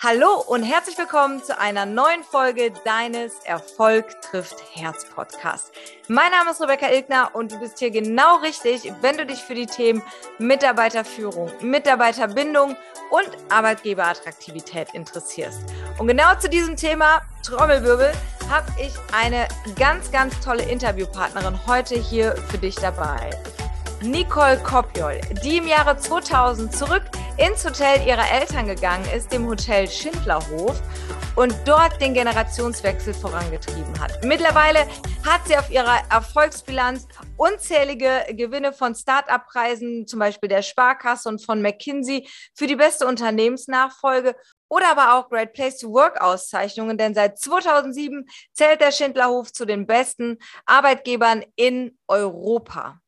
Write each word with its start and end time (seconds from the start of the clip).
Hallo 0.00 0.44
und 0.46 0.62
herzlich 0.62 0.96
willkommen 0.96 1.42
zu 1.42 1.58
einer 1.58 1.84
neuen 1.84 2.22
Folge 2.22 2.70
deines 2.84 3.40
Erfolg 3.44 4.22
trifft 4.22 4.54
Herz 4.72 5.04
Podcast. 5.12 5.72
Mein 6.06 6.30
Name 6.30 6.52
ist 6.52 6.60
Rebecca 6.60 6.86
Ilgner 6.88 7.30
und 7.32 7.50
du 7.50 7.58
bist 7.58 7.80
hier 7.80 7.90
genau 7.90 8.36
richtig, 8.36 8.92
wenn 9.00 9.16
du 9.16 9.26
dich 9.26 9.40
für 9.40 9.56
die 9.56 9.66
Themen 9.66 10.00
Mitarbeiterführung, 10.38 11.50
Mitarbeiterbindung 11.62 12.76
und 13.10 13.28
Arbeitgeberattraktivität 13.48 14.94
interessierst. 14.94 15.62
Und 15.98 16.06
genau 16.06 16.32
zu 16.38 16.48
diesem 16.48 16.76
Thema 16.76 17.22
Trommelwirbel 17.42 18.12
habe 18.48 18.70
ich 18.80 18.92
eine 19.12 19.48
ganz, 19.74 20.12
ganz 20.12 20.38
tolle 20.38 20.62
Interviewpartnerin 20.62 21.66
heute 21.66 21.96
hier 21.96 22.36
für 22.50 22.58
dich 22.58 22.76
dabei. 22.76 23.30
Nicole 24.02 24.58
Kopjol, 24.58 25.20
die 25.42 25.56
im 25.56 25.66
Jahre 25.66 25.96
2000 25.98 26.72
zurück 26.74 27.02
ins 27.36 27.64
Hotel 27.64 28.06
ihrer 28.06 28.30
Eltern 28.30 28.66
gegangen 28.66 29.04
ist, 29.14 29.32
dem 29.32 29.46
Hotel 29.48 29.88
Schindlerhof, 29.88 30.80
und 31.34 31.54
dort 31.64 32.00
den 32.00 32.14
Generationswechsel 32.14 33.14
vorangetrieben 33.14 33.98
hat. 34.00 34.24
Mittlerweile 34.24 34.80
hat 35.24 35.46
sie 35.46 35.56
auf 35.56 35.70
ihrer 35.70 35.98
Erfolgsbilanz 36.10 37.06
unzählige 37.36 38.26
Gewinne 38.30 38.72
von 38.72 38.94
Start-up-Preisen, 38.94 40.06
zum 40.06 40.18
Beispiel 40.18 40.48
der 40.48 40.62
Sparkasse 40.62 41.28
und 41.28 41.44
von 41.44 41.62
McKinsey 41.62 42.28
für 42.54 42.66
die 42.66 42.76
beste 42.76 43.06
Unternehmensnachfolge 43.06 44.34
oder 44.68 44.90
aber 44.90 45.14
auch 45.14 45.28
Great 45.28 45.52
Place 45.52 45.78
to 45.78 45.92
Work 45.92 46.20
Auszeichnungen, 46.20 46.98
denn 46.98 47.14
seit 47.14 47.38
2007 47.38 48.26
zählt 48.52 48.80
der 48.80 48.92
Schindlerhof 48.92 49.52
zu 49.52 49.64
den 49.64 49.86
besten 49.86 50.38
Arbeitgebern 50.66 51.44
in 51.56 51.98
Europa. 52.08 53.00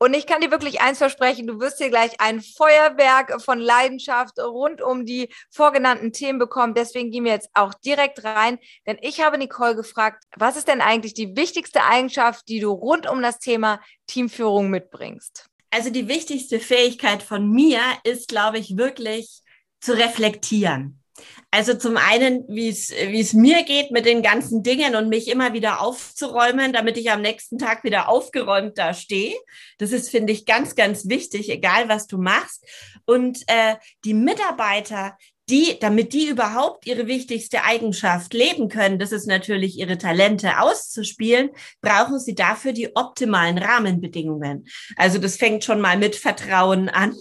Und 0.00 0.14
ich 0.14 0.26
kann 0.26 0.40
dir 0.40 0.52
wirklich 0.52 0.80
eins 0.80 0.98
versprechen, 0.98 1.48
du 1.48 1.58
wirst 1.58 1.78
hier 1.78 1.90
gleich 1.90 2.20
ein 2.20 2.40
Feuerwerk 2.40 3.42
von 3.42 3.58
Leidenschaft 3.58 4.38
rund 4.38 4.80
um 4.80 5.04
die 5.04 5.28
vorgenannten 5.50 6.12
Themen 6.12 6.38
bekommen. 6.38 6.74
Deswegen 6.74 7.10
gehen 7.10 7.24
wir 7.24 7.32
jetzt 7.32 7.50
auch 7.54 7.74
direkt 7.74 8.22
rein, 8.22 8.58
denn 8.86 8.98
ich 9.00 9.20
habe 9.20 9.38
Nicole 9.38 9.74
gefragt, 9.74 10.22
was 10.36 10.56
ist 10.56 10.68
denn 10.68 10.80
eigentlich 10.80 11.14
die 11.14 11.36
wichtigste 11.36 11.82
Eigenschaft, 11.82 12.48
die 12.48 12.60
du 12.60 12.70
rund 12.70 13.10
um 13.10 13.22
das 13.22 13.40
Thema 13.40 13.80
Teamführung 14.06 14.70
mitbringst? 14.70 15.46
Also 15.70 15.90
die 15.90 16.06
wichtigste 16.06 16.60
Fähigkeit 16.60 17.22
von 17.22 17.50
mir 17.50 17.80
ist, 18.04 18.28
glaube 18.28 18.58
ich, 18.58 18.76
wirklich 18.76 19.42
zu 19.80 19.92
reflektieren. 19.92 21.02
Also 21.50 21.74
zum 21.74 21.96
einen, 21.96 22.44
wie 22.48 22.68
es, 22.68 23.32
mir 23.32 23.62
geht 23.64 23.90
mit 23.90 24.04
den 24.04 24.22
ganzen 24.22 24.62
Dingen 24.62 24.94
und 24.96 25.08
mich 25.08 25.28
immer 25.28 25.52
wieder 25.54 25.80
aufzuräumen, 25.80 26.72
damit 26.72 26.98
ich 26.98 27.10
am 27.10 27.22
nächsten 27.22 27.58
Tag 27.58 27.84
wieder 27.84 28.08
aufgeräumt 28.08 28.76
da 28.76 28.92
stehe. 28.92 29.34
Das 29.78 29.92
ist, 29.92 30.10
finde 30.10 30.32
ich, 30.32 30.44
ganz, 30.44 30.74
ganz 30.74 31.08
wichtig, 31.08 31.48
egal 31.48 31.88
was 31.88 32.06
du 32.06 32.18
machst. 32.18 32.64
Und 33.06 33.42
äh, 33.46 33.76
die 34.04 34.12
Mitarbeiter, 34.14 35.16
die, 35.48 35.78
damit 35.80 36.12
die 36.12 36.28
überhaupt 36.28 36.86
ihre 36.86 37.06
wichtigste 37.06 37.64
Eigenschaft 37.64 38.34
leben 38.34 38.68
können, 38.68 38.98
das 38.98 39.12
ist 39.12 39.26
natürlich 39.26 39.78
ihre 39.78 39.96
Talente 39.96 40.60
auszuspielen, 40.60 41.50
brauchen 41.80 42.20
sie 42.20 42.34
dafür 42.34 42.72
die 42.72 42.94
optimalen 42.94 43.56
Rahmenbedingungen. 43.56 44.68
Also 44.96 45.18
das 45.18 45.36
fängt 45.36 45.64
schon 45.64 45.80
mal 45.80 45.96
mit 45.96 46.16
Vertrauen 46.16 46.88
an. 46.88 47.16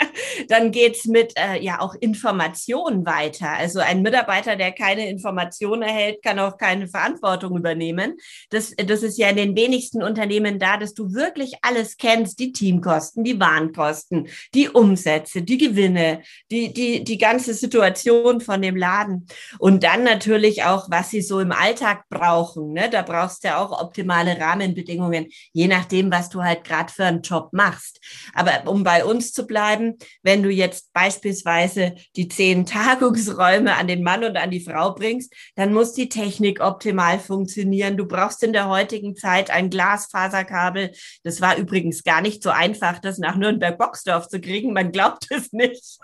Dann 0.48 0.70
geht's 0.70 1.06
mit 1.06 1.32
äh, 1.36 1.62
ja 1.62 1.80
auch 1.80 1.94
Informationen 2.00 3.04
weiter. 3.06 3.50
Also 3.50 3.80
ein 3.80 4.02
Mitarbeiter, 4.02 4.56
der 4.56 4.72
keine 4.72 5.08
Information 5.08 5.82
erhält, 5.82 6.22
kann 6.22 6.38
auch 6.38 6.56
keine 6.58 6.88
Verantwortung 6.88 7.56
übernehmen. 7.56 8.16
Das, 8.50 8.74
das 8.76 9.02
ist 9.02 9.18
ja 9.18 9.28
in 9.28 9.36
den 9.36 9.56
wenigsten 9.56 10.02
Unternehmen 10.02 10.58
da, 10.58 10.76
dass 10.76 10.94
du 10.94 11.12
wirklich 11.12 11.54
alles 11.62 11.96
kennst, 11.96 12.38
die 12.38 12.52
Teamkosten, 12.52 13.24
die 13.24 13.38
Warenkosten, 13.38 14.28
die 14.54 14.68
Umsätze, 14.68 15.42
die 15.42 15.58
Gewinne, 15.58 16.22
die, 16.50 16.72
die, 16.72 17.04
die 17.04 17.18
ganze 17.18 17.54
Situation 17.54 18.40
von 18.40 18.62
dem 18.62 18.76
Laden. 18.76 19.26
Und 19.58 19.82
dann 19.84 20.04
natürlich 20.04 20.64
auch, 20.64 20.90
was 20.90 21.10
sie 21.10 21.22
so 21.22 21.40
im 21.40 21.52
Alltag 21.52 22.04
brauchen. 22.08 22.72
Ne? 22.72 22.88
Da 22.90 23.02
brauchst 23.02 23.44
du 23.44 23.48
ja 23.48 23.58
auch 23.58 23.80
optimale 23.80 24.38
Rahmenbedingungen, 24.38 25.26
je 25.52 25.68
nachdem, 25.68 26.10
was 26.10 26.28
du 26.28 26.42
halt 26.42 26.64
gerade 26.64 26.92
für 26.92 27.04
einen 27.04 27.22
Job 27.22 27.50
machst. 27.52 28.00
Aber 28.34 28.70
um 28.70 28.82
bei 28.82 29.04
uns 29.04 29.32
zu 29.32 29.46
bleiben, 29.46 29.85
bleiben, 29.86 29.98
wenn 30.22 30.42
du 30.42 30.50
jetzt 30.50 30.92
beispielsweise 30.92 31.94
die 32.16 32.28
zehn 32.28 32.66
Tagungsräume 32.66 33.74
an 33.74 33.86
den 33.86 34.02
Mann 34.02 34.24
und 34.24 34.36
an 34.36 34.50
die 34.50 34.60
Frau 34.60 34.94
bringst, 34.94 35.32
dann 35.54 35.72
muss 35.72 35.92
die 35.92 36.08
Technik 36.08 36.60
optimal 36.60 37.18
funktionieren. 37.18 37.96
Du 37.96 38.06
brauchst 38.06 38.42
in 38.42 38.52
der 38.52 38.68
heutigen 38.68 39.16
Zeit 39.16 39.50
ein 39.50 39.70
Glasfaserkabel. 39.70 40.92
Das 41.24 41.40
war 41.40 41.56
übrigens 41.56 42.04
gar 42.04 42.20
nicht 42.20 42.42
so 42.42 42.50
einfach, 42.50 42.98
das 42.98 43.18
nach 43.18 43.36
Nürnberg-Boxdorf 43.36 44.28
zu 44.28 44.40
kriegen. 44.40 44.72
Man 44.72 44.92
glaubt 44.92 45.26
es 45.30 45.52
nicht. 45.52 45.98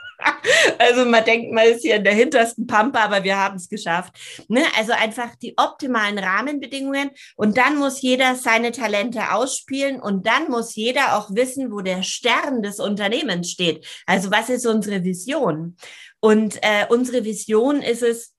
Also 0.79 1.05
man 1.05 1.25
denkt, 1.25 1.53
man 1.53 1.67
ist 1.67 1.83
hier 1.83 1.97
in 1.97 2.05
der 2.05 2.15
hintersten 2.15 2.67
Pampe, 2.67 3.01
aber 3.01 3.25
wir 3.25 3.37
haben 3.37 3.57
es 3.57 3.69
geschafft. 3.69 4.15
Ne? 4.49 4.63
Also 4.79 4.93
einfach 4.93 5.35
die 5.37 5.55
optimalen 5.57 6.19
Rahmenbedingungen 6.19 7.11
und 7.35 7.57
dann 7.57 7.77
muss 7.77 8.01
jeder 8.03 8.37
seine 8.37 8.71
Talente 8.71 9.33
ausspielen 9.33 10.01
und 10.01 10.27
dann 10.27 10.49
muss 10.49 10.77
jeder 10.77 11.19
auch 11.19 11.31
wissen, 11.35 11.73
wo 11.73 11.81
der 11.81 12.05
Stern 12.05 12.63
des 12.63 12.79
Unternehmens 12.79 13.51
steht 13.51 13.62
steht. 13.63 13.87
Also 14.07 14.31
was 14.31 14.49
ist 14.51 14.67
unsere 14.67 15.05
Vision? 15.05 15.77
Und 16.21 16.59
äh, 16.63 16.87
unsere 16.89 17.25
Vision 17.25 17.83
ist 17.83 18.03
es, 18.03 18.35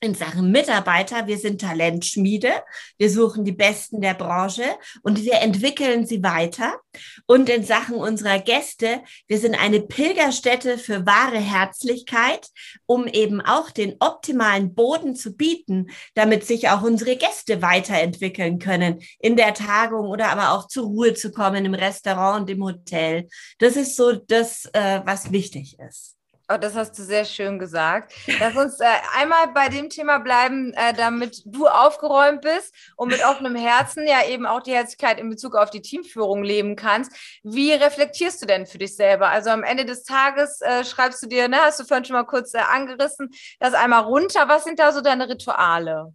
in 0.00 0.14
Sachen 0.14 0.50
Mitarbeiter, 0.50 1.26
wir 1.26 1.38
sind 1.38 1.60
Talentschmiede, 1.60 2.52
wir 2.98 3.10
suchen 3.10 3.44
die 3.44 3.52
Besten 3.52 4.00
der 4.00 4.14
Branche 4.14 4.64
und 5.02 5.22
wir 5.22 5.40
entwickeln 5.40 6.06
sie 6.06 6.22
weiter. 6.22 6.78
Und 7.26 7.48
in 7.48 7.64
Sachen 7.64 7.96
unserer 7.96 8.38
Gäste, 8.38 9.02
wir 9.26 9.38
sind 9.38 9.54
eine 9.54 9.80
Pilgerstätte 9.80 10.78
für 10.78 11.06
wahre 11.06 11.38
Herzlichkeit, 11.38 12.48
um 12.86 13.06
eben 13.06 13.40
auch 13.40 13.70
den 13.70 13.96
optimalen 14.00 14.74
Boden 14.74 15.16
zu 15.16 15.34
bieten, 15.34 15.88
damit 16.14 16.44
sich 16.44 16.68
auch 16.68 16.82
unsere 16.82 17.16
Gäste 17.16 17.62
weiterentwickeln 17.62 18.58
können, 18.58 19.00
in 19.18 19.36
der 19.36 19.54
Tagung 19.54 20.08
oder 20.08 20.28
aber 20.28 20.52
auch 20.52 20.68
zur 20.68 20.84
Ruhe 20.84 21.14
zu 21.14 21.32
kommen 21.32 21.64
im 21.64 21.74
Restaurant 21.74 22.42
und 22.42 22.50
im 22.50 22.62
Hotel. 22.62 23.28
Das 23.58 23.76
ist 23.76 23.96
so 23.96 24.12
das, 24.12 24.66
äh, 24.72 25.00
was 25.04 25.32
wichtig 25.32 25.78
ist. 25.78 26.14
Oh, 26.52 26.58
das 26.58 26.74
hast 26.74 26.98
du 26.98 27.02
sehr 27.02 27.24
schön 27.24 27.58
gesagt. 27.58 28.12
Lass 28.38 28.54
uns 28.54 28.78
äh, 28.78 28.84
einmal 29.16 29.48
bei 29.54 29.70
dem 29.70 29.88
Thema 29.88 30.18
bleiben, 30.18 30.74
äh, 30.74 30.92
damit 30.92 31.40
du 31.46 31.66
aufgeräumt 31.66 32.42
bist 32.42 32.74
und 32.96 33.08
mit 33.08 33.24
offenem 33.24 33.56
Herzen 33.56 34.06
ja 34.06 34.26
eben 34.28 34.44
auch 34.44 34.60
die 34.60 34.72
Herzlichkeit 34.72 35.18
in 35.18 35.30
Bezug 35.30 35.54
auf 35.56 35.70
die 35.70 35.80
Teamführung 35.80 36.42
leben 36.42 36.76
kannst. 36.76 37.12
Wie 37.42 37.72
reflektierst 37.72 38.42
du 38.42 38.46
denn 38.46 38.66
für 38.66 38.76
dich 38.76 38.94
selber? 38.94 39.28
Also 39.28 39.48
am 39.48 39.62
Ende 39.62 39.86
des 39.86 40.04
Tages 40.04 40.60
äh, 40.60 40.84
schreibst 40.84 41.22
du 41.22 41.28
dir, 41.28 41.48
ne, 41.48 41.56
hast 41.62 41.80
du 41.80 41.84
vorhin 41.84 42.04
schon 42.04 42.16
mal 42.16 42.24
kurz 42.24 42.52
äh, 42.52 42.58
angerissen, 42.58 43.30
das 43.58 43.72
einmal 43.72 44.02
runter. 44.02 44.46
Was 44.46 44.64
sind 44.64 44.78
da 44.78 44.92
so 44.92 45.00
deine 45.00 45.30
Rituale? 45.30 46.12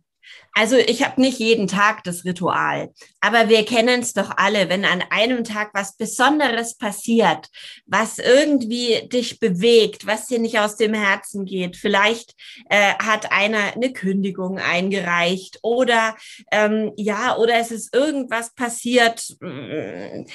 Also 0.54 0.76
ich 0.76 1.04
habe 1.04 1.22
nicht 1.22 1.40
jeden 1.40 1.68
Tag 1.68 2.04
das 2.04 2.26
Ritual, 2.26 2.92
aber 3.22 3.50
wir 3.50 3.64
kennen 3.66 4.02
es 4.02 4.14
doch 4.14 4.32
alle, 4.36 4.68
wenn 4.68 4.84
an 4.84 5.04
einem 5.10 5.44
Tag 5.44 5.70
was 5.74 5.96
Besonderes 5.96 6.76
passiert, 6.76 7.48
was 7.86 8.18
irgendwie 8.18 9.08
dich 9.08 9.40
bewegt, 9.40 10.06
was 10.06 10.28
dir 10.28 10.40
nicht 10.40 10.60
aus 10.60 10.76
dem 10.76 10.94
Herzen 10.94 11.46
geht. 11.46 11.78
Vielleicht 11.78 12.36
äh, 12.70 12.94
hat 12.96 13.32
einer 13.32 13.74
eine 13.74 13.94
Kündigung 13.94 14.58
eingereicht 14.58 15.60
oder 15.62 16.16
ähm, 16.52 16.92
ja, 16.98 17.38
oder 17.38 17.56
es 17.56 17.72
ist 17.72 17.96
irgendwas 17.96 18.54
passiert, 18.54 19.36
mm, 19.40 20.26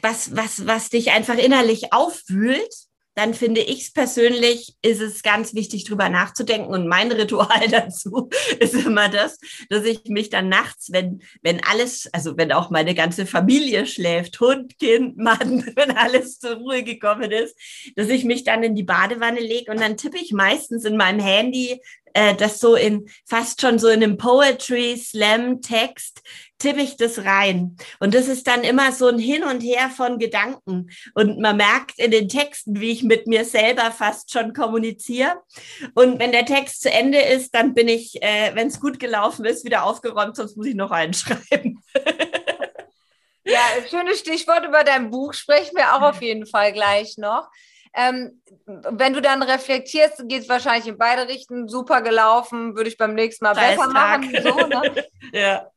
was 0.00 0.36
was 0.36 0.66
was 0.66 0.90
dich 0.90 1.10
einfach 1.10 1.36
innerlich 1.36 1.92
aufwühlt 1.92 2.89
dann 3.14 3.34
finde 3.34 3.60
ich 3.60 3.82
es 3.82 3.92
persönlich, 3.92 4.76
ist 4.82 5.00
es 5.00 5.22
ganz 5.22 5.54
wichtig, 5.54 5.84
drüber 5.84 6.08
nachzudenken. 6.08 6.68
Und 6.72 6.86
mein 6.86 7.10
Ritual 7.10 7.66
dazu 7.70 8.30
ist 8.58 8.74
immer 8.74 9.08
das, 9.08 9.38
dass 9.68 9.84
ich 9.84 10.04
mich 10.06 10.30
dann 10.30 10.48
nachts, 10.48 10.92
wenn, 10.92 11.22
wenn 11.42 11.62
alles, 11.64 12.08
also 12.12 12.36
wenn 12.36 12.52
auch 12.52 12.70
meine 12.70 12.94
ganze 12.94 13.26
Familie 13.26 13.86
schläft, 13.86 14.40
Hund, 14.40 14.78
Kind, 14.78 15.16
Mann, 15.16 15.64
wenn 15.76 15.90
alles 15.96 16.38
zur 16.38 16.56
Ruhe 16.56 16.82
gekommen 16.82 17.30
ist, 17.30 17.56
dass 17.96 18.08
ich 18.08 18.24
mich 18.24 18.44
dann 18.44 18.62
in 18.62 18.74
die 18.74 18.84
Badewanne 18.84 19.40
lege 19.40 19.70
und 19.70 19.80
dann 19.80 19.96
tippe 19.96 20.18
ich 20.18 20.32
meistens 20.32 20.84
in 20.84 20.96
meinem 20.96 21.20
Handy 21.20 21.80
äh, 22.14 22.34
das 22.34 22.58
so 22.58 22.74
in 22.74 23.08
fast 23.26 23.60
schon 23.60 23.78
so 23.78 23.88
in 23.88 24.02
einem 24.02 24.16
Poetry 24.16 24.96
Slam 24.96 25.62
Text 25.62 26.22
tippe 26.60 26.80
ich 26.80 26.96
das 26.96 27.24
rein. 27.24 27.76
Und 27.98 28.14
das 28.14 28.28
ist 28.28 28.46
dann 28.46 28.62
immer 28.62 28.92
so 28.92 29.08
ein 29.08 29.18
Hin 29.18 29.42
und 29.42 29.60
Her 29.60 29.90
von 29.90 30.18
Gedanken. 30.18 30.90
Und 31.14 31.40
man 31.40 31.56
merkt 31.56 31.98
in 31.98 32.10
den 32.10 32.28
Texten, 32.28 32.80
wie 32.80 32.92
ich 32.92 33.02
mit 33.02 33.26
mir 33.26 33.44
selber 33.44 33.90
fast 33.90 34.30
schon 34.30 34.52
kommuniziere. 34.52 35.40
Und 35.94 36.18
wenn 36.20 36.32
der 36.32 36.44
Text 36.46 36.82
zu 36.82 36.90
Ende 36.90 37.18
ist, 37.18 37.54
dann 37.54 37.74
bin 37.74 37.88
ich, 37.88 38.22
äh, 38.22 38.54
wenn 38.54 38.68
es 38.68 38.80
gut 38.80 39.00
gelaufen 39.00 39.44
ist, 39.44 39.64
wieder 39.64 39.84
aufgeräumt, 39.84 40.36
sonst 40.36 40.56
muss 40.56 40.66
ich 40.66 40.74
noch 40.74 40.90
einen 40.90 41.14
schreiben. 41.14 41.82
ja, 43.44 43.60
schönes 43.88 44.20
Stichwort 44.20 44.64
über 44.66 44.84
dein 44.84 45.10
Buch 45.10 45.32
sprechen 45.32 45.76
wir 45.76 45.96
auch 45.96 46.02
auf 46.02 46.22
jeden 46.22 46.46
Fall 46.46 46.72
gleich 46.72 47.16
noch. 47.16 47.48
Ähm, 47.94 48.42
wenn 48.66 49.12
du 49.12 49.20
dann 49.20 49.42
reflektierst, 49.42 50.28
geht 50.28 50.42
es 50.42 50.48
wahrscheinlich 50.48 50.86
in 50.86 50.98
beide 50.98 51.28
Richtungen. 51.28 51.68
Super 51.68 52.02
gelaufen, 52.02 52.76
würde 52.76 52.88
ich 52.88 52.96
beim 52.96 53.14
nächsten 53.14 53.44
Mal 53.44 53.54
besser 53.54 53.88
machen. 53.88 54.32
So, 54.42 54.66
ne? 54.66 55.06
ja. 55.32 55.70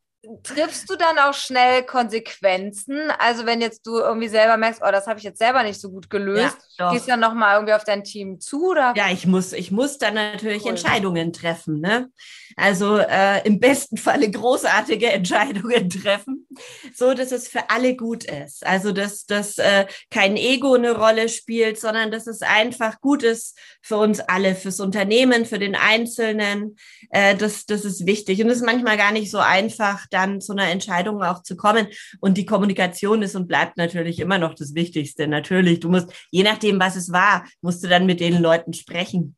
Triffst 0.43 0.89
du 0.89 0.95
dann 0.95 1.17
auch 1.19 1.33
schnell 1.33 1.83
Konsequenzen? 1.83 3.11
Also 3.19 3.45
wenn 3.45 3.61
jetzt 3.61 3.85
du 3.85 3.97
irgendwie 3.97 4.29
selber 4.29 4.57
merkst, 4.57 4.81
oh, 4.83 4.91
das 4.91 5.07
habe 5.07 5.19
ich 5.19 5.25
jetzt 5.25 5.39
selber 5.39 5.63
nicht 5.63 5.79
so 5.79 5.91
gut 5.91 6.09
gelöst, 6.09 6.57
ja, 6.79 6.91
gehst 6.91 7.07
du 7.07 7.11
dann 7.11 7.19
nochmal 7.19 7.55
irgendwie 7.55 7.73
auf 7.73 7.83
dein 7.83 8.03
Team 8.03 8.39
zu? 8.39 8.71
Oder? 8.71 8.93
Ja, 8.95 9.09
ich 9.11 9.27
muss, 9.27 9.51
ich 9.53 9.71
muss 9.71 9.97
dann 9.97 10.13
natürlich 10.13 10.63
cool. 10.63 10.71
Entscheidungen 10.71 11.33
treffen. 11.33 11.81
Ne? 11.81 12.09
Also 12.55 12.97
äh, 12.97 13.45
im 13.45 13.59
besten 13.59 13.97
Falle 13.97 14.29
großartige 14.31 15.07
Entscheidungen 15.11 15.89
treffen, 15.89 16.47
so 16.95 17.13
dass 17.13 17.31
es 17.31 17.47
für 17.47 17.69
alle 17.69 17.95
gut 17.95 18.23
ist. 18.23 18.65
Also 18.65 18.91
dass, 18.93 19.25
dass 19.25 19.57
äh, 19.57 19.87
kein 20.09 20.37
Ego 20.37 20.75
eine 20.75 20.95
Rolle 20.95 21.27
spielt, 21.27 21.79
sondern 21.79 22.11
dass 22.11 22.27
es 22.27 22.41
einfach 22.41 23.01
gut 23.01 23.23
ist 23.23 23.57
für 23.81 23.97
uns 23.97 24.21
alle, 24.21 24.55
fürs 24.55 24.79
Unternehmen, 24.79 25.45
für 25.45 25.59
den 25.59 25.75
Einzelnen. 25.75 26.77
Äh, 27.09 27.35
das, 27.35 27.65
das 27.65 27.83
ist 27.83 28.05
wichtig. 28.05 28.41
Und 28.41 28.49
es 28.49 28.57
ist 28.57 28.65
manchmal 28.65 28.97
gar 28.97 29.11
nicht 29.11 29.29
so 29.29 29.39
einfach, 29.39 30.07
dann 30.13 30.41
zu 30.41 30.53
einer 30.53 30.69
Entscheidung 30.69 31.21
auch 31.23 31.43
zu 31.43 31.55
kommen. 31.55 31.87
Und 32.19 32.37
die 32.37 32.45
Kommunikation 32.45 33.21
ist 33.21 33.35
und 33.35 33.47
bleibt 33.47 33.77
natürlich 33.77 34.19
immer 34.19 34.37
noch 34.37 34.53
das 34.53 34.75
Wichtigste. 34.75 35.27
Natürlich, 35.27 35.79
du 35.79 35.89
musst, 35.89 36.13
je 36.31 36.43
nachdem, 36.43 36.79
was 36.79 36.95
es 36.95 37.11
war, 37.11 37.45
musst 37.61 37.83
du 37.83 37.87
dann 37.87 38.05
mit 38.05 38.19
den 38.19 38.41
Leuten 38.41 38.73
sprechen. 38.73 39.35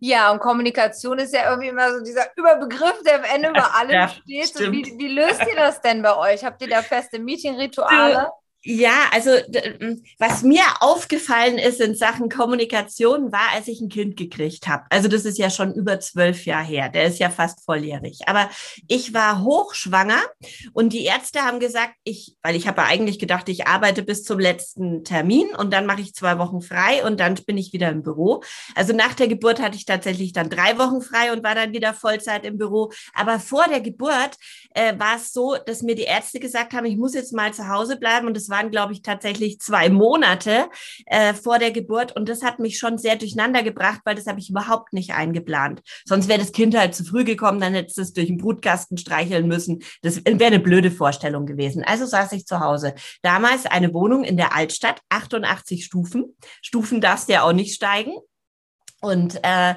Ja, 0.00 0.30
und 0.30 0.38
Kommunikation 0.38 1.18
ist 1.18 1.34
ja 1.34 1.50
irgendwie 1.50 1.68
immer 1.68 1.92
so 1.92 2.04
dieser 2.04 2.26
Überbegriff, 2.36 3.02
der 3.04 3.16
am 3.16 3.24
Ende 3.24 3.48
über 3.48 3.74
allem 3.74 3.90
ja, 3.90 4.08
steht. 4.08 4.54
Wie, 4.70 4.94
wie 4.96 5.08
löst 5.08 5.40
ihr 5.40 5.56
das 5.56 5.80
denn 5.80 6.02
bei 6.02 6.16
euch? 6.16 6.44
Habt 6.44 6.62
ihr 6.62 6.68
da 6.68 6.82
feste 6.82 7.18
Meeting-Rituale? 7.18 8.30
Ja, 8.64 9.08
also 9.12 9.30
was 10.18 10.42
mir 10.42 10.62
aufgefallen 10.80 11.58
ist 11.58 11.80
in 11.80 11.94
Sachen 11.94 12.28
Kommunikation 12.28 13.30
war, 13.30 13.54
als 13.54 13.68
ich 13.68 13.80
ein 13.80 13.88
Kind 13.88 14.16
gekriegt 14.16 14.66
habe. 14.66 14.82
Also 14.90 15.06
das 15.06 15.24
ist 15.24 15.38
ja 15.38 15.48
schon 15.48 15.74
über 15.74 16.00
zwölf 16.00 16.44
Jahre 16.44 16.66
her. 16.66 16.88
Der 16.88 17.04
ist 17.04 17.20
ja 17.20 17.30
fast 17.30 17.64
volljährig. 17.64 18.22
Aber 18.26 18.50
ich 18.88 19.14
war 19.14 19.44
hochschwanger 19.44 20.20
und 20.72 20.92
die 20.92 21.04
Ärzte 21.04 21.42
haben 21.42 21.60
gesagt, 21.60 21.94
ich, 22.02 22.36
weil 22.42 22.56
ich 22.56 22.66
habe 22.66 22.82
eigentlich 22.82 23.20
gedacht, 23.20 23.48
ich 23.48 23.68
arbeite 23.68 24.02
bis 24.02 24.24
zum 24.24 24.40
letzten 24.40 25.04
Termin 25.04 25.46
und 25.56 25.72
dann 25.72 25.86
mache 25.86 26.00
ich 26.00 26.14
zwei 26.14 26.38
Wochen 26.38 26.60
frei 26.60 27.04
und 27.04 27.20
dann 27.20 27.36
bin 27.46 27.56
ich 27.56 27.72
wieder 27.72 27.90
im 27.90 28.02
Büro. 28.02 28.42
Also 28.74 28.92
nach 28.92 29.14
der 29.14 29.28
Geburt 29.28 29.62
hatte 29.62 29.76
ich 29.76 29.84
tatsächlich 29.84 30.32
dann 30.32 30.50
drei 30.50 30.76
Wochen 30.78 31.00
frei 31.00 31.32
und 31.32 31.44
war 31.44 31.54
dann 31.54 31.72
wieder 31.72 31.94
Vollzeit 31.94 32.44
im 32.44 32.58
Büro. 32.58 32.90
Aber 33.14 33.38
vor 33.38 33.66
der 33.68 33.80
Geburt 33.80 34.36
äh, 34.74 34.98
war 34.98 35.14
es 35.16 35.32
so, 35.32 35.56
dass 35.64 35.82
mir 35.82 35.94
die 35.94 36.02
Ärzte 36.02 36.40
gesagt 36.40 36.72
haben, 36.72 36.86
ich 36.86 36.96
muss 36.96 37.14
jetzt 37.14 37.32
mal 37.32 37.54
zu 37.54 37.68
Hause 37.68 37.96
bleiben 37.96 38.26
und 38.26 38.36
das 38.36 38.47
waren, 38.48 38.70
glaube 38.70 38.92
ich, 38.92 39.02
tatsächlich 39.02 39.60
zwei 39.60 39.88
Monate 39.88 40.68
äh, 41.06 41.34
vor 41.34 41.58
der 41.58 41.70
Geburt. 41.70 42.14
Und 42.14 42.28
das 42.28 42.42
hat 42.42 42.58
mich 42.58 42.78
schon 42.78 42.98
sehr 42.98 43.16
durcheinander 43.16 43.62
gebracht, 43.62 44.00
weil 44.04 44.14
das 44.14 44.26
habe 44.26 44.40
ich 44.40 44.50
überhaupt 44.50 44.92
nicht 44.92 45.12
eingeplant. 45.12 45.82
Sonst 46.04 46.28
wäre 46.28 46.38
das 46.38 46.52
Kind 46.52 46.76
halt 46.76 46.94
zu 46.94 47.04
früh 47.04 47.24
gekommen, 47.24 47.60
dann 47.60 47.74
hätte 47.74 48.00
es 48.00 48.12
durch 48.12 48.26
den 48.26 48.38
Brutkasten 48.38 48.98
streicheln 48.98 49.46
müssen. 49.48 49.82
Das 50.02 50.24
wäre 50.24 50.46
eine 50.46 50.60
blöde 50.60 50.90
Vorstellung 50.90 51.46
gewesen. 51.46 51.84
Also 51.84 52.06
saß 52.06 52.32
ich 52.32 52.46
zu 52.46 52.60
Hause. 52.60 52.94
Damals 53.22 53.66
eine 53.66 53.92
Wohnung 53.94 54.24
in 54.24 54.36
der 54.36 54.54
Altstadt, 54.54 55.00
88 55.08 55.84
Stufen. 55.84 56.36
Stufen 56.62 57.00
darfst 57.00 57.28
du 57.28 57.34
ja 57.34 57.42
auch 57.42 57.52
nicht 57.52 57.74
steigen. 57.74 58.12
Und 59.00 59.36
äh, 59.44 59.74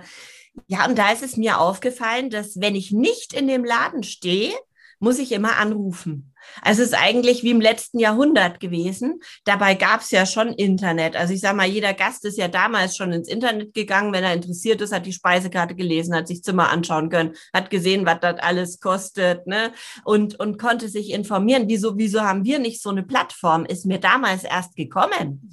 ja, 0.67 0.85
und 0.87 0.97
da 0.97 1.11
ist 1.11 1.23
es 1.23 1.37
mir 1.37 1.59
aufgefallen, 1.59 2.29
dass 2.29 2.59
wenn 2.59 2.75
ich 2.75 2.91
nicht 2.91 3.33
in 3.33 3.47
dem 3.47 3.63
Laden 3.63 4.03
stehe, 4.03 4.53
muss 5.01 5.19
ich 5.19 5.31
immer 5.31 5.57
anrufen. 5.57 6.33
Also 6.61 6.81
es 6.81 6.89
ist 6.89 6.97
eigentlich 6.97 7.43
wie 7.43 7.51
im 7.51 7.61
letzten 7.61 7.99
Jahrhundert 7.99 8.59
gewesen. 8.59 9.19
Dabei 9.45 9.75
gab 9.75 10.01
es 10.01 10.11
ja 10.11 10.25
schon 10.25 10.53
Internet. 10.53 11.15
Also 11.15 11.33
ich 11.33 11.41
sage 11.41 11.57
mal, 11.57 11.67
jeder 11.67 11.93
Gast 11.93 12.25
ist 12.25 12.37
ja 12.37 12.47
damals 12.47 12.95
schon 12.95 13.11
ins 13.11 13.27
Internet 13.27 13.73
gegangen, 13.73 14.13
wenn 14.13 14.23
er 14.23 14.33
interessiert 14.33 14.81
ist, 14.81 14.93
hat 14.93 15.05
die 15.05 15.13
Speisekarte 15.13 15.75
gelesen, 15.75 16.15
hat 16.15 16.27
sich 16.27 16.43
Zimmer 16.43 16.69
anschauen 16.69 17.09
können, 17.09 17.33
hat 17.53 17.69
gesehen, 17.69 18.05
was 18.05 18.19
das 18.21 18.39
alles 18.39 18.79
kostet, 18.79 19.47
ne? 19.47 19.71
Und, 20.03 20.39
und 20.39 20.59
konnte 20.59 20.87
sich 20.87 21.11
informieren. 21.11 21.65
Wieso, 21.67 21.97
wieso 21.97 22.21
haben 22.21 22.43
wir 22.43 22.59
nicht 22.59 22.81
so 22.81 22.89
eine 22.89 23.03
Plattform? 23.03 23.65
Ist 23.65 23.85
mir 23.85 23.99
damals 23.99 24.43
erst 24.43 24.75
gekommen. 24.75 25.51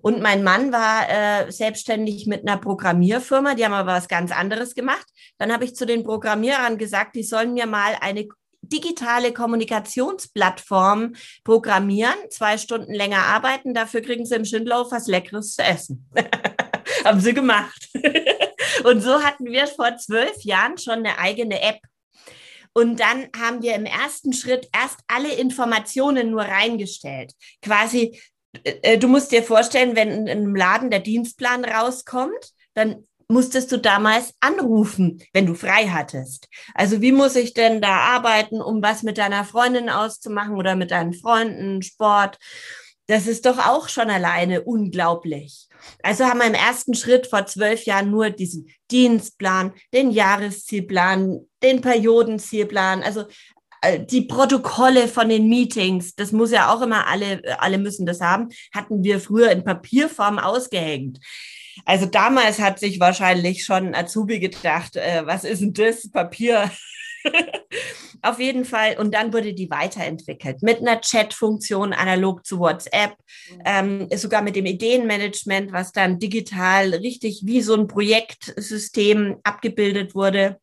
Und 0.00 0.20
mein 0.22 0.42
Mann 0.42 0.72
war 0.72 1.08
äh, 1.08 1.50
selbstständig 1.50 2.26
mit 2.26 2.46
einer 2.46 2.58
Programmierfirma, 2.58 3.54
die 3.54 3.64
haben 3.64 3.72
aber 3.72 3.92
was 3.92 4.08
ganz 4.08 4.32
anderes 4.32 4.74
gemacht. 4.74 5.06
Dann 5.38 5.52
habe 5.52 5.64
ich 5.64 5.74
zu 5.74 5.86
den 5.86 6.04
Programmierern 6.04 6.78
gesagt, 6.78 7.16
die 7.16 7.22
sollen 7.22 7.54
mir 7.54 7.66
mal 7.66 7.96
eine 8.00 8.26
digitale 8.72 9.32
Kommunikationsplattform 9.32 11.14
programmieren, 11.44 12.14
zwei 12.30 12.58
Stunden 12.58 12.92
länger 12.92 13.24
arbeiten, 13.24 13.74
dafür 13.74 14.00
kriegen 14.00 14.26
sie 14.26 14.36
im 14.36 14.44
Schindlauf 14.44 14.92
was 14.92 15.06
Leckeres 15.06 15.54
zu 15.54 15.62
essen. 15.62 16.08
Haben 17.04 17.20
sie 17.20 17.34
gemacht. 17.34 17.88
Und 18.84 19.00
so 19.00 19.22
hatten 19.22 19.46
wir 19.46 19.66
vor 19.66 19.96
zwölf 19.96 20.42
Jahren 20.42 20.78
schon 20.78 20.94
eine 20.94 21.18
eigene 21.18 21.60
App. 21.60 21.80
Und 22.72 23.00
dann 23.00 23.28
haben 23.36 23.62
wir 23.62 23.74
im 23.74 23.86
ersten 23.86 24.32
Schritt 24.32 24.68
erst 24.72 25.00
alle 25.08 25.34
Informationen 25.34 26.30
nur 26.30 26.42
reingestellt. 26.42 27.32
Quasi, 27.62 28.20
äh, 28.62 28.98
du 28.98 29.08
musst 29.08 29.32
dir 29.32 29.42
vorstellen, 29.42 29.96
wenn 29.96 30.10
in 30.10 30.28
einem 30.28 30.54
Laden 30.54 30.90
der 30.90 31.00
Dienstplan 31.00 31.64
rauskommt, 31.64 32.52
dann 32.74 33.04
musstest 33.28 33.70
du 33.70 33.78
damals 33.78 34.32
anrufen, 34.40 35.22
wenn 35.32 35.46
du 35.46 35.54
frei 35.54 35.88
hattest. 35.88 36.48
Also 36.74 37.00
wie 37.02 37.12
muss 37.12 37.36
ich 37.36 37.54
denn 37.54 37.80
da 37.80 37.98
arbeiten, 37.98 38.60
um 38.60 38.82
was 38.82 39.02
mit 39.02 39.18
deiner 39.18 39.44
Freundin 39.44 39.90
auszumachen 39.90 40.56
oder 40.56 40.74
mit 40.76 40.90
deinen 40.90 41.12
Freunden, 41.12 41.82
Sport? 41.82 42.38
Das 43.06 43.26
ist 43.26 43.46
doch 43.46 43.58
auch 43.58 43.88
schon 43.88 44.10
alleine 44.10 44.62
unglaublich. 44.62 45.68
Also 46.02 46.24
haben 46.24 46.40
wir 46.40 46.46
im 46.46 46.54
ersten 46.54 46.94
Schritt 46.94 47.26
vor 47.26 47.46
zwölf 47.46 47.84
Jahren 47.84 48.10
nur 48.10 48.30
diesen 48.30 48.68
Dienstplan, 48.90 49.72
den 49.94 50.10
Jahreszielplan, 50.10 51.40
den 51.62 51.80
Periodenzielplan, 51.80 53.02
also 53.02 53.24
äh, 53.82 54.04
die 54.04 54.22
Protokolle 54.22 55.08
von 55.08 55.28
den 55.28 55.48
Meetings, 55.48 56.14
das 56.14 56.32
muss 56.32 56.50
ja 56.50 56.72
auch 56.72 56.82
immer 56.82 57.06
alle, 57.06 57.42
alle 57.60 57.78
müssen 57.78 58.06
das 58.06 58.20
haben, 58.20 58.48
hatten 58.74 59.02
wir 59.02 59.20
früher 59.20 59.50
in 59.50 59.64
Papierform 59.64 60.38
ausgehängt. 60.38 61.18
Also 61.84 62.06
damals 62.06 62.58
hat 62.58 62.78
sich 62.78 63.00
wahrscheinlich 63.00 63.64
schon 63.64 63.94
Azubi 63.94 64.38
gedacht, 64.38 64.96
äh, 64.96 65.22
was 65.24 65.44
ist 65.44 65.60
denn 65.60 65.72
das 65.72 66.10
Papier? 66.10 66.70
Auf 68.22 68.40
jeden 68.40 68.64
Fall. 68.64 68.96
Und 68.98 69.14
dann 69.14 69.32
wurde 69.32 69.54
die 69.54 69.70
weiterentwickelt 69.70 70.62
mit 70.62 70.78
einer 70.78 71.00
Chat-Funktion 71.00 71.92
analog 71.92 72.44
zu 72.44 72.58
WhatsApp, 72.58 73.14
ähm, 73.64 74.08
sogar 74.14 74.42
mit 74.42 74.56
dem 74.56 74.66
Ideenmanagement, 74.66 75.72
was 75.72 75.92
dann 75.92 76.18
digital 76.18 76.94
richtig 76.94 77.42
wie 77.44 77.60
so 77.60 77.74
ein 77.74 77.86
Projektsystem 77.86 79.36
abgebildet 79.44 80.14
wurde. 80.14 80.58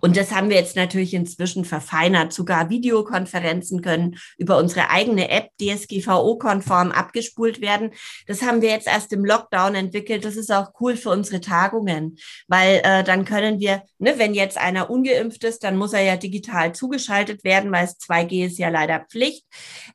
Und 0.00 0.16
das 0.16 0.32
haben 0.32 0.50
wir 0.50 0.56
jetzt 0.56 0.76
natürlich 0.76 1.14
inzwischen 1.14 1.64
verfeinert. 1.64 2.32
Sogar 2.32 2.70
Videokonferenzen 2.70 3.82
können 3.82 4.18
über 4.36 4.58
unsere 4.58 4.90
eigene 4.90 5.30
App 5.30 5.50
DSGVO-konform 5.60 6.92
abgespult 6.92 7.60
werden. 7.60 7.92
Das 8.26 8.42
haben 8.42 8.62
wir 8.62 8.70
jetzt 8.70 8.86
erst 8.86 9.12
im 9.12 9.24
Lockdown 9.24 9.74
entwickelt. 9.74 10.24
Das 10.24 10.36
ist 10.36 10.52
auch 10.52 10.72
cool 10.80 10.96
für 10.96 11.10
unsere 11.10 11.40
Tagungen, 11.40 12.18
weil 12.46 12.80
äh, 12.84 13.04
dann 13.04 13.24
können 13.24 13.60
wir, 13.60 13.82
ne, 13.98 14.14
wenn 14.18 14.34
jetzt 14.34 14.58
einer 14.58 14.90
ungeimpft 14.90 15.44
ist, 15.44 15.64
dann 15.64 15.76
muss 15.76 15.92
er 15.92 16.02
ja 16.02 16.16
digital 16.16 16.74
zugeschaltet 16.74 17.44
werden, 17.44 17.72
weil 17.72 17.84
es 17.84 17.98
2G 17.98 18.46
ist 18.46 18.58
ja 18.58 18.68
leider 18.68 19.00
Pflicht. 19.00 19.44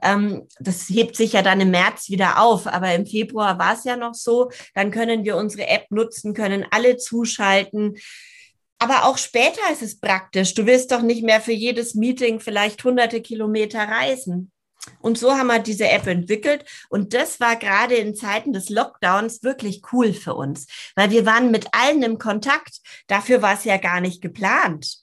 Ähm, 0.02 0.48
das 0.60 0.90
hebt 0.90 1.16
sich 1.16 1.34
ja 1.34 1.42
dann 1.42 1.62
im 1.62 1.72
März 1.72 2.10
wieder 2.10 2.42
auf, 2.42 2.68
aber 2.68 2.94
im 2.94 3.06
Februar 3.06 3.60
war 3.60 3.74
es 3.74 3.84
ja 3.84 3.96
noch 3.96 4.14
so. 4.14 4.52
Dann 4.74 4.92
können 4.92 5.24
wir 5.24 5.38
unsere 5.38 5.68
App 5.68 5.86
nutzen, 5.90 6.34
können 6.34 6.66
alle 6.72 6.98
zuschalten. 6.98 7.96
Aber 8.84 9.06
auch 9.06 9.18
später 9.18 9.62
ist 9.72 9.82
es 9.82 9.98
praktisch. 9.98 10.56
Du 10.56 10.66
willst 10.66 10.92
doch 10.92 11.02
nicht 11.02 11.24
mehr 11.24 11.40
für 11.40 11.54
jedes 11.54 11.96
Meeting 11.96 12.42
vielleicht 12.42 12.84
hunderte 12.84 13.22
Kilometer 13.22 13.80
reisen. 13.80 14.52
Und 15.00 15.18
so 15.18 15.32
haben 15.32 15.48
wir 15.48 15.60
diese 15.60 15.88
App 15.88 16.06
entwickelt. 16.06 16.66
Und 16.90 17.14
das 17.14 17.40
war 17.40 17.56
gerade 17.56 17.96
in 17.96 18.14
Zeiten 18.14 18.52
des 18.52 18.70
Lockdowns 18.70 19.42
wirklich 19.42 19.84
cool 19.94 20.12
für 20.12 20.34
uns, 20.34 20.68
weil 20.98 21.12
wir 21.12 21.26
waren 21.26 21.50
mit 21.50 21.68
allen 21.72 22.04
im 22.04 22.18
Kontakt. 22.18 22.82
Dafür 23.08 23.42
war 23.42 23.54
es 23.54 23.64
ja 23.64 23.78
gar 23.78 24.02
nicht 24.02 24.22
geplant. 24.22 24.98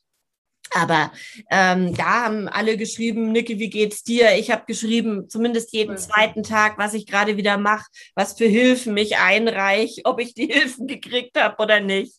Aber 0.74 1.10
ähm, 1.50 1.94
da 1.96 2.24
haben 2.24 2.48
alle 2.48 2.76
geschrieben, 2.76 3.32
Niki, 3.32 3.58
wie 3.58 3.70
geht's 3.70 4.02
dir? 4.02 4.36
Ich 4.36 4.50
habe 4.50 4.66
geschrieben, 4.66 5.30
zumindest 5.30 5.72
jeden 5.72 5.96
zweiten 5.96 6.42
Tag, 6.42 6.76
was 6.76 6.92
ich 6.92 7.06
gerade 7.06 7.38
wieder 7.38 7.56
mache, 7.56 7.86
was 8.14 8.34
für 8.34 8.44
Hilfen 8.44 8.94
ich 8.98 9.16
einreich, 9.16 10.02
ob 10.04 10.20
ich 10.20 10.34
die 10.34 10.46
Hilfen 10.52 10.86
gekriegt 10.86 11.40
habe 11.40 11.62
oder 11.62 11.80
nicht 11.80 12.18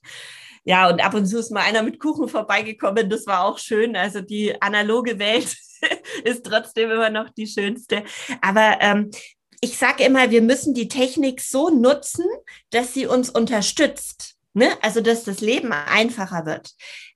ja, 0.64 0.90
und 0.90 1.04
ab 1.04 1.14
und 1.14 1.26
zu 1.26 1.40
ist 1.40 1.52
mal 1.52 1.62
einer 1.62 1.82
mit 1.82 2.00
Kuchen 2.00 2.28
vorbeigekommen. 2.28 3.10
Das 3.10 3.26
war 3.26 3.46
auch 3.46 3.58
schön. 3.58 3.96
Also 3.96 4.22
die 4.22 4.62
analoge 4.62 5.18
Welt 5.18 5.56
ist 6.24 6.46
trotzdem 6.46 6.92
immer 6.92 7.10
noch 7.10 7.30
die 7.30 7.48
schönste. 7.48 8.04
Aber 8.42 8.78
ähm, 8.80 9.10
ich 9.60 9.78
sage 9.78 10.04
immer, 10.04 10.30
wir 10.30 10.42
müssen 10.42 10.74
die 10.74 10.88
Technik 10.88 11.42
so 11.42 11.70
nutzen, 11.70 12.26
dass 12.72 12.94
sie 12.94 13.08
uns 13.08 13.30
unterstützt. 13.30 14.36
Ne? 14.54 14.70
Also, 14.82 15.02
dass 15.02 15.24
das 15.24 15.40
Leben 15.40 15.72
einfacher 15.72 16.46
wird 16.46 16.72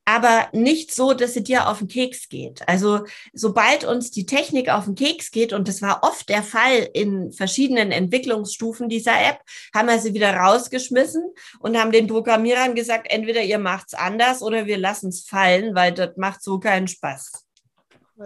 aber 0.06 0.48
nicht 0.52 0.94
so, 0.94 1.14
dass 1.14 1.34
sie 1.34 1.44
dir 1.44 1.68
auf 1.68 1.80
den 1.80 1.88
Keks 1.88 2.30
geht. 2.30 2.68
Also 2.68 3.06
sobald 3.34 3.84
uns 3.84 4.12
die 4.12 4.28
Technik 4.28 4.70
auf 4.70 4.86
den 4.86 4.96
Keks 4.96 5.32
geht, 5.32 5.52
und 5.52 5.68
das 5.68 5.82
war 5.82 6.04
oft 6.04 6.30
der 6.30 6.44
Fall 6.44 6.88
in 6.94 7.32
verschiedenen 7.32 7.92
Entwicklungsstufen 7.92 8.88
dieser 8.88 9.20
App, 9.20 9.40
haben 9.74 9.88
wir 9.88 10.00
sie 10.00 10.14
wieder 10.14 10.36
rausgeschmissen 10.36 11.24
und 11.60 11.78
haben 11.78 11.92
den 11.92 12.08
Programmierern 12.08 12.76
gesagt, 12.76 13.08
entweder 13.10 13.42
ihr 13.42 13.60
macht's 13.60 13.96
anders 13.96 14.44
oder 14.44 14.68
wir 14.68 14.78
lassen 14.78 15.10
es 15.10 15.24
fallen, 15.24 15.74
weil 15.74 15.92
das 15.92 16.16
macht 16.18 16.44
so 16.44 16.60
keinen 16.60 16.88
Spaß. 16.88 17.44
Cool. 18.18 18.26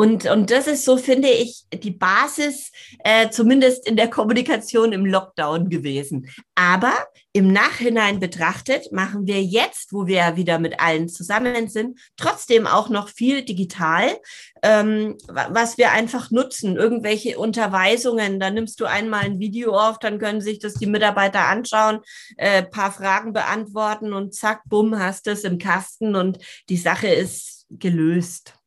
Und, 0.00 0.24
und 0.30 0.50
das 0.50 0.66
ist 0.66 0.86
so, 0.86 0.96
finde 0.96 1.28
ich, 1.28 1.66
die 1.74 1.90
Basis, 1.90 2.72
äh, 3.04 3.28
zumindest 3.28 3.86
in 3.86 3.96
der 3.96 4.08
Kommunikation 4.08 4.92
im 4.92 5.04
Lockdown 5.04 5.68
gewesen. 5.68 6.30
Aber 6.54 6.94
im 7.32 7.52
Nachhinein 7.52 8.18
betrachtet 8.18 8.90
machen 8.90 9.26
wir 9.26 9.42
jetzt, 9.42 9.92
wo 9.92 10.06
wir 10.06 10.16
ja 10.16 10.36
wieder 10.36 10.58
mit 10.58 10.80
allen 10.80 11.08
zusammen 11.08 11.68
sind, 11.68 12.00
trotzdem 12.16 12.66
auch 12.66 12.88
noch 12.88 13.08
viel 13.08 13.44
digital, 13.44 14.18
ähm, 14.62 15.16
was 15.28 15.78
wir 15.78 15.92
einfach 15.92 16.32
nutzen. 16.32 16.76
Irgendwelche 16.76 17.38
Unterweisungen, 17.38 18.40
da 18.40 18.50
nimmst 18.50 18.80
du 18.80 18.84
einmal 18.84 19.24
ein 19.24 19.38
Video 19.38 19.76
auf, 19.76 19.98
dann 20.00 20.18
können 20.18 20.40
sich 20.40 20.58
das 20.58 20.74
die 20.74 20.86
Mitarbeiter 20.86 21.46
anschauen, 21.46 22.00
äh, 22.36 22.64
paar 22.64 22.90
Fragen 22.90 23.32
beantworten 23.32 24.12
und 24.12 24.34
zack, 24.34 24.62
bumm, 24.68 24.98
hast 24.98 25.28
es 25.28 25.44
im 25.44 25.58
Kasten 25.58 26.16
und 26.16 26.38
die 26.68 26.76
Sache 26.76 27.08
ist 27.08 27.66
gelöst. 27.70 28.59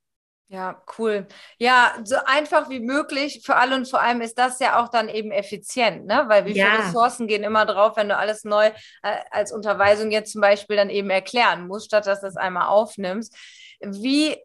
Ja, 0.54 0.84
cool. 1.00 1.26
Ja, 1.58 1.96
so 2.04 2.16
einfach 2.28 2.70
wie 2.70 2.80
möglich 2.80 3.42
für 3.44 3.56
alle 3.56 3.76
und 3.76 3.90
vor 3.90 4.02
allem 4.02 4.22
ist 4.22 4.38
das 4.38 4.60
ja 4.60 4.80
auch 4.80 4.90
dann 4.90 5.10
eben 5.10 5.32
effizient, 5.32 6.06
ne? 6.06 6.26
Weil 6.28 6.46
wie 6.46 6.52
ja. 6.52 6.68
viele 6.68 6.84
Ressourcen 6.84 7.26
gehen 7.26 7.44
immer 7.44 7.66
drauf, 7.66 7.98
wenn 7.98 8.08
du 8.08 8.16
alles 8.16 8.44
neu 8.44 8.68
äh, 9.02 9.16
als 9.32 9.52
Unterweisung 9.52 10.12
jetzt 10.12 10.32
zum 10.32 10.42
Beispiel 10.42 10.76
dann 10.76 10.92
eben 10.92 11.10
erklären 11.10 11.66
musst, 11.66 11.88
statt 11.88 12.06
dass 12.06 12.20
du 12.20 12.28
das 12.28 12.38
einmal 12.38 12.68
aufnimmst. 12.68 13.36
Wie 13.82 14.38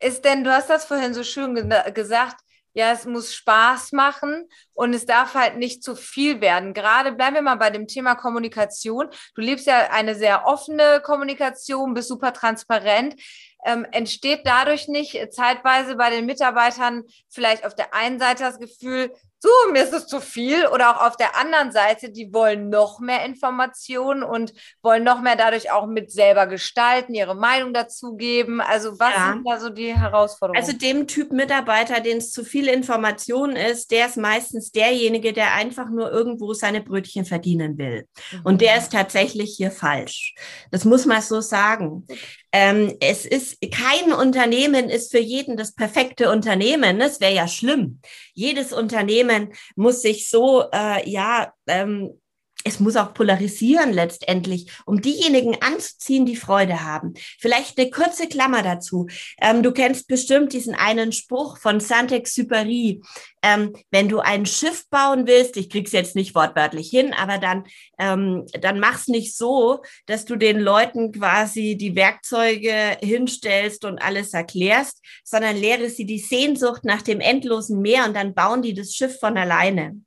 ist 0.00 0.24
denn, 0.24 0.42
du 0.42 0.50
hast 0.50 0.68
das 0.68 0.84
vorhin 0.84 1.14
so 1.14 1.22
schön 1.22 1.54
ge 1.54 1.92
gesagt, 1.92 2.40
ja, 2.74 2.92
es 2.92 3.04
muss 3.04 3.34
Spaß 3.34 3.92
machen 3.92 4.48
und 4.72 4.94
es 4.94 5.06
darf 5.06 5.34
halt 5.34 5.56
nicht 5.56 5.82
zu 5.82 5.94
viel 5.94 6.40
werden. 6.40 6.74
Gerade 6.74 7.12
bleiben 7.12 7.34
wir 7.34 7.42
mal 7.42 7.56
bei 7.56 7.70
dem 7.70 7.86
Thema 7.86 8.14
Kommunikation. 8.14 9.08
Du 9.34 9.42
lebst 9.42 9.66
ja 9.66 9.90
eine 9.90 10.14
sehr 10.14 10.46
offene 10.46 11.00
Kommunikation, 11.02 11.94
bist 11.94 12.08
super 12.08 12.32
transparent 12.32 13.16
ähm, 13.64 13.86
entsteht 13.92 14.40
dadurch 14.44 14.88
nicht 14.88 15.32
zeitweise 15.32 15.96
bei 15.96 16.10
den 16.10 16.26
Mitarbeitern 16.26 17.04
vielleicht 17.28 17.64
auf 17.64 17.74
der 17.74 17.94
einen 17.94 18.18
Seite 18.18 18.42
das 18.42 18.58
Gefühl, 18.58 19.12
so, 19.42 19.72
mir 19.72 19.82
ist 19.82 19.92
es 19.92 20.06
zu 20.06 20.20
viel. 20.20 20.68
Oder 20.68 20.90
auch 20.90 21.08
auf 21.08 21.16
der 21.16 21.36
anderen 21.36 21.72
Seite, 21.72 22.12
die 22.12 22.32
wollen 22.32 22.68
noch 22.68 23.00
mehr 23.00 23.24
Informationen 23.24 24.22
und 24.22 24.52
wollen 24.82 25.02
noch 25.02 25.20
mehr 25.20 25.34
dadurch 25.34 25.72
auch 25.72 25.88
mit 25.88 26.12
selber 26.12 26.46
gestalten, 26.46 27.12
ihre 27.12 27.34
Meinung 27.34 27.74
dazugeben. 27.74 28.60
Also 28.60 29.00
was 29.00 29.14
ja. 29.16 29.32
sind 29.32 29.42
da 29.44 29.58
so 29.58 29.70
die 29.70 29.92
Herausforderungen? 29.92 30.64
Also 30.64 30.78
dem 30.78 31.08
Typ 31.08 31.32
Mitarbeiter, 31.32 31.98
den 31.98 32.18
es 32.18 32.30
zu 32.30 32.44
viel 32.44 32.68
Information 32.68 33.56
ist, 33.56 33.90
der 33.90 34.06
ist 34.06 34.16
meistens 34.16 34.70
derjenige, 34.70 35.32
der 35.32 35.54
einfach 35.54 35.90
nur 35.90 36.12
irgendwo 36.12 36.54
seine 36.54 36.80
Brötchen 36.80 37.24
verdienen 37.24 37.78
will. 37.78 38.06
Mhm. 38.30 38.40
Und 38.44 38.60
der 38.60 38.76
ist 38.76 38.92
tatsächlich 38.92 39.56
hier 39.56 39.72
falsch. 39.72 40.36
Das 40.70 40.84
muss 40.84 41.04
man 41.04 41.20
so 41.20 41.40
sagen. 41.40 42.06
Ähm, 42.52 42.96
es 43.00 43.24
ist 43.24 43.58
kein 43.70 44.12
Unternehmen 44.12 44.90
ist 44.90 45.10
für 45.10 45.18
jeden 45.18 45.56
das 45.56 45.74
perfekte 45.74 46.30
Unternehmen. 46.30 46.98
Das 46.98 47.20
wäre 47.20 47.34
ja 47.34 47.48
schlimm. 47.48 48.00
Jedes 48.34 48.72
Unternehmen 48.72 49.54
muss 49.74 50.02
sich 50.02 50.28
so 50.28 50.64
äh, 50.72 51.08
ja 51.08 51.52
ähm, 51.66 52.20
es 52.64 52.80
muss 52.80 52.96
auch 52.96 53.14
polarisieren 53.14 53.92
letztendlich, 53.92 54.70
um 54.86 55.00
diejenigen 55.00 55.60
anzuziehen, 55.60 56.26
die 56.26 56.36
Freude 56.36 56.84
haben. 56.84 57.14
Vielleicht 57.38 57.78
eine 57.78 57.90
kurze 57.90 58.28
Klammer 58.28 58.62
dazu. 58.62 59.08
Ähm, 59.40 59.62
du 59.62 59.72
kennst 59.72 60.06
bestimmt 60.06 60.52
diesen 60.52 60.74
einen 60.74 61.12
Spruch 61.12 61.58
von 61.58 61.80
Saint-Exupéry. 61.80 63.02
Ähm, 63.42 63.72
wenn 63.90 64.08
du 64.08 64.20
ein 64.20 64.46
Schiff 64.46 64.88
bauen 64.88 65.26
willst, 65.26 65.56
ich 65.56 65.68
krieg's 65.68 65.92
jetzt 65.92 66.14
nicht 66.14 66.34
wortwörtlich 66.34 66.88
hin, 66.88 67.12
aber 67.12 67.38
dann, 67.38 67.64
ähm, 67.98 68.46
dann 68.60 68.78
mach's 68.78 69.08
nicht 69.08 69.36
so, 69.36 69.82
dass 70.06 70.24
du 70.24 70.36
den 70.36 70.60
Leuten 70.60 71.10
quasi 71.10 71.76
die 71.76 71.96
Werkzeuge 71.96 72.98
hinstellst 73.02 73.84
und 73.84 74.00
alles 74.00 74.32
erklärst, 74.32 75.00
sondern 75.24 75.56
lehre 75.56 75.90
sie 75.90 76.06
die 76.06 76.20
Sehnsucht 76.20 76.84
nach 76.84 77.02
dem 77.02 77.20
endlosen 77.20 77.80
Meer 77.80 78.04
und 78.04 78.14
dann 78.14 78.34
bauen 78.34 78.62
die 78.62 78.74
das 78.74 78.94
Schiff 78.94 79.18
von 79.18 79.36
alleine. 79.36 80.00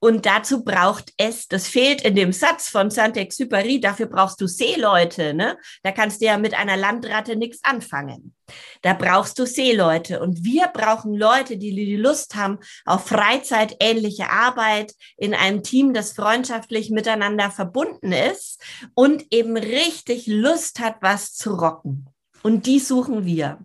Und 0.00 0.24
dazu 0.24 0.64
braucht 0.64 1.12
es, 1.18 1.46
das 1.46 1.68
fehlt 1.68 2.00
in 2.02 2.14
dem 2.14 2.32
Satz 2.32 2.68
von 2.68 2.90
Saint-Exupéry, 2.90 3.80
dafür 3.82 4.06
brauchst 4.06 4.40
du 4.40 4.46
Seeleute, 4.46 5.34
ne? 5.34 5.58
Da 5.82 5.92
kannst 5.92 6.22
du 6.22 6.26
ja 6.26 6.38
mit 6.38 6.54
einer 6.54 6.78
Landratte 6.78 7.36
nichts 7.36 7.62
anfangen. 7.62 8.34
Da 8.80 8.94
brauchst 8.94 9.38
du 9.38 9.44
Seeleute. 9.44 10.20
Und 10.20 10.42
wir 10.42 10.68
brauchen 10.68 11.14
Leute, 11.14 11.58
die 11.58 11.74
die 11.74 11.96
Lust 11.96 12.34
haben 12.34 12.58
auf 12.86 13.06
freizeitähnliche 13.06 14.30
Arbeit 14.30 14.94
in 15.18 15.34
einem 15.34 15.62
Team, 15.62 15.92
das 15.92 16.12
freundschaftlich 16.12 16.90
miteinander 16.90 17.50
verbunden 17.50 18.12
ist 18.12 18.62
und 18.94 19.26
eben 19.30 19.56
richtig 19.56 20.26
Lust 20.26 20.80
hat, 20.80 20.96
was 21.02 21.34
zu 21.34 21.54
rocken. 21.54 22.06
Und 22.42 22.64
die 22.64 22.78
suchen 22.78 23.26
wir. 23.26 23.58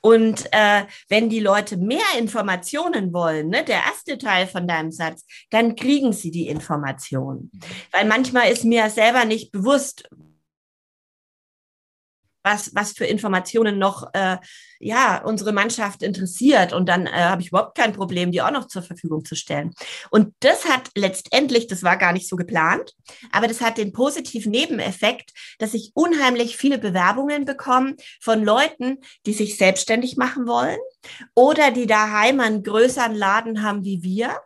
Und 0.00 0.46
äh, 0.52 0.84
wenn 1.08 1.28
die 1.28 1.40
Leute 1.40 1.76
mehr 1.76 2.04
Informationen 2.18 3.12
wollen, 3.12 3.48
ne, 3.48 3.64
der 3.64 3.80
erste 3.86 4.18
Teil 4.18 4.46
von 4.46 4.66
deinem 4.66 4.92
Satz, 4.92 5.24
dann 5.50 5.76
kriegen 5.76 6.12
sie 6.12 6.30
die 6.30 6.48
Informationen. 6.48 7.50
Weil 7.92 8.06
manchmal 8.06 8.50
ist 8.50 8.64
mir 8.64 8.88
selber 8.90 9.24
nicht 9.24 9.52
bewusst, 9.52 10.08
was, 12.46 12.70
was 12.74 12.92
für 12.92 13.04
Informationen 13.04 13.78
noch 13.78 14.08
äh, 14.14 14.36
ja, 14.78 15.20
unsere 15.24 15.52
Mannschaft 15.52 16.02
interessiert. 16.02 16.72
Und 16.72 16.88
dann 16.88 17.06
äh, 17.06 17.10
habe 17.10 17.42
ich 17.42 17.48
überhaupt 17.48 17.76
kein 17.76 17.92
Problem, 17.92 18.30
die 18.30 18.40
auch 18.40 18.52
noch 18.52 18.68
zur 18.68 18.82
Verfügung 18.82 19.24
zu 19.24 19.34
stellen. 19.34 19.74
Und 20.10 20.32
das 20.40 20.64
hat 20.64 20.90
letztendlich, 20.94 21.66
das 21.66 21.82
war 21.82 21.96
gar 21.96 22.12
nicht 22.12 22.28
so 22.28 22.36
geplant, 22.36 22.94
aber 23.32 23.48
das 23.48 23.60
hat 23.60 23.78
den 23.78 23.92
positiven 23.92 24.52
Nebeneffekt, 24.52 25.32
dass 25.58 25.74
ich 25.74 25.90
unheimlich 25.94 26.56
viele 26.56 26.78
Bewerbungen 26.78 27.44
bekomme 27.46 27.96
von 28.20 28.44
Leuten, 28.44 28.98
die 29.26 29.32
sich 29.32 29.56
selbstständig 29.56 30.16
machen 30.16 30.46
wollen 30.46 30.78
oder 31.34 31.72
die 31.72 31.88
daheim 31.88 32.38
einen 32.38 32.62
größeren 32.62 33.14
Laden 33.14 33.62
haben 33.62 33.84
wie 33.84 34.02
wir 34.04 34.40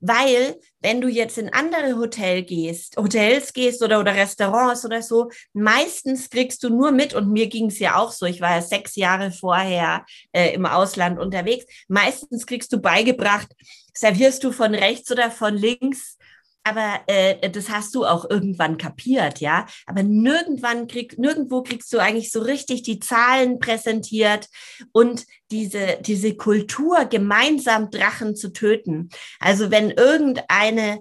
weil 0.00 0.58
wenn 0.80 1.00
du 1.00 1.08
jetzt 1.08 1.38
in 1.38 1.52
andere 1.52 1.96
Hotel 1.96 2.42
gehst, 2.42 2.96
Hotels 2.96 3.52
gehst 3.52 3.82
oder, 3.82 4.00
oder 4.00 4.14
Restaurants 4.14 4.84
oder 4.84 5.02
so, 5.02 5.30
meistens 5.52 6.30
kriegst 6.30 6.62
du 6.62 6.70
nur 6.70 6.90
mit, 6.90 7.14
und 7.14 7.30
mir 7.30 7.48
ging 7.48 7.66
es 7.66 7.78
ja 7.78 7.96
auch 7.96 8.12
so, 8.12 8.26
ich 8.26 8.40
war 8.40 8.56
ja 8.56 8.62
sechs 8.62 8.96
Jahre 8.96 9.30
vorher 9.30 10.04
äh, 10.32 10.54
im 10.54 10.66
Ausland 10.66 11.18
unterwegs, 11.18 11.66
meistens 11.88 12.46
kriegst 12.46 12.72
du 12.72 12.78
beigebracht, 12.78 13.48
servierst 13.94 14.42
du 14.42 14.52
von 14.52 14.74
rechts 14.74 15.10
oder 15.10 15.30
von 15.30 15.54
links, 15.54 16.16
aber 16.64 17.00
äh, 17.06 17.50
das 17.50 17.70
hast 17.70 17.94
du 17.94 18.04
auch 18.04 18.28
irgendwann 18.28 18.76
kapiert, 18.76 19.40
ja. 19.40 19.66
Aber 19.86 20.02
nirgendwann 20.02 20.86
krieg, 20.86 21.18
nirgendwo 21.18 21.62
kriegst 21.62 21.92
du 21.92 21.98
eigentlich 21.98 22.30
so 22.30 22.40
richtig 22.40 22.82
die 22.82 23.00
Zahlen 23.00 23.58
präsentiert 23.58 24.48
und 24.92 25.26
diese, 25.50 25.98
diese 26.00 26.36
Kultur, 26.36 27.06
gemeinsam 27.06 27.90
Drachen 27.90 28.36
zu 28.36 28.52
töten. 28.52 29.08
Also 29.38 29.70
wenn 29.70 29.90
irgendeine 29.90 31.00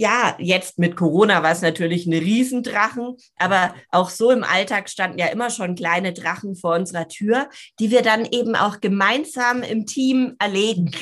ja, 0.00 0.36
jetzt 0.38 0.78
mit 0.78 0.94
Corona 0.94 1.42
war 1.42 1.50
es 1.50 1.60
natürlich 1.60 2.06
eine 2.06 2.20
Riesendrachen, 2.20 3.16
aber 3.34 3.74
auch 3.90 4.10
so 4.10 4.30
im 4.30 4.44
Alltag 4.44 4.88
standen 4.88 5.18
ja 5.18 5.26
immer 5.26 5.50
schon 5.50 5.74
kleine 5.74 6.12
Drachen 6.12 6.54
vor 6.54 6.76
unserer 6.76 7.08
Tür, 7.08 7.48
die 7.80 7.90
wir 7.90 8.02
dann 8.02 8.24
eben 8.24 8.54
auch 8.54 8.80
gemeinsam 8.80 9.64
im 9.64 9.86
Team 9.86 10.36
erlegen. 10.38 10.92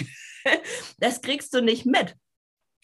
Das 1.01 1.23
kriegst 1.23 1.53
du 1.55 1.61
nicht 1.61 1.87
mit. 1.87 2.15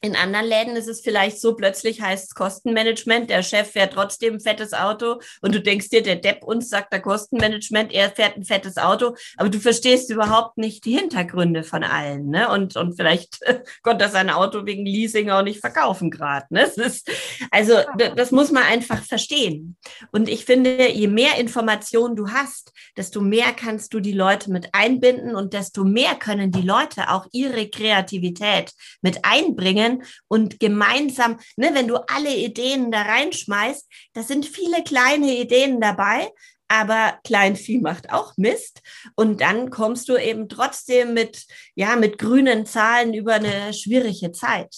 In 0.05 0.17
anderen 0.17 0.47
Läden 0.47 0.75
ist 0.75 0.89
es 0.89 1.01
vielleicht 1.01 1.41
so, 1.41 1.55
plötzlich 1.55 2.03
heißt 2.03 2.25
es 2.25 2.35
Kostenmanagement, 2.35 3.31
der 3.31 3.45
Chef 3.45 3.71
fährt 3.71 3.93
trotzdem 3.93 4.35
ein 4.35 4.41
fettes 4.41 4.73
Auto 4.73 5.21
und 5.43 5.55
du 5.55 5.61
denkst 5.61 5.91
dir, 5.91 6.03
der 6.03 6.17
Depp 6.17 6.43
uns 6.43 6.69
sagt 6.71 6.93
da 6.93 6.99
Kostenmanagement, 6.99 7.93
er 7.93 8.11
fährt 8.11 8.37
ein 8.37 8.43
fettes 8.43 8.79
Auto, 8.79 9.15
aber 9.37 9.49
du 9.49 9.61
verstehst 9.61 10.11
überhaupt 10.11 10.59
nicht 10.59 10.85
die 10.87 10.99
Hintergründe 10.99 11.63
von 11.63 11.85
allen, 11.85 12.31
ne? 12.31 12.51
Und, 12.51 12.75
und 12.75 12.97
vielleicht 12.97 13.39
konnte 13.85 14.07
er 14.07 14.11
sein 14.11 14.29
Auto 14.29 14.67
wegen 14.67 14.85
Leasing 14.85 15.31
auch 15.31 15.45
nicht 15.45 15.61
verkaufen 15.61 16.11
gerade, 16.11 16.47
ne? 16.51 16.63
Das 16.63 16.77
ist, 16.79 17.09
also, 17.53 17.75
das 18.17 18.33
muss 18.33 18.51
man 18.51 18.65
einfach 18.65 19.05
verstehen. 19.05 19.77
Und 20.11 20.29
ich 20.29 20.45
finde, 20.47 20.91
je 20.91 21.07
mehr 21.07 21.39
Informationen 21.39 22.17
du 22.17 22.31
hast, 22.31 22.73
desto 22.97 23.21
mehr 23.21 23.53
kannst 23.53 23.95
du 23.95 24.01
die 24.01 24.13
Leute 24.13 24.51
mit 24.51 24.71
einbinden 24.73 25.37
und 25.37 25.53
desto 25.53 25.85
mehr 25.85 26.17
können 26.17 26.51
die 26.51 26.63
Leute 26.63 27.09
auch 27.11 27.29
ihre 27.31 27.69
Kreativität 27.69 28.73
mit 29.01 29.25
einbringen, 29.25 29.92
können 29.93 30.05
und 30.29 30.61
gemeinsam, 30.61 31.39
ne, 31.57 31.71
wenn 31.73 31.89
du 31.89 31.97
alle 32.09 32.35
Ideen 32.35 32.91
da 32.91 33.03
reinschmeißt, 33.03 33.89
da 34.15 34.23
sind 34.23 34.47
viele 34.47 34.83
kleine 34.83 35.39
Ideen 35.39 35.81
dabei, 35.81 36.31
aber 36.69 37.19
Kleinvieh 37.25 37.81
macht 37.81 38.13
auch 38.13 38.33
Mist. 38.37 38.81
Und 39.15 39.41
dann 39.43 39.71
kommst 39.71 40.09
du 40.09 40.17
eben 40.17 40.49
trotzdem 40.49 41.13
mit, 41.13 41.45
ja, 41.75 41.97
mit 41.97 42.19
grünen 42.19 42.65
Zahlen 42.65 43.13
über 43.15 43.35
eine 43.35 43.75
schwierige 43.75 44.33
Zeit. 44.33 44.75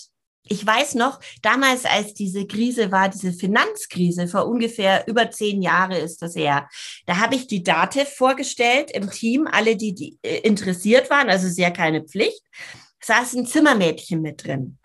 Ich 0.46 0.66
weiß 0.66 0.96
noch, 0.96 1.20
damals, 1.40 1.86
als 1.86 2.12
diese 2.12 2.46
Krise 2.46 2.92
war, 2.92 3.08
diese 3.08 3.32
Finanzkrise, 3.32 4.28
vor 4.28 4.46
ungefähr 4.46 5.08
über 5.08 5.30
zehn 5.30 5.62
Jahre 5.62 5.96
ist 5.96 6.20
das 6.20 6.36
her, 6.36 6.68
da 7.06 7.16
habe 7.16 7.34
ich 7.34 7.46
die 7.46 7.62
Dativ 7.62 8.10
vorgestellt 8.10 8.90
im 8.90 9.10
Team, 9.10 9.48
alle, 9.50 9.74
die, 9.74 9.94
die 9.94 10.18
äh, 10.20 10.40
interessiert 10.40 11.08
waren, 11.08 11.30
also 11.30 11.48
sehr 11.48 11.70
keine 11.70 12.02
Pflicht, 12.02 12.42
saß 13.04 13.34
ein 13.34 13.46
Zimmermädchen 13.46 14.20
mit 14.20 14.44
drin. 14.44 14.78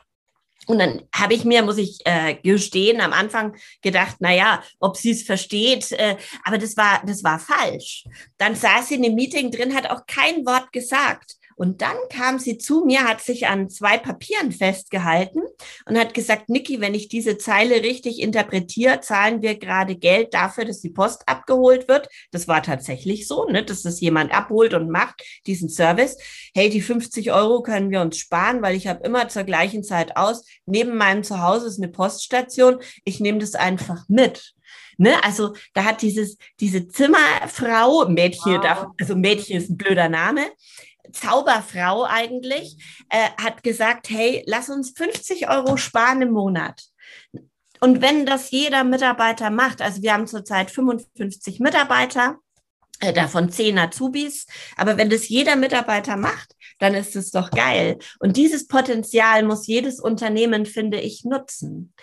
Und 0.69 0.77
dann 0.77 1.01
habe 1.15 1.33
ich 1.33 1.45
mir, 1.45 1.63
muss 1.63 1.79
ich 1.79 1.97
äh, 2.05 2.35
gestehen, 2.35 3.01
am 3.01 3.11
Anfang 3.11 3.55
gedacht, 3.81 4.17
na 4.19 4.31
ja, 4.31 4.61
ob 4.79 4.97
sie 4.97 5.09
es 5.09 5.23
versteht, 5.23 5.91
äh, 5.93 6.15
aber 6.43 6.59
das 6.59 6.77
war, 6.77 7.01
das 7.07 7.23
war 7.23 7.39
falsch. 7.39 8.05
Dann 8.37 8.53
saß 8.53 8.89
sie 8.89 8.95
in 8.95 9.01
dem 9.01 9.15
Meeting 9.15 9.49
drin, 9.49 9.73
hat 9.73 9.89
auch 9.89 10.05
kein 10.05 10.45
Wort 10.45 10.71
gesagt. 10.71 11.38
Und 11.59 11.81
dann 11.81 11.97
kam 12.09 12.39
sie 12.39 12.57
zu 12.57 12.85
mir, 12.85 13.03
hat 13.03 13.19
sich 13.19 13.47
an 13.47 13.69
zwei 13.69 13.97
Papieren 13.97 14.53
festgehalten 14.53 15.41
und 15.85 15.99
hat 15.99 16.13
gesagt, 16.13 16.47
Niki, 16.47 16.79
wenn 16.79 16.93
ich 16.93 17.09
diese 17.09 17.37
Zeile 17.37 17.83
richtig 17.83 18.21
interpretiere, 18.21 19.01
zahlen 19.01 19.41
wir 19.41 19.59
gerade 19.59 19.97
Geld 19.97 20.33
dafür, 20.33 20.63
dass 20.63 20.79
die 20.79 20.89
Post 20.89 21.23
abgeholt 21.27 21.89
wird. 21.89 22.07
Das 22.31 22.47
war 22.47 22.63
tatsächlich 22.63 23.27
so, 23.27 23.43
ne, 23.43 23.61
dass 23.65 23.81
das 23.81 23.99
jemand 23.99 24.33
abholt 24.33 24.73
und 24.73 24.89
macht 24.89 25.21
diesen 25.47 25.67
Service. 25.67 26.17
Hey, 26.55 26.69
die 26.69 26.79
50 26.79 27.33
Euro 27.33 27.61
können 27.61 27.91
wir 27.91 27.99
uns 27.99 28.17
sparen, 28.17 28.61
weil 28.61 28.77
ich 28.77 28.87
habe 28.87 29.05
immer 29.05 29.27
zur 29.27 29.43
gleichen 29.43 29.83
Zeit 29.83 30.15
aus. 30.15 30.45
Neben 30.65 30.95
meinem 30.95 31.25
Zuhause 31.25 31.67
ist 31.67 31.77
eine 31.77 31.91
Poststation. 31.91 32.79
Ich 33.03 33.19
nehme 33.19 33.39
das 33.39 33.55
einfach 33.55 34.07
mit. 34.07 34.53
Ne? 34.97 35.21
Also 35.23 35.55
da 35.73 35.85
hat 35.85 36.01
dieses, 36.01 36.37
diese 36.59 36.87
Zimmerfrau, 36.87 38.07
Mädchen, 38.09 38.61
wow. 38.61 38.87
also 38.99 39.15
Mädchen 39.15 39.57
ist 39.57 39.69
ein 39.69 39.77
blöder 39.77 40.09
Name, 40.09 40.41
Zauberfrau 41.11 42.05
eigentlich, 42.05 43.03
äh, 43.09 43.29
hat 43.41 43.63
gesagt, 43.63 44.09
hey, 44.09 44.43
lass 44.45 44.69
uns 44.69 44.91
50 44.91 45.49
Euro 45.49 45.77
sparen 45.77 46.21
im 46.21 46.31
Monat. 46.31 46.83
Und 47.79 48.01
wenn 48.01 48.25
das 48.25 48.51
jeder 48.51 48.83
Mitarbeiter 48.83 49.49
macht, 49.49 49.81
also 49.81 50.01
wir 50.01 50.13
haben 50.13 50.27
zurzeit 50.27 50.69
55 50.69 51.59
Mitarbeiter, 51.59 52.37
äh, 52.99 53.13
davon 53.13 53.49
10 53.49 53.77
Azubis, 53.79 54.45
aber 54.75 54.97
wenn 54.97 55.09
das 55.09 55.29
jeder 55.29 55.55
Mitarbeiter 55.55 56.17
macht, 56.17 56.55
dann 56.79 56.93
ist 56.93 57.15
es 57.15 57.31
doch 57.31 57.49
geil. 57.51 57.97
Und 58.19 58.35
dieses 58.35 58.67
Potenzial 58.67 59.43
muss 59.43 59.67
jedes 59.67 59.99
Unternehmen, 60.01 60.65
finde 60.65 60.99
ich, 60.99 61.23
nutzen. 61.23 61.93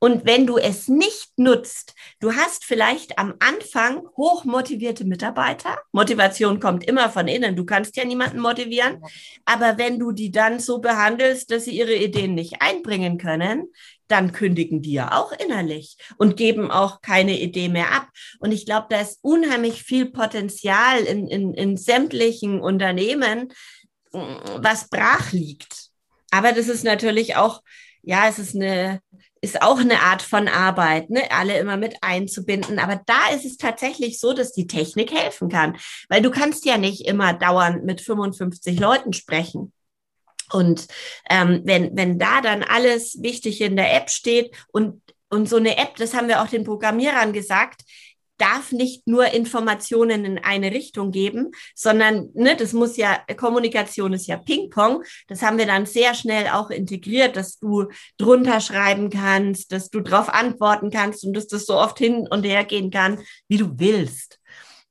Und 0.00 0.24
wenn 0.24 0.46
du 0.46 0.56
es 0.56 0.88
nicht 0.88 1.30
nutzt, 1.36 1.94
du 2.20 2.32
hast 2.32 2.64
vielleicht 2.64 3.18
am 3.18 3.34
Anfang 3.38 4.08
hochmotivierte 4.16 5.04
Mitarbeiter. 5.04 5.78
Motivation 5.92 6.58
kommt 6.58 6.84
immer 6.84 7.10
von 7.10 7.28
innen. 7.28 7.54
Du 7.54 7.66
kannst 7.66 7.96
ja 7.96 8.04
niemanden 8.04 8.40
motivieren. 8.40 9.02
Aber 9.44 9.76
wenn 9.76 9.98
du 9.98 10.12
die 10.12 10.30
dann 10.30 10.58
so 10.58 10.78
behandelst, 10.78 11.50
dass 11.50 11.66
sie 11.66 11.78
ihre 11.78 11.94
Ideen 11.94 12.34
nicht 12.34 12.62
einbringen 12.62 13.18
können, 13.18 13.68
dann 14.08 14.32
kündigen 14.32 14.82
die 14.82 14.92
ja 14.92 15.12
auch 15.12 15.32
innerlich 15.32 15.96
und 16.16 16.36
geben 16.36 16.70
auch 16.70 17.00
keine 17.02 17.38
Idee 17.38 17.68
mehr 17.68 17.92
ab. 17.92 18.08
Und 18.40 18.52
ich 18.52 18.66
glaube, 18.66 18.86
da 18.90 19.00
ist 19.00 19.18
unheimlich 19.22 19.82
viel 19.82 20.06
Potenzial 20.06 21.00
in, 21.00 21.28
in, 21.28 21.54
in 21.54 21.76
sämtlichen 21.76 22.60
Unternehmen, 22.60 23.52
was 24.12 24.88
brach 24.88 25.32
liegt. 25.32 25.90
Aber 26.30 26.52
das 26.52 26.68
ist 26.68 26.84
natürlich 26.84 27.36
auch, 27.36 27.62
ja, 28.02 28.28
es 28.28 28.38
ist 28.38 28.54
eine, 28.54 29.00
ist 29.42 29.62
auch 29.62 29.78
eine 29.78 30.00
Art 30.00 30.22
von 30.22 30.48
Arbeit, 30.48 31.10
ne? 31.10 31.22
alle 31.30 31.58
immer 31.58 31.76
mit 31.76 31.96
einzubinden. 32.02 32.78
Aber 32.78 33.00
da 33.06 33.28
ist 33.34 33.44
es 33.44 33.56
tatsächlich 33.56 34.20
so, 34.20 34.32
dass 34.32 34.52
die 34.52 34.66
Technik 34.66 35.12
helfen 35.12 35.48
kann, 35.48 35.78
weil 36.08 36.20
du 36.20 36.30
kannst 36.30 36.64
ja 36.66 36.76
nicht 36.76 37.06
immer 37.06 37.32
dauernd 37.32 37.84
mit 37.84 38.00
55 38.00 38.78
Leuten 38.78 39.12
sprechen. 39.12 39.72
Und 40.52 40.88
ähm, 41.28 41.62
wenn, 41.64 41.96
wenn 41.96 42.18
da 42.18 42.40
dann 42.40 42.62
alles 42.62 43.22
Wichtige 43.22 43.64
in 43.64 43.76
der 43.76 43.94
App 43.94 44.10
steht 44.10 44.54
und, 44.72 45.00
und 45.28 45.48
so 45.48 45.56
eine 45.56 45.78
App, 45.78 45.96
das 45.96 46.12
haben 46.12 46.28
wir 46.28 46.42
auch 46.42 46.48
den 46.48 46.64
Programmierern 46.64 47.32
gesagt, 47.32 47.82
darf 48.40 48.72
nicht 48.72 49.06
nur 49.06 49.26
Informationen 49.26 50.24
in 50.24 50.38
eine 50.38 50.72
Richtung 50.72 51.10
geben, 51.10 51.50
sondern 51.74 52.30
ne, 52.34 52.56
das 52.56 52.72
muss 52.72 52.96
ja, 52.96 53.20
Kommunikation 53.36 54.12
ist 54.12 54.26
ja 54.26 54.36
Ping-Pong. 54.36 55.04
Das 55.28 55.42
haben 55.42 55.58
wir 55.58 55.66
dann 55.66 55.86
sehr 55.86 56.14
schnell 56.14 56.48
auch 56.48 56.70
integriert, 56.70 57.36
dass 57.36 57.58
du 57.58 57.88
drunter 58.18 58.60
schreiben 58.60 59.10
kannst, 59.10 59.72
dass 59.72 59.90
du 59.90 60.00
darauf 60.00 60.28
antworten 60.28 60.90
kannst 60.90 61.24
und 61.24 61.34
dass 61.34 61.46
das 61.46 61.66
so 61.66 61.74
oft 61.74 61.98
hin 61.98 62.26
und 62.30 62.44
her 62.44 62.64
gehen 62.64 62.90
kann, 62.90 63.20
wie 63.48 63.58
du 63.58 63.78
willst. 63.78 64.38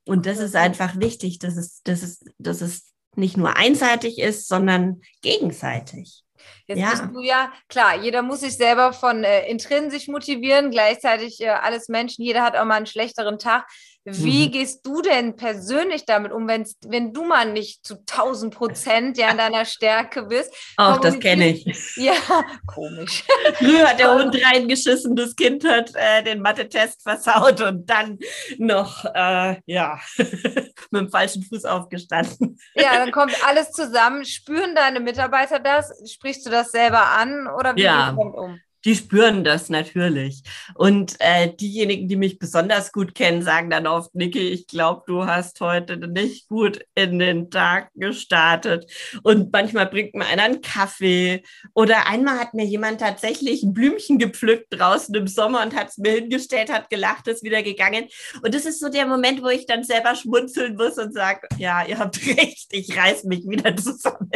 Und 0.06 0.26
das 0.26 0.38
ist 0.38 0.56
einfach 0.56 0.98
wichtig, 0.98 1.38
dass 1.38 1.56
es, 1.56 1.82
dass 1.82 2.02
es, 2.02 2.24
dass 2.38 2.60
es 2.60 2.92
nicht 3.16 3.36
nur 3.36 3.56
einseitig 3.56 4.18
ist, 4.18 4.48
sondern 4.48 5.02
gegenseitig. 5.22 6.24
Jetzt 6.66 6.78
ja. 6.78 6.90
bist 6.90 7.04
du 7.12 7.20
ja, 7.20 7.52
klar, 7.68 7.96
jeder 7.96 8.22
muss 8.22 8.40
sich 8.40 8.56
selber 8.56 8.92
von 8.92 9.24
äh, 9.24 9.48
intrinsisch 9.48 10.08
motivieren, 10.08 10.70
gleichzeitig 10.70 11.40
äh, 11.40 11.48
alles 11.48 11.88
Menschen, 11.88 12.24
jeder 12.24 12.42
hat 12.42 12.56
auch 12.56 12.64
mal 12.64 12.76
einen 12.76 12.86
schlechteren 12.86 13.38
Tag. 13.38 13.66
Wie 14.04 14.46
mhm. 14.46 14.52
gehst 14.52 14.86
du 14.86 15.02
denn 15.02 15.36
persönlich 15.36 16.06
damit 16.06 16.32
um, 16.32 16.48
wenn, 16.48 16.66
wenn 16.86 17.12
du 17.12 17.22
mal 17.22 17.52
nicht 17.52 17.84
zu 17.84 17.96
1000 17.96 18.54
Prozent 18.54 19.18
ja 19.18 19.30
in 19.30 19.36
deiner 19.36 19.66
Stärke 19.66 20.22
bist? 20.22 20.50
Ach, 20.78 20.98
das 20.98 21.20
kenne 21.20 21.48
ich. 21.48 21.96
Ja, 21.96 22.14
komisch. 22.66 23.24
Früher 23.54 23.90
hat 23.90 23.98
der 23.98 24.14
Hund 24.14 24.34
reingeschissen, 24.42 25.16
das 25.16 25.36
Kind 25.36 25.64
hat 25.64 25.92
äh, 25.94 26.22
den 26.22 26.40
Mathe-Test 26.40 27.02
versaut 27.02 27.60
und 27.60 27.90
dann 27.90 28.18
noch, 28.56 29.04
äh, 29.04 29.60
ja, 29.66 30.00
mit 30.16 30.78
dem 30.92 31.10
falschen 31.10 31.42
Fuß 31.42 31.66
aufgestanden. 31.66 32.58
Ja, 32.74 32.94
dann 32.94 33.12
kommt 33.12 33.36
alles 33.46 33.70
zusammen. 33.70 34.24
Spüren 34.24 34.74
deine 34.74 35.00
Mitarbeiter 35.00 35.58
das? 35.58 35.92
Sprichst 36.10 36.46
du 36.46 36.50
das 36.50 36.70
selber 36.70 37.10
an 37.10 37.46
oder 37.46 37.76
wie 37.76 37.82
ja. 37.82 38.06
gehst 38.06 38.12
du 38.12 38.16
damit 38.16 38.34
um? 38.34 38.60
Die 38.84 38.96
spüren 38.96 39.44
das 39.44 39.68
natürlich. 39.68 40.42
Und 40.74 41.16
äh, 41.18 41.52
diejenigen, 41.54 42.08
die 42.08 42.16
mich 42.16 42.38
besonders 42.38 42.92
gut 42.92 43.14
kennen, 43.14 43.42
sagen 43.42 43.70
dann 43.70 43.86
oft, 43.86 44.14
Niki, 44.14 44.48
ich 44.48 44.66
glaube, 44.66 45.02
du 45.06 45.26
hast 45.26 45.60
heute 45.60 45.96
nicht 45.96 46.48
gut 46.48 46.80
in 46.94 47.18
den 47.18 47.50
Tag 47.50 47.90
gestartet. 47.94 48.90
Und 49.22 49.52
manchmal 49.52 49.86
bringt 49.86 50.14
mir 50.14 50.26
einer 50.26 50.44
einen 50.44 50.60
Kaffee. 50.62 51.42
Oder 51.74 52.06
einmal 52.06 52.38
hat 52.38 52.54
mir 52.54 52.64
jemand 52.64 53.00
tatsächlich 53.00 53.62
ein 53.62 53.74
Blümchen 53.74 54.18
gepflückt 54.18 54.68
draußen 54.70 55.14
im 55.14 55.26
Sommer 55.26 55.62
und 55.62 55.74
hat 55.74 55.88
es 55.88 55.98
mir 55.98 56.12
hingestellt, 56.12 56.72
hat 56.72 56.90
gelacht, 56.90 57.28
ist 57.28 57.42
wieder 57.42 57.62
gegangen. 57.62 58.06
Und 58.42 58.54
das 58.54 58.64
ist 58.64 58.80
so 58.80 58.88
der 58.88 59.06
Moment, 59.06 59.42
wo 59.42 59.48
ich 59.48 59.66
dann 59.66 59.84
selber 59.84 60.14
schmunzeln 60.14 60.76
muss 60.76 60.96
und 60.98 61.12
sage, 61.12 61.46
ja, 61.58 61.84
ihr 61.84 61.98
habt 61.98 62.24
recht, 62.26 62.68
ich 62.70 62.96
reiß 62.96 63.24
mich 63.24 63.46
wieder 63.46 63.76
zusammen. 63.76 64.30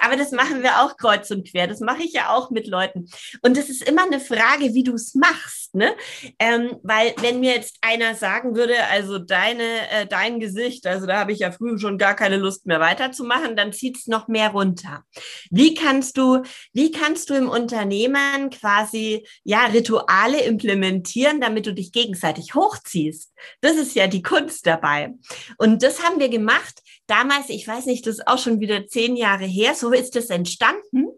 Aber 0.00 0.16
das 0.16 0.30
machen 0.32 0.62
wir 0.62 0.80
auch 0.82 0.96
kreuz 0.96 1.30
und 1.30 1.48
quer. 1.50 1.66
Das 1.66 1.80
mache 1.80 2.02
ich 2.02 2.12
ja 2.12 2.30
auch 2.30 2.50
mit 2.50 2.66
Leuten. 2.66 3.06
Und 3.42 3.56
es 3.56 3.68
ist 3.68 3.82
immer 3.88 4.04
eine 4.04 4.20
Frage, 4.20 4.74
wie 4.74 4.82
du 4.82 4.94
es 4.94 5.14
machst, 5.14 5.74
ne? 5.74 5.94
Ähm, 6.38 6.76
weil 6.82 7.14
wenn 7.20 7.40
mir 7.40 7.54
jetzt 7.54 7.76
einer 7.80 8.14
sagen 8.14 8.56
würde, 8.56 8.74
also 8.90 9.18
deine, 9.18 9.88
äh, 9.90 10.06
dein 10.06 10.40
Gesicht, 10.40 10.86
also 10.86 11.06
da 11.06 11.18
habe 11.18 11.32
ich 11.32 11.40
ja 11.40 11.52
früher 11.52 11.78
schon 11.78 11.98
gar 11.98 12.14
keine 12.14 12.36
Lust 12.36 12.66
mehr 12.66 12.80
weiterzumachen, 12.80 13.56
dann 13.56 13.72
zieht 13.72 13.98
es 13.98 14.06
noch 14.06 14.28
mehr 14.28 14.50
runter. 14.50 15.04
Wie 15.50 15.74
kannst 15.74 16.16
du, 16.16 16.42
wie 16.72 16.90
kannst 16.90 17.30
du 17.30 17.34
im 17.34 17.48
Unternehmen 17.48 18.50
quasi 18.50 19.26
ja 19.44 19.66
Rituale 19.66 20.42
implementieren, 20.42 21.40
damit 21.40 21.66
du 21.66 21.74
dich 21.74 21.92
gegenseitig 21.92 22.54
hochziehst? 22.54 23.32
Das 23.60 23.76
ist 23.76 23.94
ja 23.94 24.06
die 24.06 24.22
Kunst 24.22 24.66
dabei. 24.66 25.14
Und 25.58 25.82
das 25.82 26.02
haben 26.02 26.20
wir 26.20 26.28
gemacht. 26.28 26.80
Damals, 27.10 27.48
ich 27.48 27.66
weiß 27.66 27.86
nicht, 27.86 28.06
das 28.06 28.18
ist 28.18 28.28
auch 28.28 28.38
schon 28.38 28.60
wieder 28.60 28.86
zehn 28.86 29.16
Jahre 29.16 29.44
her, 29.44 29.74
so 29.74 29.90
ist 29.90 30.14
es 30.14 30.30
entstanden 30.30 31.08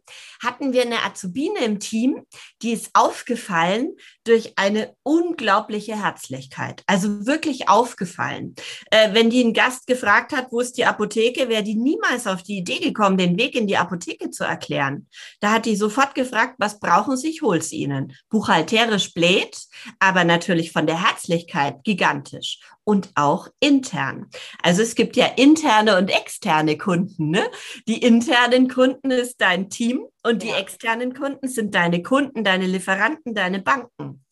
hatten 0.43 0.73
wir 0.73 0.83
eine 0.83 1.05
Azubine 1.05 1.65
im 1.65 1.79
Team, 1.79 2.27
die 2.63 2.73
ist 2.73 2.91
aufgefallen 2.95 3.97
durch 4.25 4.55
eine 4.57 4.95
unglaubliche 5.03 5.97
Herzlichkeit. 5.97 6.83
Also 6.87 7.27
wirklich 7.27 7.69
aufgefallen. 7.69 8.55
Äh, 8.91 9.15
wenn 9.15 9.31
die 9.31 9.43
einen 9.43 9.55
Gast 9.55 9.87
gefragt 9.87 10.33
hat, 10.33 10.49
wo 10.51 10.61
ist 10.61 10.77
die 10.77 10.85
Apotheke, 10.85 11.49
wäre 11.49 11.63
die 11.63 11.77
niemals 11.77 12.27
auf 12.27 12.43
die 12.43 12.59
Idee 12.59 12.81
gekommen, 12.81 13.17
den 13.17 13.39
Weg 13.39 13.55
in 13.55 13.67
die 13.67 13.77
Apotheke 13.77 14.31
zu 14.31 14.45
erklären. 14.45 15.09
Da 15.41 15.53
hat 15.53 15.67
die 15.67 15.77
sofort 15.77 16.15
gefragt, 16.15 16.57
was 16.59 16.81
brauchen 16.81 17.17
Sie, 17.17 17.31
ich 17.31 17.43
hol's 17.43 17.73
Ihnen. 17.73 18.17
Buchhalterisch 18.29 19.15
blöd, 19.15 19.57
aber 19.99 20.25
natürlich 20.25 20.73
von 20.73 20.87
der 20.87 21.07
Herzlichkeit 21.07 21.85
gigantisch 21.85 22.59
und 22.85 23.11
auch 23.15 23.49
intern. 23.61 24.29
Also 24.63 24.83
es 24.83 24.95
gibt 24.95 25.17
ja 25.17 25.27
interne 25.37 25.97
und 25.97 26.09
externe 26.09 26.77
Kunden. 26.77 27.31
Ne? 27.31 27.45
Die 27.87 28.03
internen 28.03 28.69
Kunden 28.69 29.11
ist 29.11 29.41
dein 29.41 29.71
Team 29.71 30.07
und 30.23 30.43
die 30.43 30.49
ja. 30.49 30.59
externen 30.59 31.15
Kunden 31.15 31.49
sind 31.49 31.75
deine 31.75 32.03
Kunden, 32.03 32.45
deine 32.45 32.67
Lieferanten, 32.67 33.35
deine 33.35 33.61
Banken. 33.61 34.25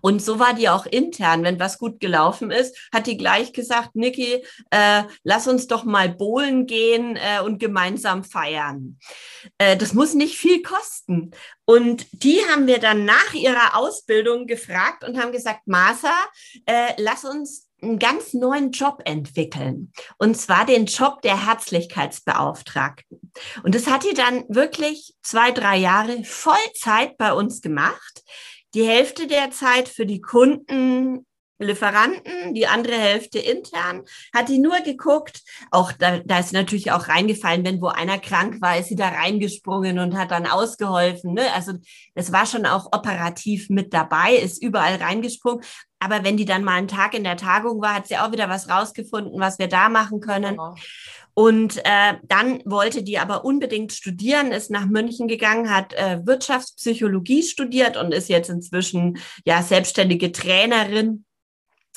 Und 0.00 0.22
so 0.22 0.38
war 0.38 0.54
die 0.54 0.68
auch 0.68 0.86
intern. 0.86 1.42
Wenn 1.42 1.60
was 1.60 1.78
gut 1.78 2.00
gelaufen 2.00 2.50
ist, 2.50 2.76
hat 2.92 3.06
die 3.06 3.16
gleich 3.16 3.52
gesagt, 3.52 3.94
Niki, 3.94 4.44
äh, 4.70 5.02
lass 5.24 5.46
uns 5.46 5.66
doch 5.66 5.84
mal 5.84 6.08
bowlen 6.08 6.66
gehen 6.66 7.16
äh, 7.16 7.40
und 7.42 7.58
gemeinsam 7.58 8.24
feiern. 8.24 8.98
Äh, 9.58 9.76
das 9.76 9.94
muss 9.94 10.14
nicht 10.14 10.36
viel 10.36 10.62
kosten. 10.62 11.32
Und 11.64 12.06
die 12.12 12.40
haben 12.50 12.66
wir 12.66 12.78
dann 12.78 13.04
nach 13.04 13.34
ihrer 13.34 13.76
Ausbildung 13.76 14.46
gefragt 14.46 15.04
und 15.04 15.18
haben 15.18 15.32
gesagt, 15.32 15.60
Martha, 15.66 16.14
äh, 16.66 16.94
lass 16.96 17.24
uns 17.24 17.70
einen 17.82 17.98
ganz 17.98 18.34
neuen 18.34 18.72
Job 18.72 19.02
entwickeln. 19.04 19.92
Und 20.18 20.36
zwar 20.36 20.66
den 20.66 20.86
Job 20.86 21.22
der 21.22 21.46
Herzlichkeitsbeauftragten. 21.46 23.32
Und 23.62 23.74
das 23.74 23.86
hat 23.86 24.04
die 24.04 24.14
dann 24.14 24.44
wirklich 24.48 25.14
zwei, 25.22 25.50
drei 25.50 25.76
Jahre 25.76 26.24
Vollzeit 26.24 27.16
bei 27.16 27.32
uns 27.32 27.62
gemacht. 27.62 28.22
Die 28.74 28.86
Hälfte 28.86 29.26
der 29.26 29.50
Zeit 29.50 29.88
für 29.88 30.06
die 30.06 30.20
Kunden 30.20 31.26
Lieferanten, 31.60 32.54
die 32.54 32.66
andere 32.66 32.94
Hälfte 32.94 33.38
intern, 33.38 34.02
hat 34.34 34.48
die 34.48 34.58
nur 34.58 34.80
geguckt. 34.80 35.42
Auch 35.70 35.92
da, 35.92 36.18
da 36.20 36.38
ist 36.38 36.52
natürlich 36.52 36.90
auch 36.90 37.08
reingefallen, 37.08 37.64
wenn 37.64 37.82
wo 37.82 37.88
einer 37.88 38.18
krank 38.18 38.62
war, 38.62 38.78
ist 38.78 38.88
sie 38.88 38.96
da 38.96 39.08
reingesprungen 39.08 39.98
und 39.98 40.16
hat 40.16 40.30
dann 40.30 40.46
ausgeholfen. 40.46 41.34
Ne? 41.34 41.52
Also 41.54 41.72
das 42.14 42.32
war 42.32 42.46
schon 42.46 42.64
auch 42.64 42.86
operativ 42.92 43.68
mit 43.68 43.92
dabei, 43.92 44.34
ist 44.36 44.62
überall 44.62 44.96
reingesprungen. 44.96 45.62
Aber 45.98 46.24
wenn 46.24 46.38
die 46.38 46.46
dann 46.46 46.64
mal 46.64 46.76
einen 46.76 46.88
Tag 46.88 47.12
in 47.12 47.24
der 47.24 47.36
Tagung 47.36 47.82
war, 47.82 47.94
hat 47.94 48.08
sie 48.08 48.16
auch 48.16 48.32
wieder 48.32 48.48
was 48.48 48.70
rausgefunden, 48.70 49.38
was 49.38 49.58
wir 49.58 49.68
da 49.68 49.90
machen 49.90 50.20
können. 50.20 50.52
Genau. 50.52 50.74
Und 51.34 51.78
äh, 51.78 52.14
dann 52.24 52.62
wollte 52.64 53.02
die 53.02 53.18
aber 53.18 53.44
unbedingt 53.44 53.92
studieren, 53.92 54.52
ist 54.52 54.70
nach 54.70 54.86
München 54.86 55.28
gegangen, 55.28 55.70
hat 55.70 55.92
äh, 55.94 56.20
Wirtschaftspsychologie 56.24 57.42
studiert 57.42 57.96
und 57.96 58.12
ist 58.12 58.28
jetzt 58.28 58.50
inzwischen 58.50 59.18
ja 59.44 59.62
selbstständige 59.62 60.32
Trainerin 60.32 61.24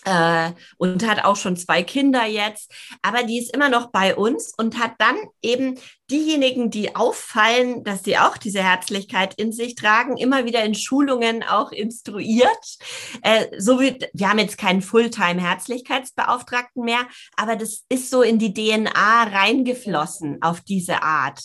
äh, 0.05 0.51
und 0.77 1.07
hat 1.07 1.23
auch 1.25 1.35
schon 1.35 1.55
zwei 1.55 1.83
Kinder 1.83 2.25
jetzt. 2.25 2.71
Aber 3.01 3.23
die 3.23 3.39
ist 3.39 3.53
immer 3.53 3.69
noch 3.69 3.91
bei 3.91 4.15
uns 4.15 4.53
und 4.57 4.79
hat 4.79 4.93
dann 4.99 5.15
eben 5.41 5.79
diejenigen, 6.11 6.69
die 6.69 6.95
auffallen, 6.95 7.83
dass 7.83 8.03
sie 8.03 8.17
auch 8.17 8.37
diese 8.37 8.61
Herzlichkeit 8.61 9.33
in 9.35 9.51
sich 9.51 9.75
tragen, 9.75 10.17
immer 10.17 10.45
wieder 10.45 10.63
in 10.63 10.75
Schulungen 10.75 11.43
auch 11.43 11.71
instruiert. 11.71 12.77
Äh, 13.21 13.47
so 13.57 13.79
wie, 13.79 13.97
wir 14.13 14.29
haben 14.29 14.39
jetzt 14.39 14.57
keinen 14.57 14.81
Fulltime-Herzlichkeitsbeauftragten 14.81 16.83
mehr, 16.83 17.07
aber 17.37 17.55
das 17.55 17.83
ist 17.89 18.09
so 18.09 18.21
in 18.21 18.37
die 18.37 18.53
DNA 18.53 19.23
reingeflossen 19.23 20.41
auf 20.41 20.61
diese 20.61 21.03
Art. 21.03 21.41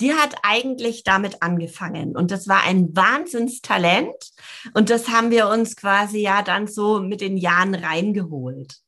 Die 0.00 0.14
hat 0.14 0.36
eigentlich 0.42 1.02
damit 1.02 1.42
angefangen 1.42 2.16
und 2.16 2.30
das 2.30 2.48
war 2.48 2.62
ein 2.62 2.94
Wahnsinnstalent 2.94 4.14
und 4.74 4.90
das 4.90 5.08
haben 5.08 5.30
wir 5.30 5.48
uns 5.48 5.76
quasi 5.76 6.20
ja 6.20 6.42
dann 6.42 6.68
so 6.68 7.00
mit 7.00 7.20
den 7.20 7.36
Jahren 7.36 7.74
reingeholt. 7.74 8.85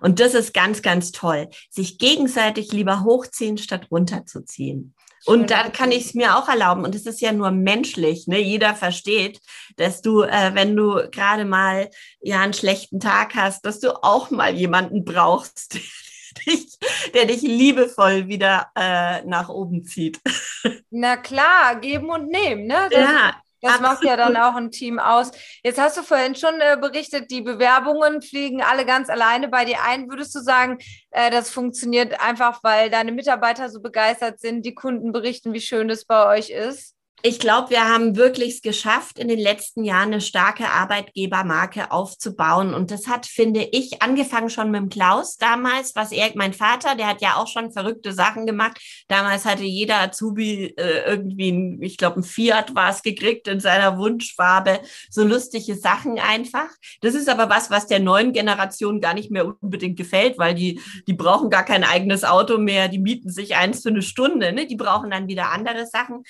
Und 0.00 0.20
das 0.20 0.34
ist 0.34 0.54
ganz, 0.54 0.82
ganz 0.82 1.12
toll, 1.12 1.48
sich 1.70 1.98
gegenseitig 1.98 2.72
lieber 2.72 3.04
hochziehen, 3.04 3.58
statt 3.58 3.88
runterzuziehen. 3.90 4.94
Und 5.24 5.50
dann 5.50 5.72
kann 5.72 5.92
ich 5.92 6.06
es 6.06 6.14
mir 6.14 6.36
auch 6.36 6.48
erlauben. 6.48 6.84
Und 6.84 6.94
es 6.94 7.06
ist 7.06 7.20
ja 7.20 7.32
nur 7.32 7.50
menschlich. 7.50 8.26
Ne? 8.26 8.38
Jeder 8.38 8.74
versteht, 8.74 9.40
dass 9.76 10.00
du, 10.00 10.22
äh, 10.22 10.54
wenn 10.54 10.76
du 10.76 11.08
gerade 11.10 11.44
mal 11.44 11.90
ja 12.20 12.40
einen 12.40 12.54
schlechten 12.54 13.00
Tag 13.00 13.34
hast, 13.34 13.64
dass 13.64 13.80
du 13.80 14.02
auch 14.02 14.30
mal 14.30 14.54
jemanden 14.54 15.04
brauchst, 15.04 15.74
der 16.46 16.54
dich, 16.54 16.78
der 17.14 17.24
dich 17.26 17.42
liebevoll 17.42 18.28
wieder 18.28 18.70
äh, 18.76 19.22
nach 19.24 19.48
oben 19.48 19.84
zieht. 19.84 20.20
Na 20.90 21.16
klar, 21.16 21.80
geben 21.80 22.10
und 22.10 22.28
nehmen. 22.28 22.66
Ne? 22.66 22.88
Das, 22.90 23.00
ja, 23.00 23.42
das 23.60 23.72
Absolut. 23.72 23.92
macht 23.92 24.04
ja 24.04 24.16
dann 24.16 24.36
auch 24.36 24.54
ein 24.54 24.70
Team 24.70 24.98
aus. 24.98 25.30
Jetzt 25.62 25.80
hast 25.80 25.96
du 25.96 26.02
vorhin 26.02 26.34
schon 26.34 26.60
äh, 26.60 26.76
berichtet, 26.80 27.30
die 27.30 27.42
Bewerbungen 27.42 28.22
fliegen 28.22 28.62
alle 28.62 28.84
ganz 28.84 29.08
alleine 29.10 29.48
bei 29.48 29.64
dir 29.64 29.82
ein. 29.82 30.08
Würdest 30.10 30.34
du 30.34 30.40
sagen, 30.40 30.78
äh, 31.10 31.30
das 31.30 31.50
funktioniert 31.50 32.20
einfach, 32.20 32.60
weil 32.62 32.90
deine 32.90 33.12
Mitarbeiter 33.12 33.68
so 33.68 33.80
begeistert 33.80 34.40
sind, 34.40 34.64
die 34.64 34.74
Kunden 34.74 35.12
berichten, 35.12 35.52
wie 35.52 35.60
schön 35.60 35.90
es 35.90 36.04
bei 36.04 36.26
euch 36.36 36.50
ist? 36.50 36.97
Ich 37.22 37.40
glaube, 37.40 37.70
wir 37.70 37.84
haben 37.84 38.16
wirklich 38.16 38.54
es 38.54 38.62
geschafft, 38.62 39.18
in 39.18 39.28
den 39.28 39.38
letzten 39.38 39.84
Jahren 39.84 40.12
eine 40.12 40.20
starke 40.20 40.68
Arbeitgebermarke 40.68 41.90
aufzubauen. 41.90 42.74
Und 42.74 42.90
das 42.90 43.08
hat, 43.08 43.26
finde 43.26 43.68
ich, 43.72 44.02
angefangen 44.02 44.50
schon 44.50 44.70
mit 44.70 44.80
dem 44.80 44.88
Klaus 44.88 45.36
damals, 45.36 45.96
was 45.96 46.12
er, 46.12 46.30
mein 46.34 46.52
Vater, 46.52 46.94
der 46.94 47.08
hat 47.08 47.20
ja 47.20 47.36
auch 47.36 47.48
schon 47.48 47.72
verrückte 47.72 48.12
Sachen 48.12 48.46
gemacht. 48.46 48.80
Damals 49.08 49.44
hatte 49.44 49.64
jeder 49.64 50.00
Azubi 50.00 50.74
äh, 50.76 51.04
irgendwie, 51.06 51.50
ein, 51.50 51.82
ich 51.82 51.96
glaube, 51.96 52.20
ein 52.20 52.22
Fiat 52.22 52.74
war 52.74 52.90
es 52.90 53.02
gekriegt 53.02 53.48
in 53.48 53.60
seiner 53.60 53.98
Wunschfarbe. 53.98 54.80
So 55.10 55.24
lustige 55.24 55.74
Sachen 55.74 56.18
einfach. 56.18 56.68
Das 57.00 57.14
ist 57.14 57.28
aber 57.28 57.50
was, 57.50 57.70
was 57.70 57.86
der 57.86 58.00
neuen 58.00 58.32
Generation 58.32 59.00
gar 59.00 59.14
nicht 59.14 59.30
mehr 59.30 59.46
unbedingt 59.60 59.96
gefällt, 59.96 60.38
weil 60.38 60.54
die, 60.54 60.80
die 61.06 61.14
brauchen 61.14 61.50
gar 61.50 61.64
kein 61.64 61.82
eigenes 61.82 62.24
Auto 62.24 62.58
mehr. 62.58 62.88
Die 62.88 63.00
mieten 63.00 63.30
sich 63.30 63.56
eins 63.56 63.82
für 63.82 63.88
eine 63.88 64.02
Stunde. 64.02 64.52
Ne? 64.52 64.66
Die 64.66 64.76
brauchen 64.76 65.10
dann 65.10 65.26
wieder 65.26 65.50
andere 65.50 65.86
Sachen. 65.86 66.22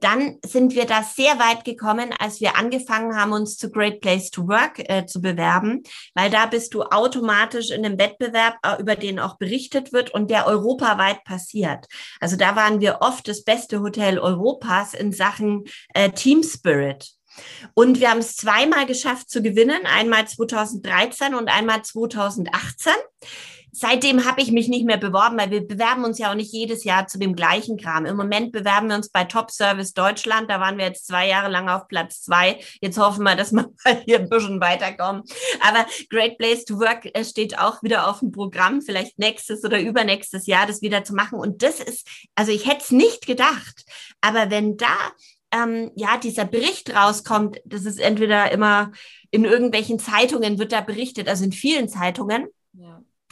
Dann 0.00 0.38
sind 0.44 0.74
wir 0.74 0.86
da 0.86 1.02
sehr 1.02 1.38
weit 1.38 1.64
gekommen, 1.64 2.12
als 2.18 2.40
wir 2.40 2.56
angefangen 2.56 3.16
haben, 3.16 3.32
uns 3.32 3.56
zu 3.56 3.70
Great 3.70 4.00
Place 4.00 4.30
to 4.30 4.46
Work 4.48 4.78
äh, 4.90 5.06
zu 5.06 5.20
bewerben, 5.20 5.82
weil 6.14 6.30
da 6.30 6.46
bist 6.46 6.74
du 6.74 6.82
automatisch 6.82 7.70
in 7.70 7.84
einem 7.84 7.98
Wettbewerb, 7.98 8.56
äh, 8.62 8.80
über 8.80 8.96
den 8.96 9.18
auch 9.18 9.36
berichtet 9.38 9.92
wird 9.92 10.10
und 10.12 10.30
der 10.30 10.46
europaweit 10.46 11.24
passiert. 11.24 11.86
Also 12.20 12.36
da 12.36 12.56
waren 12.56 12.80
wir 12.80 12.98
oft 13.00 13.28
das 13.28 13.44
beste 13.44 13.80
Hotel 13.80 14.18
Europas 14.18 14.94
in 14.94 15.12
Sachen 15.12 15.64
äh, 15.94 16.10
Team 16.10 16.42
Spirit. 16.42 17.14
Und 17.74 18.00
wir 18.00 18.10
haben 18.10 18.18
es 18.18 18.36
zweimal 18.36 18.86
geschafft 18.86 19.30
zu 19.30 19.42
gewinnen, 19.42 19.86
einmal 19.86 20.26
2013 20.26 21.34
und 21.34 21.48
einmal 21.48 21.82
2018 21.82 22.92
seitdem 23.74 24.24
habe 24.24 24.40
ich 24.40 24.52
mich 24.52 24.68
nicht 24.68 24.86
mehr 24.86 24.96
beworben, 24.96 25.36
weil 25.36 25.50
wir 25.50 25.66
bewerben 25.66 26.04
uns 26.04 26.18
ja 26.18 26.30
auch 26.30 26.34
nicht 26.34 26.52
jedes 26.52 26.84
Jahr 26.84 27.06
zu 27.08 27.18
dem 27.18 27.34
gleichen 27.34 27.76
Kram. 27.76 28.06
Im 28.06 28.16
Moment 28.16 28.52
bewerben 28.52 28.88
wir 28.88 28.96
uns 28.96 29.08
bei 29.08 29.24
Top 29.24 29.50
Service 29.50 29.92
Deutschland. 29.92 30.48
Da 30.48 30.60
waren 30.60 30.78
wir 30.78 30.84
jetzt 30.84 31.06
zwei 31.06 31.28
Jahre 31.28 31.50
lang 31.50 31.68
auf 31.68 31.88
Platz 31.88 32.22
zwei. 32.22 32.60
Jetzt 32.80 32.98
hoffen 32.98 33.24
wir, 33.24 33.34
dass 33.34 33.52
wir 33.52 33.70
hier 34.06 34.20
ein 34.20 34.28
bisschen 34.28 34.60
weiterkommen. 34.60 35.22
Aber 35.60 35.86
Great 36.08 36.38
Place 36.38 36.64
to 36.64 36.78
Work 36.78 37.08
äh, 37.12 37.24
steht 37.24 37.58
auch 37.58 37.82
wieder 37.82 38.08
auf 38.08 38.20
dem 38.20 38.30
Programm, 38.30 38.80
vielleicht 38.80 39.18
nächstes 39.18 39.64
oder 39.64 39.80
übernächstes 39.80 40.46
Jahr 40.46 40.66
das 40.66 40.80
wieder 40.80 41.02
zu 41.04 41.14
machen. 41.14 41.38
Und 41.38 41.62
das 41.62 41.80
ist, 41.80 42.08
also 42.34 42.52
ich 42.52 42.66
hätte 42.66 42.84
es 42.84 42.90
nicht 42.92 43.26
gedacht. 43.26 43.84
Aber 44.20 44.50
wenn 44.50 44.76
da 44.76 44.96
ähm, 45.52 45.90
ja, 45.94 46.16
dieser 46.16 46.44
Bericht 46.44 46.94
rauskommt, 46.94 47.60
das 47.64 47.84
ist 47.84 48.00
entweder 48.00 48.50
immer 48.52 48.92
in 49.30 49.44
irgendwelchen 49.44 49.98
Zeitungen 49.98 50.58
wird 50.58 50.72
da 50.72 50.80
berichtet, 50.80 51.28
also 51.28 51.44
in 51.44 51.52
vielen 51.52 51.88
Zeitungen. 51.88 52.48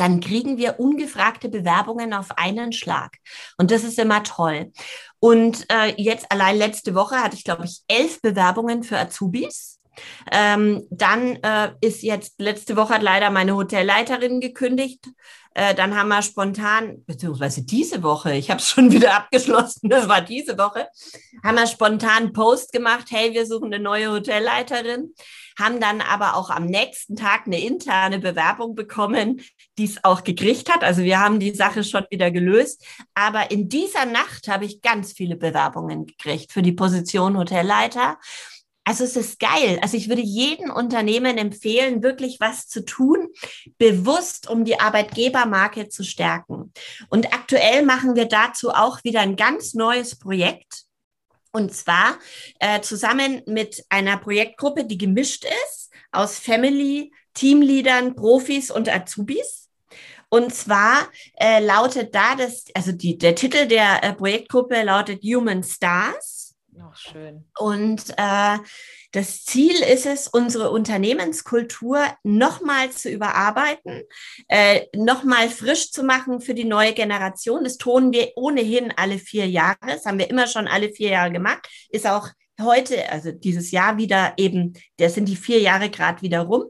Dann 0.03 0.19
kriegen 0.19 0.57
wir 0.57 0.81
ungefragte 0.81 1.49
Bewerbungen 1.49 2.13
auf 2.13 2.37
einen 2.37 2.73
Schlag. 2.73 3.19
Und 3.57 3.71
das 3.71 3.85
ist 3.85 4.01
immer 4.01 4.25
toll. 4.25 4.73
Und 5.21 5.65
äh, 5.71 5.95
jetzt 5.97 6.33
allein 6.33 6.59
letzte 6.59 6.97
Woche 6.97 7.23
hatte 7.23 7.37
ich, 7.37 7.45
glaube 7.45 7.67
ich, 7.67 7.83
elf 7.87 8.21
Bewerbungen 8.21 8.83
für 8.83 8.99
Azubis. 8.99 9.79
Ähm, 10.33 10.89
dann 10.91 11.37
äh, 11.45 11.71
ist 11.81 12.03
jetzt 12.03 12.41
letzte 12.41 12.75
Woche 12.75 12.95
hat 12.95 13.03
leider 13.05 13.31
meine 13.31 13.55
Hotelleiterin 13.55 14.41
gekündigt. 14.41 15.07
Äh, 15.55 15.75
dann 15.75 15.97
haben 15.97 16.09
wir 16.09 16.23
spontan, 16.23 17.05
beziehungsweise 17.07 17.63
diese 17.63 18.03
Woche, 18.03 18.35
ich 18.35 18.51
habe 18.51 18.61
es 18.61 18.69
schon 18.69 18.91
wieder 18.93 19.15
abgeschlossen, 19.15 19.89
das 19.89 20.09
war 20.09 20.21
diese 20.21 20.59
Woche, 20.59 20.89
haben 21.45 21.57
wir 21.57 21.67
spontan 21.67 22.25
einen 22.25 22.33
Post 22.33 22.73
gemacht, 22.73 23.09
hey, 23.11 23.33
wir 23.33 23.47
suchen 23.47 23.73
eine 23.73 23.83
neue 23.83 24.11
Hotelleiterin 24.11 25.13
haben 25.59 25.81
dann 25.81 26.01
aber 26.01 26.37
auch 26.37 26.51
am 26.51 26.67
nächsten 26.67 27.17
Tag 27.17 27.47
eine 27.47 27.61
interne 27.61 28.19
Bewerbung 28.19 28.75
bekommen, 28.75 29.41
die 29.79 29.85
es 29.85 30.03
auch 30.05 30.25
gekriegt 30.25 30.73
hat. 30.73 30.85
Also 30.85 31.03
wir 31.03 31.21
haben 31.21 31.41
die 31.41 31.55
Sache 31.55 31.85
schon 31.85 32.05
wieder 32.11 32.31
gelöst. 32.31 32.85
Aber 33.15 33.51
in 33.51 33.69
dieser 33.69 34.05
Nacht 34.05 34.49
habe 34.49 34.65
ich 34.65 34.83
ganz 34.83 35.13
viele 35.13 35.37
Bewerbungen 35.37 36.07
gekriegt 36.07 36.53
für 36.53 36.63
die 36.63 36.73
Position 36.73 37.37
Hotelleiter. 37.37 38.19
Also 38.85 39.05
es 39.05 39.17
ist 39.17 39.39
geil. 39.39 39.79
Also 39.81 39.97
ich 39.97 40.09
würde 40.09 40.23
jedem 40.23 40.71
Unternehmen 40.71 41.39
empfehlen, 41.39 42.03
wirklich 42.03 42.39
was 42.41 42.67
zu 42.67 42.85
tun, 42.85 43.29
bewusst, 43.79 44.51
um 44.51 44.65
die 44.65 44.81
Arbeitgebermarke 44.81 45.89
zu 45.89 46.03
stärken. 46.03 46.73
Und 47.09 47.33
aktuell 47.33 47.85
machen 47.85 48.17
wir 48.17 48.27
dazu 48.27 48.71
auch 48.71 49.05
wieder 49.05 49.21
ein 49.21 49.37
ganz 49.37 49.75
neues 49.75 50.19
Projekt. 50.19 50.85
Und 51.53 51.75
zwar 51.75 52.19
äh, 52.59 52.81
zusammen 52.81 53.43
mit 53.47 53.85
einer 53.89 54.17
Projektgruppe, 54.17 54.85
die 54.85 54.99
gemischt 54.99 55.45
ist 55.45 55.91
aus 56.11 56.39
Family, 56.39 57.13
Teamleadern, 57.35 58.17
Profis 58.17 58.71
und 58.71 58.89
Azubis. 58.89 59.69
Und 60.29 60.55
zwar 60.55 61.09
äh, 61.39 61.63
lautet 61.63 62.15
da 62.15 62.35
das, 62.35 62.65
also 62.75 62.91
die, 62.91 63.19
der 63.19 63.35
Titel 63.35 63.67
der 63.67 64.03
äh, 64.03 64.15
Projektgruppe 64.15 64.83
lautet 64.83 65.23
Human 65.23 65.63
Stars. 65.63 66.52
Ach, 66.81 66.97
schön. 66.97 67.45
Und 67.59 68.03
äh, 68.17 68.59
das 69.13 69.45
Ziel 69.45 69.75
ist 69.83 70.07
es, 70.07 70.27
unsere 70.27 70.71
Unternehmenskultur 70.71 72.01
nochmal 72.23 72.91
zu 72.91 73.11
überarbeiten, 73.11 74.03
äh, 74.49 74.87
nochmal 74.97 75.51
frisch 75.51 75.91
zu 75.91 76.03
machen 76.03 76.41
für 76.41 76.55
die 76.55 76.65
neue 76.65 76.95
Generation. 76.95 77.65
Das 77.65 77.77
tun 77.77 78.13
wir 78.13 78.33
ohnehin 78.37 78.93
alle 78.97 79.19
vier 79.19 79.47
Jahre. 79.49 79.77
Das 79.87 80.07
haben 80.07 80.19
wir 80.19 80.31
immer 80.31 80.47
schon 80.47 80.67
alle 80.67 80.91
vier 80.91 81.11
Jahre 81.11 81.33
gemacht. 81.33 81.69
Ist 81.91 82.07
auch 82.07 82.29
heute, 82.63 83.11
also 83.11 83.33
dieses 83.33 83.71
Jahr 83.71 83.97
wieder 83.97 84.35
eben, 84.37 84.75
das 84.99 85.15
sind 85.15 85.29
die 85.29 85.37
vier 85.37 85.61
Jahre 85.61 85.91
gerade 85.91 86.23
wieder 86.23 86.41
rum. 86.41 86.65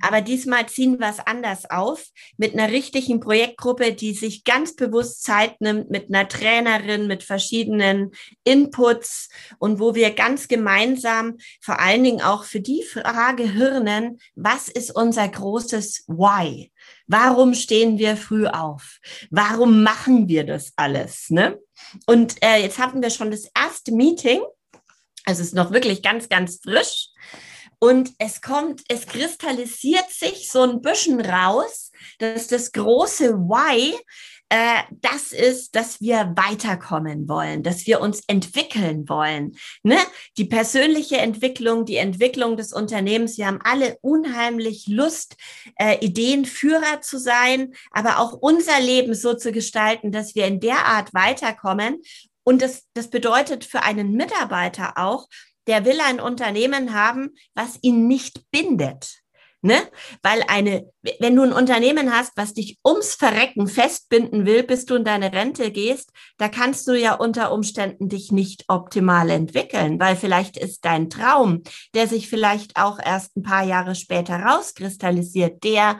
Aber 0.00 0.20
diesmal 0.20 0.66
ziehen 0.68 0.98
wir 0.98 1.08
es 1.08 1.20
anders 1.20 1.70
auf 1.70 2.04
mit 2.36 2.54
einer 2.54 2.70
richtigen 2.70 3.20
Projektgruppe, 3.20 3.92
die 3.92 4.14
sich 4.14 4.44
ganz 4.44 4.76
bewusst 4.76 5.22
Zeit 5.22 5.60
nimmt 5.60 5.90
mit 5.90 6.08
einer 6.08 6.28
Trainerin, 6.28 7.06
mit 7.06 7.22
verschiedenen 7.22 8.12
Inputs 8.44 9.28
und 9.58 9.80
wo 9.80 9.94
wir 9.94 10.12
ganz 10.12 10.48
gemeinsam 10.48 11.36
vor 11.60 11.80
allen 11.80 12.04
Dingen 12.04 12.22
auch 12.22 12.44
für 12.44 12.60
die 12.60 12.82
Frage 12.82 13.50
hirnen, 13.50 14.18
was 14.34 14.68
ist 14.68 14.94
unser 14.94 15.28
großes 15.28 16.04
Why? 16.06 16.70
Warum 17.06 17.54
stehen 17.54 17.98
wir 17.98 18.16
früh 18.16 18.46
auf? 18.46 18.98
Warum 19.30 19.82
machen 19.82 20.28
wir 20.28 20.44
das 20.44 20.72
alles? 20.76 21.30
Ne? 21.30 21.58
Und 22.06 22.42
äh, 22.42 22.62
jetzt 22.62 22.78
hatten 22.78 23.02
wir 23.02 23.10
schon 23.10 23.30
das 23.30 23.48
erste 23.54 23.92
Meeting 23.92 24.40
also 25.24 25.42
es 25.42 25.48
ist 25.48 25.54
noch 25.54 25.72
wirklich 25.72 26.02
ganz, 26.02 26.28
ganz 26.28 26.60
frisch. 26.62 27.08
Und 27.78 28.12
es 28.18 28.40
kommt, 28.40 28.82
es 28.88 29.06
kristallisiert 29.06 30.10
sich 30.10 30.50
so 30.50 30.62
ein 30.62 30.80
bisschen 30.80 31.20
raus, 31.20 31.90
dass 32.18 32.46
das 32.46 32.72
große 32.72 33.34
Why 33.34 33.94
äh, 34.54 34.82
das 35.00 35.32
ist, 35.32 35.74
dass 35.74 36.00
wir 36.00 36.32
weiterkommen 36.36 37.28
wollen, 37.28 37.62
dass 37.62 37.86
wir 37.86 38.00
uns 38.00 38.22
entwickeln 38.26 39.08
wollen. 39.08 39.56
Ne? 39.82 39.96
Die 40.36 40.44
persönliche 40.44 41.16
Entwicklung, 41.16 41.84
die 41.86 41.96
Entwicklung 41.96 42.56
des 42.56 42.72
Unternehmens. 42.72 43.36
Wir 43.36 43.46
haben 43.46 43.60
alle 43.64 43.98
unheimlich 44.00 44.86
Lust, 44.86 45.36
äh, 45.76 45.98
Ideenführer 46.04 47.00
zu 47.00 47.18
sein, 47.18 47.74
aber 47.90 48.18
auch 48.18 48.34
unser 48.34 48.78
Leben 48.80 49.14
so 49.14 49.34
zu 49.34 49.50
gestalten, 49.50 50.12
dass 50.12 50.34
wir 50.34 50.46
in 50.46 50.60
der 50.60 50.86
Art 50.86 51.12
weiterkommen. 51.14 52.00
Und 52.44 52.62
das, 52.62 52.84
das 52.94 53.08
bedeutet 53.08 53.64
für 53.64 53.82
einen 53.82 54.12
Mitarbeiter 54.12 54.94
auch, 54.96 55.26
der 55.66 55.84
will 55.84 56.00
ein 56.00 56.20
Unternehmen 56.20 56.94
haben, 56.94 57.30
was 57.54 57.78
ihn 57.82 58.06
nicht 58.06 58.50
bindet. 58.50 59.24
Ne? 59.64 59.80
Weil 60.22 60.44
eine, 60.46 60.92
wenn 61.20 61.34
du 61.34 61.42
ein 61.42 61.54
Unternehmen 61.54 62.14
hast, 62.14 62.32
was 62.36 62.52
dich 62.52 62.78
ums 62.86 63.14
Verrecken 63.14 63.66
festbinden 63.66 64.44
will, 64.44 64.62
bis 64.62 64.84
du 64.84 64.96
in 64.96 65.04
deine 65.04 65.32
Rente 65.32 65.70
gehst, 65.70 66.10
da 66.36 66.50
kannst 66.50 66.86
du 66.86 66.92
ja 66.92 67.14
unter 67.14 67.50
Umständen 67.50 68.10
dich 68.10 68.30
nicht 68.30 68.64
optimal 68.68 69.30
entwickeln, 69.30 69.98
weil 69.98 70.16
vielleicht 70.16 70.58
ist 70.58 70.84
dein 70.84 71.08
Traum, 71.08 71.62
der 71.94 72.08
sich 72.08 72.28
vielleicht 72.28 72.76
auch 72.76 72.98
erst 73.02 73.38
ein 73.38 73.42
paar 73.42 73.64
Jahre 73.64 73.94
später 73.94 74.36
rauskristallisiert, 74.38 75.64
der, 75.64 75.98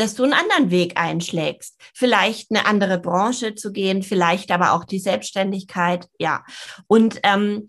dass 0.00 0.14
du 0.14 0.24
einen 0.24 0.32
anderen 0.32 0.70
Weg 0.70 0.98
einschlägst. 0.98 1.78
Vielleicht 1.94 2.50
eine 2.50 2.66
andere 2.66 2.98
Branche 2.98 3.54
zu 3.54 3.70
gehen, 3.70 4.02
vielleicht 4.02 4.50
aber 4.50 4.72
auch 4.72 4.84
die 4.84 4.98
Selbstständigkeit, 4.98 6.08
ja. 6.18 6.42
Und 6.86 7.20
ähm, 7.22 7.68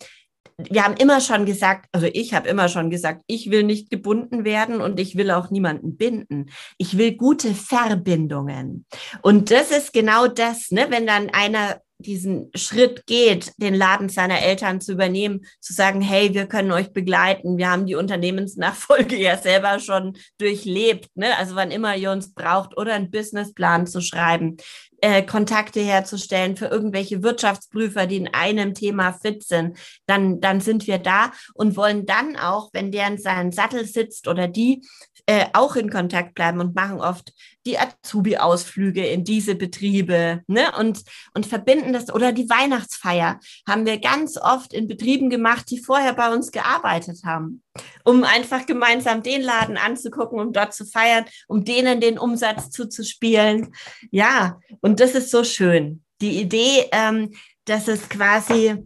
wir 0.58 0.84
haben 0.84 0.96
immer 0.96 1.22
schon 1.22 1.46
gesagt, 1.46 1.88
also 1.92 2.08
ich 2.12 2.34
habe 2.34 2.48
immer 2.48 2.70
schon 2.70 2.90
gesagt, 2.90 3.24
ich 3.28 3.52
will 3.52 3.64
nicht 3.64 3.90
gebunden 3.90 4.46
werden 4.46 4.80
und 4.82 5.00
ich 5.00 5.16
will 5.18 5.32
auch 5.32 5.50
niemanden 5.50 5.98
binden. 5.98 6.50
Ich 6.78 6.98
will 6.98 7.16
gute 7.16 7.54
Verbindungen. 7.54 8.86
Und 9.22 9.52
das 9.52 9.72
ist 9.72 9.92
genau 9.92 10.28
das, 10.28 10.72
ne, 10.72 10.88
wenn 10.90 11.08
dann 11.08 11.30
einer 11.32 11.82
diesen 12.02 12.52
Schritt 12.56 13.06
geht, 13.06 13.52
den 13.58 13.74
Laden 13.74 14.10
seiner 14.10 14.42
Eltern 14.42 14.82
zu 14.82 14.94
übernehmen, 14.94 15.46
zu 15.60 15.74
sagen, 15.74 16.02
hey, 16.02 16.34
wir 16.34 16.46
können 16.48 16.72
euch 16.72 16.94
begleiten, 16.94 17.58
wir 17.58 17.70
haben 17.70 17.86
die 17.86 17.96
Unternehmensnachfolge 17.96 19.16
ja 19.22 19.38
selber 19.38 19.80
schon 19.80 20.18
durchlebt, 20.38 21.10
ne? 21.16 21.38
also 21.38 21.56
wann 21.56 21.72
immer 21.72 21.96
ihr 21.96 22.12
uns 22.12 22.34
braucht 22.34 22.78
oder 22.78 22.94
einen 22.94 23.12
Businessplan 23.12 23.88
zu 23.88 24.02
schreiben, 24.02 24.58
äh, 25.02 25.24
Kontakte 25.24 25.82
herzustellen 25.82 26.56
für 26.56 26.68
irgendwelche 26.68 27.24
Wirtschaftsprüfer, 27.24 28.06
die 28.06 28.18
in 28.18 28.34
einem 28.34 28.74
Thema 28.74 29.14
fit 29.14 29.44
sind, 29.44 29.78
dann, 30.06 30.40
dann 30.40 30.62
sind 30.62 30.88
wir 30.88 31.00
da 31.00 31.32
und 31.56 31.76
wollen 31.76 32.06
dann 32.06 32.38
auch, 32.38 32.70
wenn 32.74 32.92
der 32.92 33.08
in 33.08 33.18
seinem 33.18 33.52
Sattel 33.52 33.86
sitzt 33.86 34.28
oder 34.28 34.48
die, 34.48 34.82
äh, 35.26 35.46
auch 35.54 35.76
in 35.76 35.90
Kontakt 35.90 36.34
bleiben 36.34 36.60
und 36.60 36.76
machen 36.76 37.00
oft 37.00 37.34
die 37.66 37.78
Azubi-Ausflüge 37.78 39.06
in 39.06 39.24
diese 39.24 39.56
Betriebe 39.56 40.42
ne? 40.48 40.72
und, 40.78 41.04
und 41.34 41.46
verbinden 41.46 41.94
das. 41.94 42.12
Oder 42.14 42.32
die 42.32 42.50
Weihnachtsfeier 42.50 43.40
haben 43.68 43.86
wir 43.86 44.00
ganz 44.00 44.38
oft 44.38 44.74
in 44.74 44.88
Betrieben 44.88 45.30
gemacht, 45.30 45.70
die 45.70 45.80
vorher 45.80 46.14
bei 46.14 46.34
uns 46.34 46.52
gearbeitet 46.52 47.20
haben, 47.26 47.64
um 48.04 48.24
einfach 48.24 48.66
gemeinsam 48.66 49.24
den 49.24 49.42
Laden 49.42 49.78
anzugucken, 49.78 50.40
um 50.40 50.54
dort 50.54 50.74
zu 50.74 50.86
feiern, 50.86 51.26
um 51.48 51.64
denen 51.64 52.02
den 52.02 52.18
Umsatz 52.18 52.72
zuzuspielen. 52.72 53.74
Ja, 54.12 54.60
und 54.82 55.00
das 55.00 55.16
ist 55.16 55.32
so 55.32 55.44
schön. 55.44 56.04
Die 56.22 56.42
Idee, 56.42 56.88
ähm, 56.92 57.32
dass 57.66 57.88
es 57.88 58.10
quasi 58.10 58.78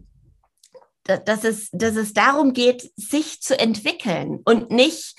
dass 1.06 1.44
es, 1.44 1.70
dass 1.72 1.96
es 1.96 2.12
darum 2.12 2.52
geht, 2.52 2.90
sich 2.96 3.40
zu 3.40 3.58
entwickeln 3.58 4.40
und 4.44 4.70
nicht 4.70 5.16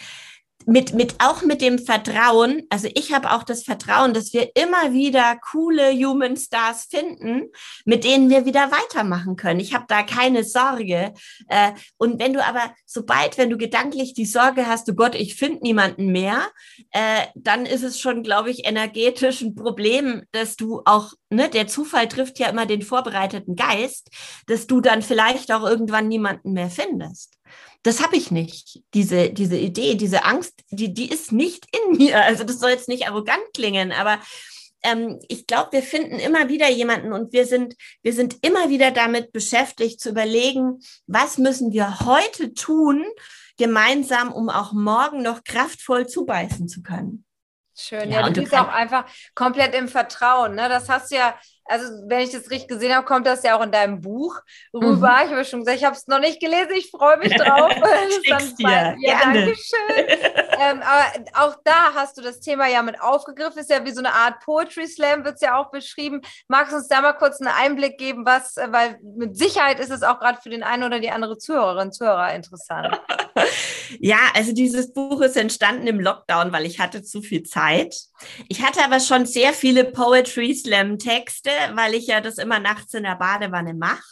mit, 0.67 0.93
mit, 0.93 1.15
auch 1.19 1.43
mit 1.43 1.61
dem 1.61 1.79
Vertrauen, 1.79 2.63
also 2.69 2.89
ich 2.93 3.13
habe 3.13 3.31
auch 3.31 3.43
das 3.43 3.63
Vertrauen, 3.63 4.13
dass 4.13 4.33
wir 4.33 4.51
immer 4.53 4.91
wieder 4.91 5.37
coole 5.37 5.93
Human 5.93 6.35
Stars 6.35 6.87
finden, 6.91 7.49
mit 7.85 8.03
denen 8.03 8.29
wir 8.29 8.45
wieder 8.45 8.69
weitermachen 8.69 9.37
können. 9.37 9.61
Ich 9.61 9.73
habe 9.73 9.85
da 9.87 10.03
keine 10.03 10.43
Sorge. 10.43 11.13
Äh, 11.47 11.71
und 11.95 12.19
wenn 12.19 12.33
du 12.33 12.45
aber, 12.45 12.73
sobald, 12.85 13.37
wenn 13.37 13.49
du 13.49 13.57
gedanklich 13.57 14.13
die 14.13 14.25
Sorge 14.25 14.67
hast, 14.67 14.89
du 14.89 14.93
Gott, 14.93 15.15
ich 15.15 15.35
finde 15.35 15.63
niemanden 15.63 16.11
mehr, 16.11 16.41
äh, 16.91 17.27
dann 17.35 17.65
ist 17.65 17.83
es 17.83 17.97
schon, 17.97 18.21
glaube 18.21 18.49
ich, 18.51 18.67
energetisch 18.67 19.41
ein 19.41 19.55
Problem, 19.55 20.23
dass 20.33 20.57
du 20.57 20.81
auch, 20.83 21.13
ne, 21.29 21.47
der 21.47 21.67
Zufall 21.67 22.09
trifft 22.09 22.39
ja 22.39 22.49
immer 22.49 22.65
den 22.65 22.81
vorbereiteten 22.81 23.55
Geist, 23.55 24.09
dass 24.47 24.67
du 24.67 24.81
dann 24.81 25.01
vielleicht 25.01 25.53
auch 25.53 25.63
irgendwann 25.63 26.09
niemanden 26.09 26.51
mehr 26.51 26.69
findest 26.69 27.36
das 27.87 28.03
habe 28.03 28.17
ich 28.17 28.31
nicht. 28.31 28.81
Diese, 28.93 29.29
diese 29.29 29.57
Idee, 29.57 29.95
diese 29.95 30.25
Angst, 30.25 30.61
die, 30.69 30.93
die 30.93 31.09
ist 31.09 31.31
nicht 31.31 31.65
in 31.75 31.97
mir. 31.97 32.21
Also 32.23 32.43
das 32.43 32.59
soll 32.59 32.71
jetzt 32.71 32.89
nicht 32.89 33.07
arrogant 33.07 33.43
klingen, 33.53 33.91
aber 33.91 34.19
ähm, 34.83 35.19
ich 35.27 35.47
glaube, 35.47 35.71
wir 35.71 35.81
finden 35.81 36.19
immer 36.19 36.49
wieder 36.49 36.69
jemanden 36.69 37.13
und 37.13 37.33
wir 37.33 37.45
sind, 37.45 37.75
wir 38.03 38.13
sind 38.13 38.45
immer 38.45 38.69
wieder 38.69 38.91
damit 38.91 39.31
beschäftigt 39.31 39.99
zu 39.99 40.09
überlegen, 40.09 40.79
was 41.07 41.37
müssen 41.37 41.71
wir 41.71 42.01
heute 42.01 42.53
tun, 42.53 43.05
gemeinsam, 43.57 44.31
um 44.31 44.49
auch 44.49 44.73
morgen 44.73 45.23
noch 45.23 45.43
kraftvoll 45.43 46.07
zubeißen 46.07 46.67
zu 46.67 46.83
können. 46.83 47.25
Schön, 47.73 48.11
ja, 48.11 48.21
ja 48.21 48.29
du 48.29 48.41
bist 48.41 48.53
auch 48.53 48.67
einfach 48.67 49.05
komplett 49.33 49.75
im 49.75 49.87
Vertrauen. 49.87 50.55
Ne? 50.55 50.67
Das 50.67 50.89
hast 50.89 51.11
du 51.11 51.15
ja 51.15 51.39
also 51.67 51.85
wenn 52.07 52.21
ich 52.21 52.31
das 52.31 52.49
richtig 52.49 52.69
gesehen 52.69 52.95
habe, 52.95 53.05
kommt 53.05 53.27
das 53.27 53.43
ja 53.43 53.57
auch 53.57 53.63
in 53.63 53.71
deinem 53.71 54.01
Buch 54.01 54.39
rüber. 54.73 55.09
Mhm. 55.09 55.25
Ich 55.25 55.31
habe 55.31 55.45
schon 55.45 55.59
gesagt, 55.59 55.77
ich 55.77 55.85
habe 55.85 55.95
es 55.95 56.07
noch 56.07 56.19
nicht 56.19 56.39
gelesen, 56.39 56.71
ich 56.75 56.89
freue 56.89 57.17
mich 57.17 57.33
drauf. 57.35 57.71
Schick's 58.25 58.55
dir. 58.55 58.95
Ja, 58.99 59.19
danke 59.23 59.55
schön. 59.55 60.05
ähm, 60.59 60.81
aber 60.81 61.47
auch 61.47 61.55
da 61.63 61.93
hast 61.93 62.17
du 62.17 62.21
das 62.21 62.39
Thema 62.39 62.67
ja 62.67 62.81
mit 62.81 63.01
aufgegriffen. 63.01 63.59
Ist 63.59 63.69
ja 63.69 63.85
wie 63.85 63.91
so 63.91 63.99
eine 63.99 64.13
Art 64.13 64.39
Poetry 64.43 64.87
Slam, 64.87 65.23
wird 65.23 65.35
es 65.35 65.41
ja 65.41 65.57
auch 65.57 65.71
beschrieben. 65.71 66.21
Magst 66.47 66.73
du 66.73 66.77
uns 66.77 66.87
da 66.87 67.01
mal 67.01 67.13
kurz 67.13 67.39
einen 67.39 67.53
Einblick 67.53 67.97
geben, 67.97 68.25
was, 68.25 68.57
äh, 68.57 68.67
weil 68.71 68.99
mit 69.01 69.37
Sicherheit 69.37 69.79
ist 69.79 69.91
es 69.91 70.03
auch 70.03 70.19
gerade 70.19 70.39
für 70.41 70.49
den 70.49 70.63
einen 70.63 70.83
oder 70.83 70.99
die 70.99 71.11
andere 71.11 71.37
Zuhörerin, 71.37 71.91
Zuhörer 71.91 72.33
interessant. 72.33 72.99
ja, 73.99 74.19
also 74.33 74.53
dieses 74.53 74.93
Buch 74.93 75.21
ist 75.21 75.37
entstanden 75.37 75.87
im 75.87 75.99
Lockdown, 75.99 76.51
weil 76.51 76.65
ich 76.65 76.79
hatte 76.79 77.03
zu 77.03 77.21
viel 77.21 77.43
Zeit. 77.43 77.95
Ich 78.47 78.63
hatte 78.63 78.83
aber 78.83 78.99
schon 78.99 79.25
sehr 79.25 79.53
viele 79.53 79.85
Poetry 79.85 80.53
Slam 80.55 80.97
Texte 80.97 81.51
weil 81.73 81.93
ich 81.93 82.07
ja 82.07 82.21
das 82.21 82.37
immer 82.37 82.59
nachts 82.59 82.93
in 82.93 83.03
der 83.03 83.15
Badewanne 83.15 83.73
mache 83.73 84.03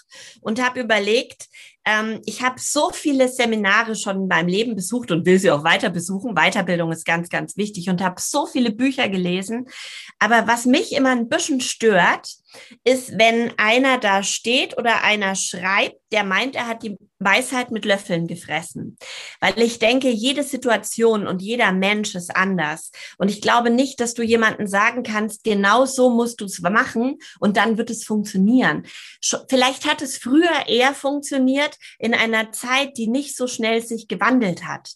und 0.42 0.64
habe 0.64 0.80
überlegt, 0.80 1.48
ähm, 1.86 2.22
ich 2.26 2.42
habe 2.42 2.60
so 2.60 2.90
viele 2.92 3.28
Seminare 3.28 3.96
schon 3.96 4.24
in 4.24 4.28
meinem 4.28 4.48
Leben 4.48 4.76
besucht 4.76 5.12
und 5.12 5.26
will 5.26 5.40
sie 5.40 5.52
auch 5.52 5.64
weiter 5.64 5.90
besuchen. 5.90 6.36
Weiterbildung 6.36 6.92
ist 6.92 7.06
ganz, 7.06 7.30
ganz 7.30 7.58
wichtig 7.58 7.90
und 7.90 8.02
habe 8.02 8.20
so 8.20 8.48
viele 8.48 8.72
Bücher 8.72 9.08
gelesen. 9.08 9.68
Aber 10.18 10.48
was 10.48 10.66
mich 10.66 10.94
immer 10.94 11.12
ein 11.12 11.30
bisschen 11.30 11.62
stört, 11.62 12.36
ist, 12.84 13.18
wenn 13.18 13.54
einer 13.58 13.98
da 13.98 14.24
steht 14.24 14.78
oder 14.78 15.04
einer 15.04 15.36
schreibt, 15.36 15.96
der 16.12 16.24
meint, 16.24 16.56
er 16.56 16.68
hat 16.68 16.84
die 16.84 16.98
Weisheit 17.20 17.72
mit 17.72 17.86
Löffeln 17.86 18.28
gefressen. 18.28 18.98
Weil 19.40 19.60
ich 19.62 19.80
denke, 19.80 20.10
jede 20.10 20.44
Situation 20.44 21.28
und 21.28 21.42
jeder 21.42 21.72
Mensch 21.72 22.14
ist 22.14 22.36
anders. 22.36 22.92
Und 23.18 23.30
ich 23.30 23.42
glaube 23.42 23.70
nicht, 23.70 24.00
dass 24.00 24.14
du 24.14 24.22
jemanden 24.22 24.68
sagen 24.68 25.04
kannst, 25.04 25.44
genau 25.44 25.86
so 25.86 26.10
musst 26.10 26.42
du 26.42 26.46
es 26.46 26.60
machen 26.62 27.18
und 27.40 27.58
dann 27.58 27.78
wird 27.78 27.90
es 27.90 28.04
funktionieren. 28.04 28.86
Vielleicht 29.50 29.90
hat 29.90 30.02
es 30.02 30.18
früher 30.18 30.68
eher 30.68 30.94
funktioniert 30.94 31.78
in 32.00 32.14
einer 32.14 32.52
Zeit, 32.52 32.98
die 32.98 33.08
nicht 33.08 33.36
so 33.36 33.48
schnell 33.48 33.82
sich 33.82 34.08
gewandelt 34.08 34.66
hat. 34.66 34.92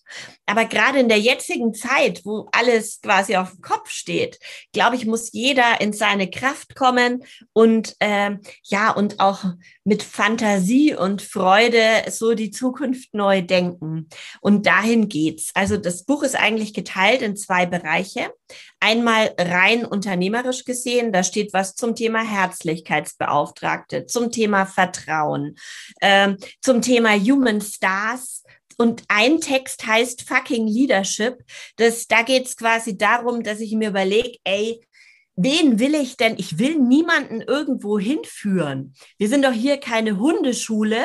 Aber 0.45 0.65
gerade 0.65 0.99
in 0.99 1.09
der 1.09 1.19
jetzigen 1.19 1.73
Zeit, 1.73 2.21
wo 2.25 2.47
alles 2.51 3.01
quasi 3.01 3.37
auf 3.37 3.51
dem 3.51 3.61
Kopf 3.61 3.89
steht, 3.89 4.39
glaube 4.73 4.95
ich, 4.95 5.05
muss 5.05 5.31
jeder 5.31 5.79
in 5.81 5.93
seine 5.93 6.29
Kraft 6.29 6.75
kommen 6.75 7.23
und 7.53 7.95
äh, 7.99 8.37
ja, 8.63 8.91
und 8.91 9.19
auch 9.19 9.43
mit 9.83 10.03
Fantasie 10.03 10.95
und 10.95 11.21
Freude 11.21 12.03
so 12.09 12.33
die 12.33 12.51
Zukunft 12.51 13.13
neu 13.13 13.41
denken. 13.41 14.07
Und 14.41 14.65
dahin 14.65 15.09
geht's. 15.09 15.51
Also 15.53 15.77
das 15.77 16.05
Buch 16.05 16.23
ist 16.23 16.35
eigentlich 16.35 16.73
geteilt 16.73 17.21
in 17.21 17.35
zwei 17.35 17.65
Bereiche. 17.65 18.31
Einmal 18.79 19.33
rein 19.37 19.85
unternehmerisch 19.85 20.63
gesehen, 20.63 21.11
da 21.11 21.23
steht 21.23 21.53
was 21.53 21.75
zum 21.75 21.95
Thema 21.95 22.23
Herzlichkeitsbeauftragte, 22.23 24.05
zum 24.05 24.31
Thema 24.31 24.65
Vertrauen, 24.65 25.55
äh, 26.01 26.35
zum 26.61 26.81
Thema 26.81 27.15
Human 27.15 27.61
Stars, 27.61 28.43
und 28.79 29.03
ein 29.09 29.41
Text 29.41 29.85
heißt 29.85 30.21
Fucking 30.21 30.65
Leadership. 30.65 31.43
Das, 31.75 32.07
da 32.07 32.21
geht 32.21 32.45
es 32.45 32.55
quasi 32.55 32.97
darum, 32.97 33.43
dass 33.43 33.59
ich 33.59 33.73
mir 33.73 33.89
überlege, 33.89 34.37
ey, 34.45 34.79
wen 35.41 35.79
will 35.79 35.95
ich 35.95 36.17
denn? 36.17 36.35
Ich 36.37 36.59
will 36.59 36.77
niemanden 36.77 37.41
irgendwo 37.41 37.97
hinführen. 37.97 38.93
Wir 39.17 39.29
sind 39.29 39.45
doch 39.45 39.53
hier 39.53 39.77
keine 39.77 40.17
Hundeschule, 40.19 41.03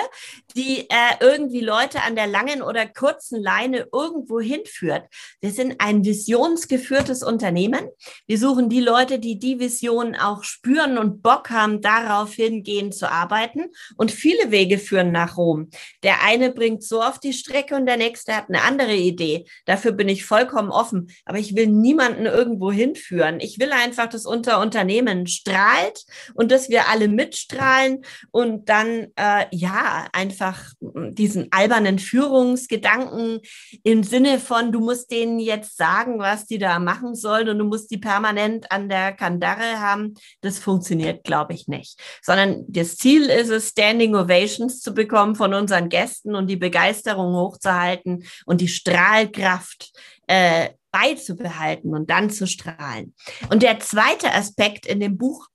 die 0.57 0.88
äh, 0.88 1.17
irgendwie 1.21 1.61
Leute 1.61 2.03
an 2.03 2.14
der 2.14 2.27
langen 2.27 2.62
oder 2.62 2.87
kurzen 2.87 3.43
Leine 3.43 3.88
irgendwo 3.93 4.40
hinführt. 4.40 5.05
Wir 5.40 5.51
sind 5.51 5.77
ein 5.79 6.05
visionsgeführtes 6.05 7.23
Unternehmen. 7.23 7.88
Wir 8.27 8.38
suchen 8.38 8.69
die 8.69 8.81
Leute, 8.81 9.19
die 9.19 9.38
die 9.38 9.59
Vision 9.59 10.14
auch 10.14 10.45
spüren 10.45 10.97
und 10.99 11.23
Bock 11.23 11.51
haben, 11.51 11.81
darauf 11.81 12.35
hingehen 12.35 12.93
zu 12.93 13.11
arbeiten. 13.11 13.71
Und 13.97 14.12
viele 14.12 14.51
Wege 14.51 14.79
führen 14.79 15.12
nach 15.12 15.37
Rom. 15.37 15.71
Der 16.03 16.23
eine 16.23 16.53
bringt 16.53 16.85
so 16.85 17.03
auf 17.03 17.19
die 17.19 17.33
Strecke 17.33 17.75
und 17.75 17.87
der 17.87 17.97
nächste 17.97 18.37
hat 18.37 18.49
eine 18.49 18.62
andere 18.62 18.95
Idee. 18.95 19.47
Dafür 19.64 19.93
bin 19.93 20.09
ich 20.09 20.25
vollkommen 20.25 20.71
offen. 20.71 21.09
Aber 21.25 21.38
ich 21.38 21.57
will 21.57 21.67
niemanden 21.67 22.27
irgendwo 22.27 22.71
hinführen. 22.71 23.40
Ich 23.40 23.59
will 23.59 23.73
einfach, 23.73 24.09
dass 24.09 24.27
unser 24.27 24.61
Unternehmen 24.61 25.27
strahlt 25.27 26.05
und 26.35 26.53
dass 26.53 26.69
wir 26.69 26.88
alle 26.88 27.09
mitstrahlen 27.09 28.05
und 28.31 28.69
dann, 28.69 29.09
äh, 29.17 29.47
ja, 29.51 30.09
einfach 30.12 30.43
diesen 30.80 31.48
albernen 31.50 31.98
Führungsgedanken 31.98 33.40
im 33.83 34.02
Sinne 34.02 34.38
von, 34.38 34.72
du 34.72 34.80
musst 34.80 35.11
denen 35.11 35.38
jetzt 35.38 35.76
sagen, 35.76 36.18
was 36.18 36.46
die 36.46 36.59
da 36.59 36.78
machen 36.78 37.14
sollen 37.14 37.48
und 37.48 37.59
du 37.59 37.64
musst 37.64 37.90
die 37.90 37.98
permanent 37.98 38.70
an 38.70 38.88
der 38.88 39.12
Kandare 39.12 39.80
haben, 39.80 40.14
das 40.40 40.59
funktioniert, 40.59 41.24
glaube 41.24 41.54
ich, 41.54 41.68
nicht. 41.68 42.00
Sondern 42.22 42.64
das 42.68 42.96
Ziel 42.96 43.24
ist 43.26 43.50
es, 43.50 43.70
Standing 43.70 44.14
Ovations 44.14 44.80
zu 44.80 44.94
bekommen 44.94 45.37
von 45.37 45.54
unseren 45.54 45.88
Gästen 45.88 46.35
und 46.35 46.48
die 46.48 46.57
Begeisterung 46.57 47.35
hochzuhalten 47.35 48.24
und 48.46 48.61
die 48.61 48.68
Strahlkraft 48.68 49.92
äh, 50.26 50.70
beizubehalten 50.90 51.94
und 51.94 52.09
dann 52.09 52.30
zu 52.30 52.46
strahlen. 52.46 53.14
Und 53.50 53.62
der 53.62 53.80
zweite 53.80 54.33
Aspekt 54.33 54.87
in 54.87 55.00
dem 55.00 55.18
Buch 55.18 55.48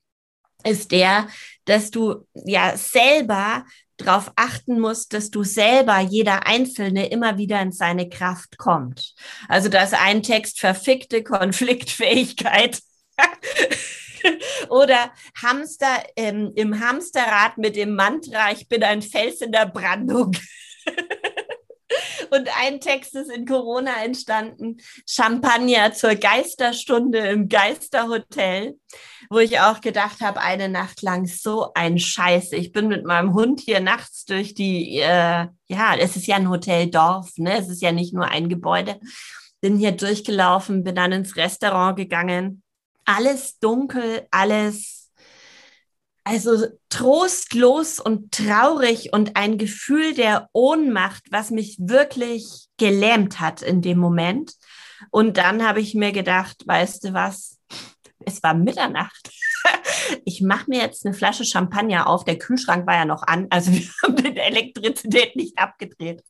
ist 0.63 0.91
der, 0.91 1.27
dass 1.65 1.91
du 1.91 2.27
ja 2.33 2.75
selber 2.75 3.63
darauf 3.99 4.31
achten 4.35 4.79
musst, 4.79 5.13
dass 5.13 5.29
du 5.29 5.43
selber, 5.43 5.99
jeder 5.99 6.47
Einzelne, 6.47 7.09
immer 7.09 7.37
wieder 7.37 7.61
in 7.61 7.71
seine 7.71 8.09
Kraft 8.09 8.57
kommt. 8.57 9.13
Also 9.47 9.69
da 9.69 9.83
ist 9.83 9.93
ein 9.93 10.23
Text 10.23 10.59
verfickte 10.59 11.23
Konfliktfähigkeit. 11.23 12.79
Oder 14.69 15.11
Hamster 15.41 16.03
ähm, 16.15 16.51
im 16.55 16.79
Hamsterrad 16.79 17.57
mit 17.57 17.75
dem 17.75 17.95
Mantra, 17.95 18.51
ich 18.51 18.67
bin 18.67 18.83
ein 18.83 19.01
Fels 19.01 19.41
in 19.41 19.51
der 19.51 19.65
Brandung. 19.65 20.31
Und 22.31 22.49
ein 22.57 22.79
Text 22.79 23.15
ist 23.15 23.31
in 23.31 23.45
Corona 23.45 24.03
entstanden, 24.03 24.77
Champagner 25.07 25.93
zur 25.93 26.15
Geisterstunde 26.15 27.19
im 27.19 27.49
Geisterhotel, 27.49 28.77
wo 29.29 29.39
ich 29.39 29.59
auch 29.59 29.81
gedacht 29.81 30.21
habe, 30.21 30.41
eine 30.41 30.69
Nacht 30.69 31.01
lang 31.01 31.25
so 31.25 31.71
ein 31.73 31.97
Scheiß. 31.97 32.51
Ich 32.53 32.71
bin 32.71 32.87
mit 32.87 33.05
meinem 33.05 33.33
Hund 33.33 33.61
hier 33.61 33.79
nachts 33.79 34.25
durch 34.25 34.53
die, 34.53 34.99
äh, 34.99 35.47
ja, 35.67 35.95
es 35.97 36.15
ist 36.15 36.27
ja 36.27 36.35
ein 36.35 36.49
Hoteldorf, 36.49 37.31
ne? 37.37 37.57
Es 37.57 37.69
ist 37.69 37.81
ja 37.81 37.91
nicht 37.91 38.13
nur 38.13 38.25
ein 38.25 38.49
Gebäude. 38.49 38.99
Bin 39.61 39.77
hier 39.77 39.91
durchgelaufen, 39.91 40.83
bin 40.83 40.95
dann 40.95 41.11
ins 41.11 41.35
Restaurant 41.35 41.97
gegangen. 41.97 42.63
Alles 43.05 43.57
dunkel, 43.59 44.27
alles 44.31 44.98
also 46.29 46.67
trostlos 46.89 47.99
und 47.99 48.31
traurig 48.31 49.11
und 49.13 49.35
ein 49.35 49.57
Gefühl 49.57 50.13
der 50.13 50.47
Ohnmacht, 50.53 51.23
was 51.31 51.49
mich 51.49 51.77
wirklich 51.79 52.67
gelähmt 52.77 53.39
hat 53.39 53.63
in 53.63 53.81
dem 53.81 53.97
Moment. 53.97 54.53
Und 55.09 55.37
dann 55.37 55.67
habe 55.67 55.81
ich 55.81 55.95
mir 55.95 56.11
gedacht, 56.11 56.67
weißt 56.67 57.05
du 57.05 57.13
was? 57.13 57.57
Es 58.19 58.43
war 58.43 58.53
Mitternacht. 58.53 59.31
Ich 60.25 60.41
mache 60.41 60.69
mir 60.69 60.79
jetzt 60.79 61.05
eine 61.05 61.13
Flasche 61.13 61.43
Champagner 61.43 62.07
auf. 62.07 62.23
Der 62.23 62.37
Kühlschrank 62.37 62.87
war 62.87 62.95
ja 62.95 63.05
noch 63.05 63.23
an, 63.23 63.47
also 63.49 63.71
wir 63.73 63.87
haben 64.01 64.15
die 64.15 64.37
Elektrizität 64.37 65.35
nicht 65.35 65.57
abgedreht 65.59 66.23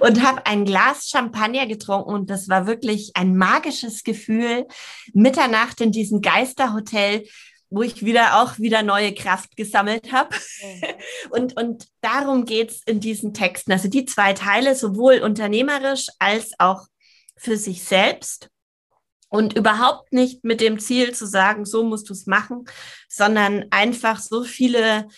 und 0.00 0.22
habe 0.22 0.44
ein 0.46 0.64
Glas 0.64 1.08
Champagner 1.08 1.66
getrunken 1.66 2.10
und 2.10 2.30
das 2.30 2.48
war 2.48 2.66
wirklich 2.66 3.12
ein 3.14 3.36
magisches 3.36 4.02
Gefühl. 4.02 4.66
Mitternacht 5.14 5.80
in 5.80 5.92
diesem 5.92 6.20
Geisterhotel 6.20 7.24
wo 7.70 7.82
ich 7.82 8.04
wieder 8.04 8.40
auch 8.40 8.58
wieder 8.58 8.82
neue 8.82 9.12
Kraft 9.14 9.56
gesammelt 9.56 10.12
habe. 10.12 10.34
Mhm. 10.62 10.82
Und, 11.30 11.56
und 11.56 11.88
darum 12.00 12.44
geht 12.44 12.70
es 12.70 12.82
in 12.84 13.00
diesen 13.00 13.34
Texten. 13.34 13.72
Also 13.72 13.88
die 13.88 14.04
zwei 14.04 14.32
Teile, 14.32 14.74
sowohl 14.74 15.18
unternehmerisch 15.18 16.06
als 16.18 16.52
auch 16.58 16.86
für 17.36 17.56
sich 17.56 17.82
selbst. 17.82 18.48
Und 19.28 19.54
überhaupt 19.54 20.12
nicht 20.12 20.44
mit 20.44 20.60
dem 20.60 20.78
Ziel 20.78 21.12
zu 21.12 21.26
sagen, 21.26 21.64
so 21.64 21.82
musst 21.82 22.08
du 22.08 22.12
es 22.12 22.26
machen, 22.26 22.64
sondern 23.08 23.66
einfach 23.70 24.20
so 24.20 24.44
viele, 24.44 25.08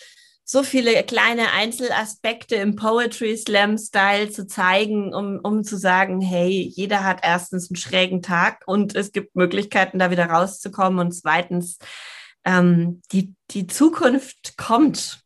so 0.45 0.63
viele 0.63 1.05
kleine 1.05 1.53
Einzelaspekte 1.53 2.57
im 2.57 2.75
Poetry 2.75 3.37
Slam 3.37 3.77
Style 3.77 4.31
zu 4.31 4.47
zeigen, 4.47 5.15
um, 5.15 5.41
um 5.43 5.63
zu 5.63 5.77
sagen, 5.77 6.23
hey, 6.23 6.73
jeder 6.75 7.05
hat 7.05 7.21
erstens 7.23 7.71
einen 7.71 7.77
schrägen 7.77 8.23
Tag 8.23 8.63
und 8.67 8.97
es 8.97 9.13
gibt 9.13 9.37
Möglichkeiten, 9.37 9.99
da 9.99 10.11
wieder 10.11 10.27
rauszukommen 10.27 11.01
und 11.01 11.13
zweitens, 11.13 11.79
ähm, 12.49 13.03
die, 13.13 13.35
die 13.51 13.67
Zukunft 13.67 14.57
kommt. 14.57 15.21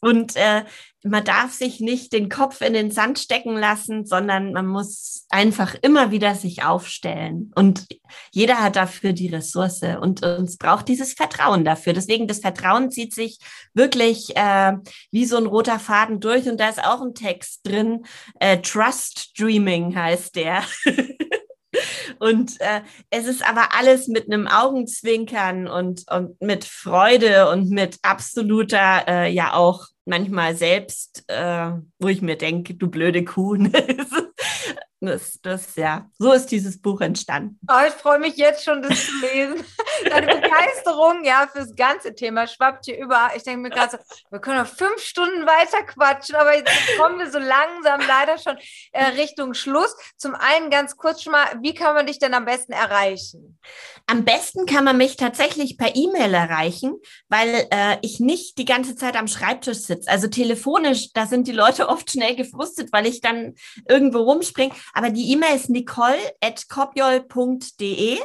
Und 0.00 0.36
äh, 0.36 0.64
man 1.02 1.24
darf 1.24 1.52
sich 1.52 1.80
nicht 1.80 2.12
den 2.12 2.28
Kopf 2.28 2.60
in 2.60 2.72
den 2.72 2.90
Sand 2.90 3.18
stecken 3.18 3.56
lassen, 3.56 4.04
sondern 4.04 4.52
man 4.52 4.66
muss 4.66 5.26
einfach 5.28 5.74
immer 5.82 6.12
wieder 6.12 6.34
sich 6.34 6.62
aufstellen. 6.62 7.52
Und 7.56 7.86
jeder 8.30 8.60
hat 8.60 8.76
dafür 8.76 9.12
die 9.12 9.28
Ressource 9.28 9.82
und 10.00 10.24
uns 10.24 10.56
braucht 10.56 10.86
dieses 10.86 11.14
Vertrauen 11.14 11.64
dafür. 11.64 11.94
Deswegen 11.94 12.28
das 12.28 12.40
Vertrauen 12.40 12.92
zieht 12.92 13.12
sich 13.12 13.38
wirklich 13.74 14.36
äh, 14.36 14.74
wie 15.10 15.24
so 15.24 15.36
ein 15.36 15.46
roter 15.46 15.80
Faden 15.80 16.20
durch. 16.20 16.48
Und 16.48 16.60
da 16.60 16.68
ist 16.68 16.84
auch 16.84 17.00
ein 17.00 17.14
Text 17.14 17.66
drin. 17.66 18.04
Äh, 18.38 18.58
Trust 18.58 19.32
Dreaming 19.38 19.96
heißt 19.96 20.36
der. 20.36 20.62
Und 22.18 22.60
äh, 22.60 22.80
es 23.10 23.26
ist 23.26 23.48
aber 23.48 23.74
alles 23.76 24.08
mit 24.08 24.26
einem 24.26 24.46
Augenzwinkern 24.46 25.68
und, 25.68 26.04
und 26.10 26.40
mit 26.40 26.64
Freude 26.64 27.50
und 27.50 27.70
mit 27.70 27.98
absoluter, 28.02 29.04
äh, 29.06 29.32
ja 29.32 29.54
auch 29.54 29.86
manchmal 30.04 30.56
selbst, 30.56 31.24
äh, 31.28 31.70
wo 31.98 32.08
ich 32.08 32.22
mir 32.22 32.36
denke, 32.36 32.74
du 32.74 32.88
blöde 32.88 33.24
Kuh. 33.24 33.56
Das, 35.00 35.38
das, 35.42 35.76
ja, 35.76 36.10
so 36.18 36.32
ist 36.32 36.46
dieses 36.46 36.82
Buch 36.82 37.00
entstanden. 37.00 37.56
Oh, 37.70 37.86
ich 37.86 37.94
freue 37.94 38.18
mich 38.18 38.36
jetzt 38.36 38.64
schon, 38.64 38.82
das 38.82 39.06
zu 39.06 39.12
lesen. 39.20 39.64
Deine 40.04 40.26
Begeisterung, 40.26 41.24
ja, 41.24 41.48
fürs 41.50 41.74
ganze 41.74 42.14
Thema 42.14 42.46
schwappt 42.46 42.86
hier 42.86 42.98
über. 42.98 43.30
Ich 43.36 43.42
denke 43.42 43.60
mir 43.60 43.70
gerade 43.70 43.92
so, 43.92 43.98
wir 44.30 44.40
können 44.40 44.58
noch 44.58 44.66
fünf 44.66 45.00
Stunden 45.00 45.46
weiter 45.46 45.82
quatschen, 45.84 46.36
aber 46.36 46.56
jetzt 46.56 46.70
kommen 46.98 47.18
wir 47.18 47.30
so 47.30 47.38
langsam 47.38 48.00
leider 48.06 48.38
schon 48.38 48.56
äh, 48.92 49.04
Richtung 49.20 49.54
Schluss. 49.54 49.94
Zum 50.16 50.34
einen 50.34 50.70
ganz 50.70 50.96
kurz 50.96 51.22
schon 51.22 51.32
mal, 51.32 51.46
wie 51.62 51.74
kann 51.74 51.94
man 51.94 52.06
dich 52.06 52.18
denn 52.18 52.34
am 52.34 52.44
besten 52.44 52.72
erreichen? 52.72 53.58
Am 54.06 54.24
besten 54.24 54.66
kann 54.66 54.84
man 54.84 54.96
mich 54.96 55.16
tatsächlich 55.16 55.76
per 55.76 55.94
E-Mail 55.94 56.34
erreichen, 56.34 56.94
weil 57.28 57.66
äh, 57.70 57.98
ich 58.02 58.20
nicht 58.20 58.58
die 58.58 58.64
ganze 58.64 58.96
Zeit 58.96 59.16
am 59.16 59.28
Schreibtisch 59.28 59.78
sitze. 59.78 60.10
Also 60.10 60.28
telefonisch, 60.28 61.12
da 61.12 61.26
sind 61.26 61.46
die 61.46 61.52
Leute 61.52 61.88
oft 61.88 62.10
schnell 62.10 62.36
gefrustet, 62.36 62.92
weil 62.92 63.06
ich 63.06 63.20
dann 63.20 63.54
irgendwo 63.88 64.20
rumspringe. 64.20 64.74
Aber 64.94 65.10
die 65.10 65.32
E-Mail 65.32 65.56
ist 65.56 65.70
nicole.kopjol.de. 65.70 68.18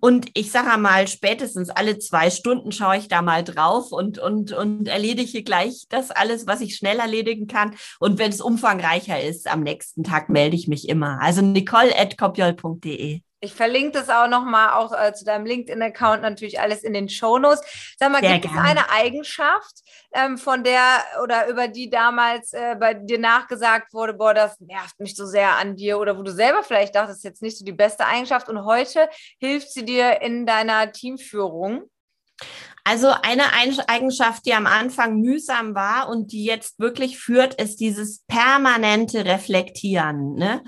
Und 0.00 0.30
ich 0.34 0.50
sage 0.50 0.78
mal, 0.78 1.08
spätestens 1.08 1.70
alle 1.70 1.98
zwei 1.98 2.30
Stunden 2.30 2.72
schaue 2.72 2.98
ich 2.98 3.08
da 3.08 3.22
mal 3.22 3.44
drauf 3.44 3.92
und, 3.92 4.18
und, 4.18 4.52
und 4.52 4.88
erledige 4.88 5.42
gleich 5.42 5.86
das 5.88 6.10
alles, 6.10 6.46
was 6.46 6.60
ich 6.60 6.76
schnell 6.76 6.98
erledigen 6.98 7.46
kann. 7.46 7.74
Und 8.00 8.18
wenn 8.18 8.30
es 8.30 8.40
umfangreicher 8.40 9.20
ist, 9.20 9.50
am 9.50 9.62
nächsten 9.62 10.04
Tag 10.04 10.28
melde 10.28 10.56
ich 10.56 10.68
mich 10.68 10.88
immer. 10.88 11.18
Also 11.20 11.42
nicole.kopjol.de. 11.42 13.22
Ich 13.42 13.54
verlinke 13.54 13.90
das 13.98 14.08
auch 14.08 14.28
nochmal 14.28 14.74
auch 14.74 14.92
äh, 14.92 15.12
zu 15.12 15.24
deinem 15.24 15.44
LinkedIn-Account 15.46 16.22
natürlich 16.22 16.60
alles 16.60 16.84
in 16.84 16.92
den 16.92 17.08
Shownotes. 17.08 17.60
Sag 17.98 18.12
mal, 18.12 18.20
Sehr 18.20 18.38
gibt 18.38 18.54
gerne. 18.54 18.60
es 18.60 18.70
eine 18.70 18.90
Eigenschaft, 18.90 19.82
ähm, 20.12 20.38
von 20.38 20.62
der 20.62 21.02
oder 21.24 21.48
über 21.48 21.66
die 21.66 21.90
damals 21.90 22.52
äh, 22.52 22.76
bei 22.78 22.94
dir 22.94 23.18
nachgesagt 23.18 23.92
wurde, 23.94 24.14
boah, 24.14 24.32
das 24.32 24.60
nervt 24.60 25.00
mich 25.00 25.16
so 25.16 25.26
sehr 25.26 25.56
an 25.56 25.74
dir 25.74 25.98
oder 25.98 26.16
wo 26.16 26.22
du 26.22 26.30
selber 26.32 26.62
vielleicht 26.62 26.94
dachtest, 26.94 27.10
das 27.10 27.18
ist 27.18 27.24
jetzt 27.24 27.42
nicht 27.42 27.58
so 27.58 27.64
die 27.64 27.72
beste 27.72 28.06
Eigenschaft 28.06 28.48
und 28.48 28.64
heute 28.64 29.08
hilft 29.38 29.72
sie 29.72 29.84
dir 29.84 30.20
in 30.20 30.46
deiner 30.46 30.92
Teamführung? 30.92 31.90
Also 32.84 33.12
eine 33.22 33.52
Eigenschaft, 33.88 34.46
die 34.46 34.54
am 34.54 34.66
Anfang 34.66 35.20
mühsam 35.20 35.74
war 35.74 36.08
und 36.08 36.32
die 36.32 36.44
jetzt 36.44 36.78
wirklich 36.78 37.18
führt, 37.18 37.54
ist 37.60 37.80
dieses 37.80 38.24
permanente 38.26 39.24
Reflektieren. 39.24 40.34
Ne? 40.34 40.62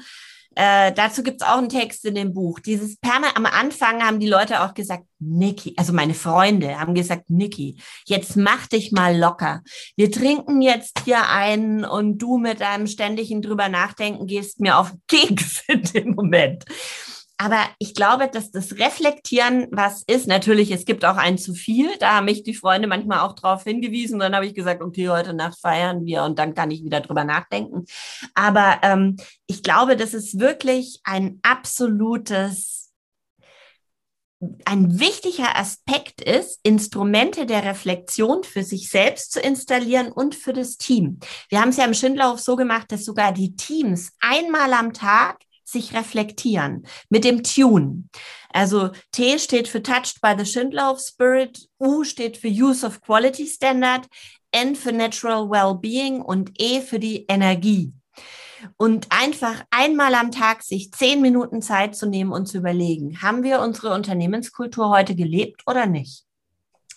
Äh, 0.56 0.92
dazu 0.92 1.22
gibt's 1.22 1.42
auch 1.42 1.58
einen 1.58 1.68
Text 1.68 2.04
in 2.04 2.14
dem 2.14 2.32
Buch. 2.32 2.60
Dieses 2.60 2.96
Perma 2.96 3.28
am 3.34 3.46
Anfang 3.46 4.02
haben 4.02 4.20
die 4.20 4.28
Leute 4.28 4.62
auch 4.62 4.74
gesagt, 4.74 5.04
Niki, 5.18 5.74
also 5.76 5.92
meine 5.92 6.14
Freunde 6.14 6.78
haben 6.78 6.94
gesagt, 6.94 7.30
Niki, 7.30 7.78
jetzt 8.06 8.36
mach 8.36 8.66
dich 8.66 8.92
mal 8.92 9.16
locker. 9.16 9.62
Wir 9.96 10.10
trinken 10.10 10.60
jetzt 10.62 11.00
hier 11.04 11.28
einen 11.28 11.84
und 11.84 12.18
du 12.18 12.38
mit 12.38 12.60
deinem 12.60 12.86
ständigen 12.86 13.42
drüber 13.42 13.68
nachdenken 13.68 14.26
gehst 14.26 14.60
mir 14.60 14.78
auf 14.78 14.92
Keks 15.08 15.62
in 15.68 15.82
dem 15.82 16.14
Moment. 16.14 16.64
Aber 17.36 17.58
ich 17.78 17.94
glaube, 17.94 18.28
dass 18.28 18.50
das 18.52 18.78
Reflektieren 18.78 19.66
was 19.72 20.02
ist. 20.06 20.28
Natürlich, 20.28 20.70
es 20.70 20.84
gibt 20.84 21.04
auch 21.04 21.16
ein 21.16 21.36
zu 21.36 21.52
viel. 21.52 21.88
Da 21.98 22.14
haben 22.16 22.26
mich 22.26 22.44
die 22.44 22.54
Freunde 22.54 22.86
manchmal 22.86 23.20
auch 23.20 23.34
darauf 23.34 23.64
hingewiesen. 23.64 24.20
Dann 24.20 24.34
habe 24.34 24.46
ich 24.46 24.54
gesagt, 24.54 24.82
okay, 24.82 25.08
heute 25.08 25.34
Nacht 25.34 25.58
feiern 25.60 26.04
wir 26.04 26.22
und 26.22 26.38
dann 26.38 26.54
kann 26.54 26.70
ich 26.70 26.84
wieder 26.84 27.00
drüber 27.00 27.24
nachdenken. 27.24 27.86
Aber 28.34 28.78
ähm, 28.82 29.16
ich 29.46 29.62
glaube, 29.62 29.96
das 29.96 30.14
ist 30.14 30.38
wirklich 30.38 31.00
ein 31.04 31.40
absolutes 31.42 32.84
ein 34.66 35.00
wichtiger 35.00 35.56
Aspekt 35.56 36.20
ist, 36.20 36.60
Instrumente 36.64 37.46
der 37.46 37.64
Reflexion 37.64 38.44
für 38.44 38.62
sich 38.62 38.90
selbst 38.90 39.32
zu 39.32 39.40
installieren 39.40 40.12
und 40.12 40.34
für 40.34 40.52
das 40.52 40.76
Team. 40.76 41.18
Wir 41.48 41.62
haben 41.62 41.70
es 41.70 41.78
ja 41.78 41.86
im 41.86 41.94
Schindlerhof 41.94 42.40
so 42.40 42.54
gemacht, 42.56 42.92
dass 42.92 43.06
sogar 43.06 43.32
die 43.32 43.56
Teams 43.56 44.12
einmal 44.20 44.74
am 44.74 44.92
Tag 44.92 45.38
sich 45.74 45.94
reflektieren 45.94 46.86
mit 47.10 47.24
dem 47.24 47.42
Tune. 47.42 48.04
Also 48.48 48.90
T 49.12 49.38
steht 49.38 49.68
für 49.68 49.82
Touched 49.82 50.22
by 50.22 50.34
the 50.38 50.46
Schindler 50.46 50.96
Spirit, 50.98 51.68
U 51.78 52.02
steht 52.04 52.38
für 52.38 52.48
Use 52.48 52.86
of 52.86 53.02
Quality 53.02 53.46
Standard, 53.46 54.06
N 54.52 54.74
für 54.74 54.92
Natural 54.92 55.50
Well-Being 55.50 56.22
und 56.22 56.52
E 56.58 56.80
für 56.80 56.98
die 56.98 57.26
Energie. 57.28 57.92
Und 58.78 59.08
einfach 59.10 59.64
einmal 59.70 60.14
am 60.14 60.30
Tag 60.30 60.62
sich 60.62 60.90
zehn 60.92 61.20
Minuten 61.20 61.60
Zeit 61.60 61.94
zu 61.94 62.06
nehmen 62.06 62.32
und 62.32 62.46
zu 62.46 62.58
überlegen, 62.58 63.20
haben 63.20 63.42
wir 63.42 63.60
unsere 63.60 63.92
Unternehmenskultur 63.92 64.88
heute 64.88 65.14
gelebt 65.14 65.62
oder 65.66 65.86
nicht? 65.86 66.24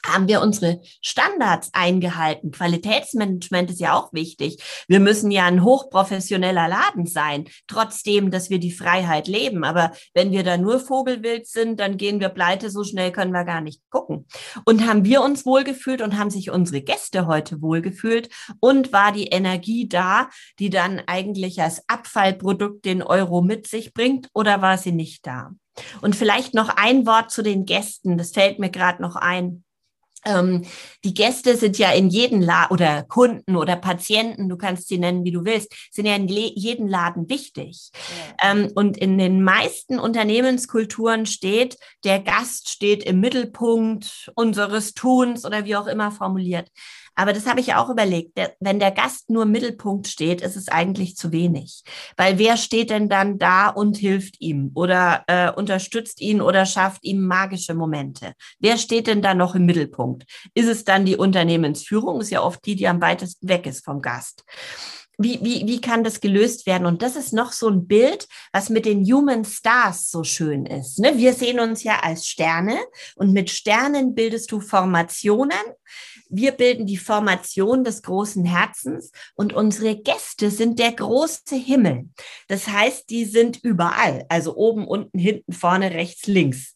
Haben 0.08 0.28
wir 0.28 0.42
unsere 0.42 0.82
Standards 1.02 1.70
eingehalten. 1.74 2.52
Qualitätsmanagement 2.52 3.72
ist 3.72 3.80
ja 3.80 3.94
auch 3.94 4.14
wichtig. 4.14 4.64
Wir 4.88 5.00
müssen 5.00 5.32
ja 5.32 5.46
ein 5.46 5.64
hochprofessioneller 5.64 6.68
Laden 6.68 7.06
sein, 7.06 7.46
trotzdem, 7.68 8.32
dass 8.32 8.50
wir 8.50 8.60
die 8.60 8.72
Freiheit 8.72 9.28
leben. 9.28 9.64
Aber 9.64 9.92
wenn 10.14 10.32
wir 10.32 10.44
da 10.44 10.58
nur 10.58 10.80
Vogelwild 10.80 11.48
sind, 11.48 11.80
dann 11.80 11.98
gehen 11.98 12.20
wir 12.20 12.30
pleite, 12.30 12.70
so 12.70 12.84
schnell 12.84 13.12
können 13.12 13.34
wir 13.34 13.44
gar 13.44 13.62
nicht 13.62 13.82
gucken. 13.90 14.26
Und 14.66 14.88
haben 14.88 15.06
wir 15.06 15.22
uns 15.22 15.46
wohlgefühlt 15.46 16.02
und 16.02 16.18
haben 16.18 16.30
sich 16.30 16.50
unsere 16.52 16.82
Gäste 16.82 17.28
heute 17.28 17.62
wohlgefühlt 17.62 18.30
und 18.60 18.94
war 18.94 19.12
die 19.12 19.28
Energie 19.28 19.88
da, 19.88 20.30
die 20.60 20.70
dann 20.70 21.02
eigentlich 21.08 21.62
als 21.62 21.84
Abfallprodukt 21.88 22.86
den 22.86 23.04
Euro 23.04 23.42
mit 23.42 23.68
sich 23.68 23.94
bringt 23.94 24.30
oder 24.34 24.62
war 24.62 24.78
sie 24.78 24.92
nicht 24.92 25.28
da? 25.28 25.52
Und 26.02 26.16
vielleicht 26.16 26.54
noch 26.54 26.70
ein 26.70 27.06
Wort 27.06 27.32
zu 27.32 27.44
den 27.44 27.66
Gästen, 27.66 28.18
das 28.18 28.32
fällt 28.32 28.60
mir 28.60 28.70
gerade 28.70 29.02
noch 29.02 29.16
ein. 29.16 29.64
Ähm, 30.28 30.64
die 31.04 31.14
Gäste 31.14 31.56
sind 31.56 31.78
ja 31.78 31.92
in 31.92 32.10
jedem 32.10 32.42
Laden 32.42 32.74
oder 32.74 33.04
Kunden 33.04 33.56
oder 33.56 33.76
Patienten, 33.76 34.50
du 34.50 34.58
kannst 34.58 34.88
sie 34.88 34.98
nennen, 34.98 35.24
wie 35.24 35.32
du 35.32 35.46
willst, 35.46 35.74
sind 35.92 36.06
ja 36.06 36.16
in 36.16 36.28
jedem 36.28 36.88
Laden 36.88 37.30
wichtig. 37.30 37.92
Ja. 38.42 38.52
Ähm, 38.52 38.72
und 38.76 38.98
in 38.98 39.18
den 39.18 39.44
meisten 39.44 40.00
Unternehmenskulturen 40.00 41.26
steht, 41.26 41.78
der 42.04 42.20
Gast 42.20 42.70
steht 42.70 43.04
im 43.04 43.20
Mittelpunkt 43.20 44.32
unseres 44.36 44.94
Tuns 44.94 45.46
oder 45.46 45.66
wie 45.66 45.76
auch 45.76 45.88
immer 45.88 46.12
formuliert. 46.12 46.70
Aber 47.18 47.34
das 47.34 47.48
habe 47.48 47.60
ich 47.60 47.68
ja 47.68 47.84
auch 47.84 47.90
überlegt. 47.90 48.40
Wenn 48.60 48.80
der 48.80 48.92
Gast 48.92 49.30
nur 49.30 49.44
im 49.44 49.52
Mittelpunkt 49.52 50.08
steht, 50.08 50.42
ist 50.42 50.56
es 50.56 50.70
eigentlich 50.70 51.18
zu 51.18 51.32
wenig. 51.32 51.84
Weil 52.16 52.38
wer 52.38 52.58
steht 52.58 52.92
denn 52.92 53.10
dann 53.10 53.40
da 53.40 53.70
und 53.70 53.98
hilft 53.98 54.40
ihm 54.40 54.72
oder 54.76 55.24
äh, 55.26 55.52
unterstützt 55.52 56.22
ihn 56.22 56.42
oder 56.42 56.68
schafft 56.68 57.04
ihm 57.04 57.26
magische 57.26 57.74
Momente? 57.74 58.34
Wer 58.60 58.78
steht 58.78 59.08
denn 59.08 59.24
da 59.24 59.34
noch 59.34 59.56
im 59.56 59.66
Mittelpunkt? 59.66 60.26
Ist 60.54 60.68
es 60.68 60.86
dann 60.86 61.06
die 61.06 61.18
Unternehmensführung? 61.18 62.22
Ist 62.22 62.30
ja 62.30 62.44
oft 62.44 62.64
die, 62.66 62.76
die 62.76 62.88
am 62.88 63.02
weitesten 63.02 63.50
weg 63.50 63.66
ist 63.66 63.84
vom 63.84 64.02
Gast 64.02 64.44
wie, 65.18 65.40
wie, 65.42 65.66
wie 65.66 65.82
kann 65.82 66.04
das 66.04 66.22
gelöst 66.22 66.68
werden? 66.68 66.86
Und 66.86 67.02
das 67.02 67.16
ist 67.16 67.34
noch 67.34 67.52
so 67.52 67.68
ein 67.68 67.88
Bild, 67.88 68.28
was 68.52 68.70
mit 68.70 68.86
den 68.86 69.04
Human 69.04 69.46
Stars 69.46 70.12
so 70.12 70.24
schön 70.24 70.66
ist. 70.66 71.00
Ne? 71.00 71.18
Wir 71.18 71.34
sehen 71.34 71.60
uns 71.60 71.84
ja 71.84 72.00
als 72.02 72.28
Sterne 72.28 72.78
und 73.16 73.34
mit 73.34 73.50
Sternen 73.50 74.14
bildest 74.14 74.52
du 74.52 74.60
Formationen. 74.60 75.58
Wir 76.30 76.52
bilden 76.52 76.86
die 76.86 76.98
Formation 76.98 77.84
des 77.84 78.02
großen 78.02 78.46
Herzens 78.46 79.12
und 79.36 79.54
unsere 79.54 79.96
Gäste 79.96 80.52
sind 80.52 80.80
der 80.80 80.92
große 80.92 81.56
Himmel. 81.56 82.10
Das 82.48 82.68
heißt, 82.68 83.10
die 83.10 83.26
sind 83.26 83.64
überall, 83.64 84.26
also 84.30 84.56
oben, 84.56 84.88
unten, 84.88 85.18
hinten, 85.20 85.54
vorne, 85.54 85.92
rechts, 85.92 86.28
links. 86.28 86.76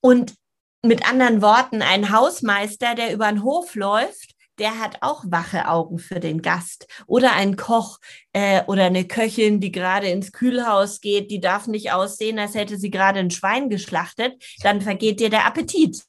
Und 0.00 0.34
mit 0.82 1.08
anderen 1.08 1.42
Worten, 1.42 1.82
ein 1.82 2.10
Hausmeister, 2.10 2.94
der 2.94 3.12
über 3.12 3.28
den 3.28 3.44
Hof 3.44 3.74
läuft, 3.74 4.34
der 4.58 4.78
hat 4.78 4.98
auch 5.00 5.24
wache 5.26 5.68
Augen 5.68 5.98
für 5.98 6.20
den 6.20 6.42
Gast. 6.42 6.86
Oder 7.06 7.32
ein 7.32 7.56
Koch 7.56 7.98
äh, 8.32 8.62
oder 8.66 8.84
eine 8.84 9.06
Köchin, 9.06 9.60
die 9.60 9.72
gerade 9.72 10.08
ins 10.08 10.32
Kühlhaus 10.32 11.00
geht, 11.00 11.30
die 11.30 11.40
darf 11.40 11.66
nicht 11.66 11.92
aussehen, 11.92 12.38
als 12.38 12.54
hätte 12.54 12.76
sie 12.76 12.90
gerade 12.90 13.20
ein 13.20 13.30
Schwein 13.30 13.70
geschlachtet. 13.70 14.42
Dann 14.62 14.82
vergeht 14.82 15.20
dir 15.20 15.30
der 15.30 15.46
Appetit 15.46 16.02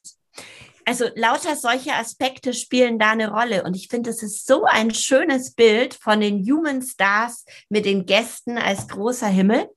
also 0.84 1.06
lauter 1.14 1.56
solche 1.56 1.94
Aspekte 1.94 2.54
spielen 2.54 2.98
da 2.98 3.10
eine 3.10 3.30
Rolle. 3.30 3.64
Und 3.64 3.76
ich 3.76 3.88
finde, 3.88 4.10
es 4.10 4.22
ist 4.22 4.46
so 4.46 4.64
ein 4.64 4.92
schönes 4.92 5.54
Bild 5.54 5.94
von 5.94 6.20
den 6.20 6.44
Human 6.44 6.82
Stars 6.82 7.44
mit 7.68 7.84
den 7.84 8.06
Gästen 8.06 8.58
als 8.58 8.88
großer 8.88 9.28
Himmel. 9.28 9.68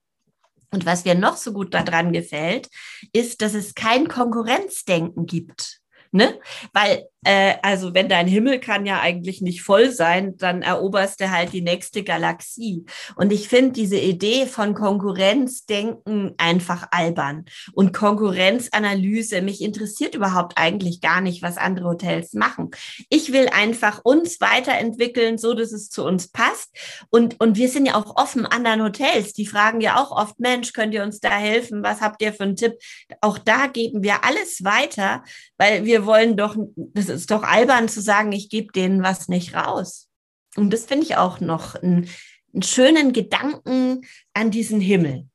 Und 0.71 0.85
was 0.85 1.05
mir 1.05 1.15
noch 1.15 1.37
so 1.37 1.53
gut 1.53 1.73
daran 1.73 2.11
gefällt, 2.11 2.69
ist, 3.13 3.41
dass 3.41 3.53
es 3.53 3.75
kein 3.75 4.07
Konkurrenzdenken 4.07 5.25
gibt. 5.25 5.79
Ne? 6.11 6.39
Weil 6.73 7.07
äh, 7.25 7.55
also 7.63 7.93
wenn 7.95 8.07
dein 8.07 8.27
Himmel 8.27 8.59
kann 8.59 8.85
ja 8.85 9.01
eigentlich 9.01 9.41
nicht 9.41 9.63
voll 9.63 9.89
sein, 9.89 10.37
dann 10.37 10.61
eroberst 10.61 11.19
du 11.19 11.31
halt 11.31 11.53
die 11.53 11.61
nächste 11.61 12.03
Galaxie. 12.03 12.85
Und 13.15 13.33
ich 13.33 13.49
finde 13.49 13.71
diese 13.71 13.97
Idee 13.97 14.45
von 14.45 14.75
Konkurrenzdenken 14.75 16.35
einfach 16.37 16.87
albern. 16.91 17.45
Und 17.73 17.93
Konkurrenzanalyse, 17.93 19.41
mich 19.41 19.61
interessiert 19.61 20.13
überhaupt 20.13 20.57
eigentlich 20.57 21.01
gar 21.01 21.19
nicht, 21.19 21.41
was 21.41 21.57
andere 21.57 21.87
Hotels 21.87 22.33
machen. 22.33 22.69
Ich 23.09 23.33
will 23.33 23.49
einfach 23.49 24.01
uns 24.03 24.39
weiterentwickeln, 24.39 25.39
so 25.39 25.55
dass 25.55 25.71
es 25.71 25.89
zu 25.89 26.05
uns 26.05 26.27
passt. 26.27 26.69
Und, 27.09 27.39
und 27.39 27.57
wir 27.57 27.69
sind 27.69 27.87
ja 27.87 27.95
auch 27.95 28.17
offen 28.17 28.45
anderen 28.45 28.83
Hotels. 28.83 29.33
Die 29.33 29.47
fragen 29.47 29.81
ja 29.81 29.99
auch 29.99 30.11
oft, 30.11 30.39
Mensch, 30.39 30.73
könnt 30.73 30.93
ihr 30.93 31.01
uns 31.01 31.19
da 31.19 31.31
helfen? 31.31 31.81
Was 31.81 32.01
habt 32.01 32.21
ihr 32.21 32.33
für 32.33 32.43
einen 32.43 32.55
Tipp? 32.55 32.73
Auch 33.21 33.39
da 33.39 33.65
geben 33.65 34.03
wir 34.03 34.23
alles 34.23 34.63
weiter, 34.63 35.23
weil 35.57 35.85
wir 35.85 36.05
wollen 36.05 36.37
doch, 36.37 36.55
das 36.75 37.09
ist 37.09 37.14
doch 37.31 37.43
albern 37.43 37.89
zu 37.89 38.01
sagen, 38.01 38.31
ich 38.31 38.49
gebe 38.49 38.71
denen 38.71 39.03
was 39.03 39.27
nicht 39.27 39.55
raus. 39.55 40.09
Und 40.55 40.71
das 40.71 40.85
finde 40.85 41.05
ich 41.05 41.17
auch 41.17 41.39
noch 41.39 41.75
einen, 41.75 42.09
einen 42.53 42.63
schönen 42.63 43.13
Gedanken 43.13 44.01
an 44.33 44.51
diesen 44.51 44.79
Himmel. 44.79 45.27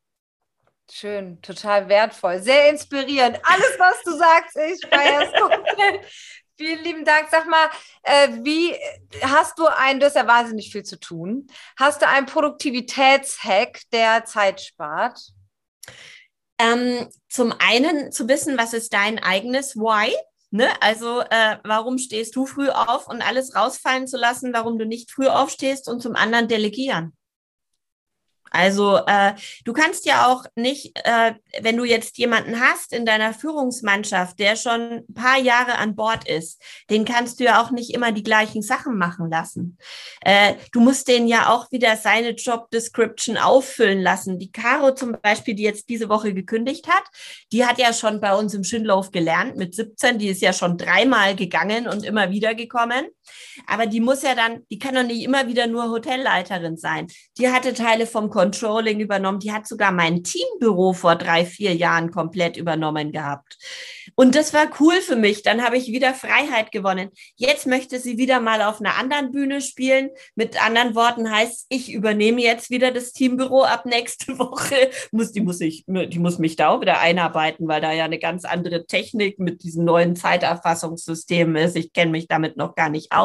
Schön, 0.93 1.41
total 1.41 1.89
wertvoll, 1.89 2.43
sehr 2.43 2.68
inspirierend. 2.68 3.39
Alles, 3.45 3.76
was 3.78 4.03
du 4.05 4.16
sagst, 4.16 4.57
ich 4.57 4.89
feiere 4.89 5.22
es 5.22 5.41
komplett. 5.41 6.07
Vielen 6.57 6.85
lieben 6.85 7.05
Dank. 7.07 7.28
Sag 7.31 7.49
mal, 7.49 7.70
äh, 8.03 8.28
wie 8.43 8.76
hast 9.22 9.59
du 9.59 9.66
ein, 9.66 9.99
du 9.99 10.05
hast 10.05 10.16
ja 10.16 10.26
wahnsinnig 10.26 10.70
viel 10.70 10.83
zu 10.83 11.01
tun. 11.01 11.47
Hast 11.78 12.03
du 12.03 12.09
einen 12.09 12.26
Produktivitätshack, 12.26 13.81
der 13.93 14.26
Zeit 14.26 14.61
spart? 14.61 15.18
Ähm, 16.59 17.09
zum 17.31 17.55
einen 17.59 18.12
zu 18.12 18.28
wissen, 18.28 18.59
was 18.59 18.74
ist 18.74 18.93
dein 18.93 19.18
eigenes 19.18 19.74
Why? 19.76 20.14
Ne? 20.51 20.69
Also 20.81 21.21
äh, 21.21 21.59
warum 21.63 21.99
stehst 21.99 22.35
du 22.35 22.45
früh 22.47 22.69
auf 22.69 23.09
und 23.09 23.23
alles 23.23 23.55
rausfallen 23.55 24.09
zu 24.09 24.17
lassen, 24.17 24.53
warum 24.53 24.79
du 24.79 24.87
nicht 24.87 25.11
früh 25.11 25.29
aufstehst 25.29 25.89
und 25.89 26.03
zum 26.03 26.17
anderen 26.17 26.49
delegieren. 26.49 27.13
Also 28.51 28.97
äh, 29.07 29.33
du 29.65 29.73
kannst 29.73 30.07
ja 30.07 30.27
auch 30.27 30.45
nicht, 30.57 30.99
äh, 31.05 31.35
wenn 31.61 31.77
du 31.77 31.85
jetzt 31.85 32.19
jemanden 32.19 32.61
hast 32.61 32.93
in 32.93 33.07
deiner 33.07 33.33
Führungsmannschaft, 33.33 34.39
der 34.39 34.57
schon 34.57 34.81
ein 35.09 35.15
paar 35.15 35.39
Jahre 35.39 35.77
an 35.79 35.95
Bord 35.95 36.29
ist, 36.29 36.61
den 36.91 37.05
kannst 37.05 37.41
du 37.41 37.45
ja 37.45 37.63
auch 37.63 37.71
nicht 37.71 37.95
immer 37.95 38.13
die 38.13 38.23
gleichen 38.23 38.63
Sachen 38.63 38.99
machen 38.99 39.31
lassen. 39.31 39.79
Äh, 40.23 40.55
du 40.73 40.81
musst 40.81 41.09
den 41.09 41.27
ja 41.27 41.49
auch 41.51 41.71
wieder 41.71 41.97
seine 41.97 42.31
Job 42.31 42.71
Description 42.71 43.37
auffüllen 43.37 44.03
lassen. 44.03 44.39
Die 44.39 44.51
Caro 44.51 44.95
zum 44.95 45.17
Beispiel, 45.23 45.55
die 45.55 45.63
jetzt 45.63 45.89
diese 45.89 46.09
Woche 46.09 46.35
gekündigt 46.35 46.89
hat, 46.89 47.05
die 47.53 47.65
hat 47.65 47.79
ja 47.79 47.93
schon 47.93 48.21
bei 48.21 48.35
uns 48.35 48.53
im 48.55 48.65
Schindlauf 48.65 49.11
gelernt 49.13 49.57
mit 49.57 49.75
17, 49.75 50.19
die 50.19 50.29
ist 50.29 50.43
ja 50.43 50.53
schon 50.53 50.77
dreimal 50.77 51.37
gegangen 51.37 51.87
und 51.87 52.05
immer 52.05 52.31
wieder 52.31 52.55
gekommen. 52.55 53.07
Aber 53.66 53.87
die 53.87 54.01
muss 54.01 54.22
ja 54.22 54.35
dann, 54.35 54.66
die 54.70 54.78
kann 54.78 54.95
doch 54.95 55.03
nicht 55.03 55.22
immer 55.22 55.47
wieder 55.47 55.66
nur 55.66 55.91
Hotelleiterin 55.91 56.76
sein. 56.76 57.07
Die 57.39 57.49
hatte 57.49 57.74
Teile 57.74 58.07
vom 58.07 58.31
Controlling 58.31 59.01
übernommen. 59.01 59.41
Die 59.41 59.53
hat 59.53 59.66
sogar 59.66 59.93
mein 59.93 60.22
Teambüro 60.22 60.93
vor 60.93 61.16
drei, 61.16 61.45
vier 61.45 61.74
Jahren 61.74 62.11
komplett 62.11 62.57
übernommen 62.57 63.12
gehabt. 63.12 63.59
Und 64.16 64.35
das 64.35 64.53
war 64.53 64.68
cool 64.81 65.01
für 65.01 65.16
mich. 65.16 65.43
Dann 65.43 65.62
habe 65.62 65.76
ich 65.76 65.89
wieder 65.89 66.14
Freiheit 66.14 66.72
gewonnen. 66.72 67.11
Jetzt 67.37 67.66
möchte 67.66 67.99
sie 67.99 68.18
wieder 68.18 68.41
mal 68.41 68.62
auf 68.62 68.81
einer 68.81 68.97
anderen 68.97 69.33
Bühne 69.33 69.61
spielen. 69.61 70.11
Mit 70.35 70.62
anderen 70.64 70.95
Worten 70.95 71.31
heißt, 71.31 71.66
ich 71.68 71.93
übernehme 71.93 72.43
jetzt 72.43 72.70
wieder 72.70 72.91
das 72.91 73.12
Teambüro 73.12 73.62
ab 73.64 73.87
nächste 73.87 74.39
Woche. 74.39 74.91
Muss, 75.12 75.33
die, 75.33 75.41
muss 75.41 75.61
ich, 75.61 75.85
die 75.87 76.18
muss 76.18 76.39
mich 76.39 76.57
da 76.57 76.68
auch 76.68 76.81
wieder 76.81 77.01
einarbeiten, 77.01 77.68
weil 77.68 77.81
da 77.81 77.93
ja 77.93 78.05
eine 78.05 78.18
ganz 78.18 78.45
andere 78.45 78.87
Technik 78.87 79.39
mit 79.39 79.62
diesen 79.62 79.85
neuen 79.85 80.16
Zeiterfassungssystemen 80.16 81.57
ist. 81.57 81.76
Ich 81.76 81.93
kenne 81.93 82.11
mich 82.11 82.28
damit 82.28 82.57
noch 82.57 82.74
gar 82.74 82.89
nicht 82.89 83.12
aus. 83.12 83.20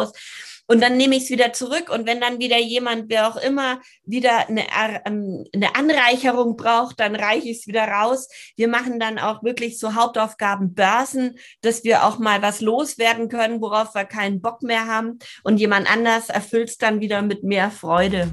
Und 0.68 0.82
dann 0.82 0.98
nehme 0.98 1.16
ich 1.16 1.24
es 1.24 1.30
wieder 1.30 1.54
zurück. 1.54 1.89
Und 1.89 2.08
wenn 2.08 2.20
dann 2.20 2.39
wieder 2.39 2.58
jemand, 2.58 3.10
wer 3.10 3.28
auch 3.28 3.38
immer, 3.38 3.80
wieder 4.04 4.50
eine, 4.50 4.64
ähm, 5.06 5.46
eine 5.54 5.76
Anreicherung 5.76 6.56
braucht, 6.56 7.00
dann 7.00 7.16
reiche 7.16 7.50
ich 7.50 7.60
es 7.60 7.68
wieder 7.68 7.88
raus. 7.88 8.28
Wir 8.56 8.68
machen 8.68 9.00
dann 9.00 9.20
auch 9.20 9.43
wirklich 9.43 9.80
so 9.80 9.93
Hauptaufgaben 9.93 10.74
Börsen, 10.74 11.38
dass 11.62 11.84
wir 11.84 12.04
auch 12.04 12.18
mal 12.18 12.41
was 12.41 12.62
loswerden 12.62 13.30
können, 13.30 13.62
worauf 13.62 13.93
wir 13.93 14.06
keinen 14.06 14.41
Bock 14.41 14.64
mehr 14.64 14.88
haben. 14.88 15.20
Und 15.43 15.58
jemand 15.58 15.91
anders 15.91 16.30
erfüllt 16.30 16.70
es 16.70 16.78
dann 16.78 17.00
wieder 17.00 17.22
mit 17.22 17.43
mehr 17.43 17.70
Freude. 17.70 18.32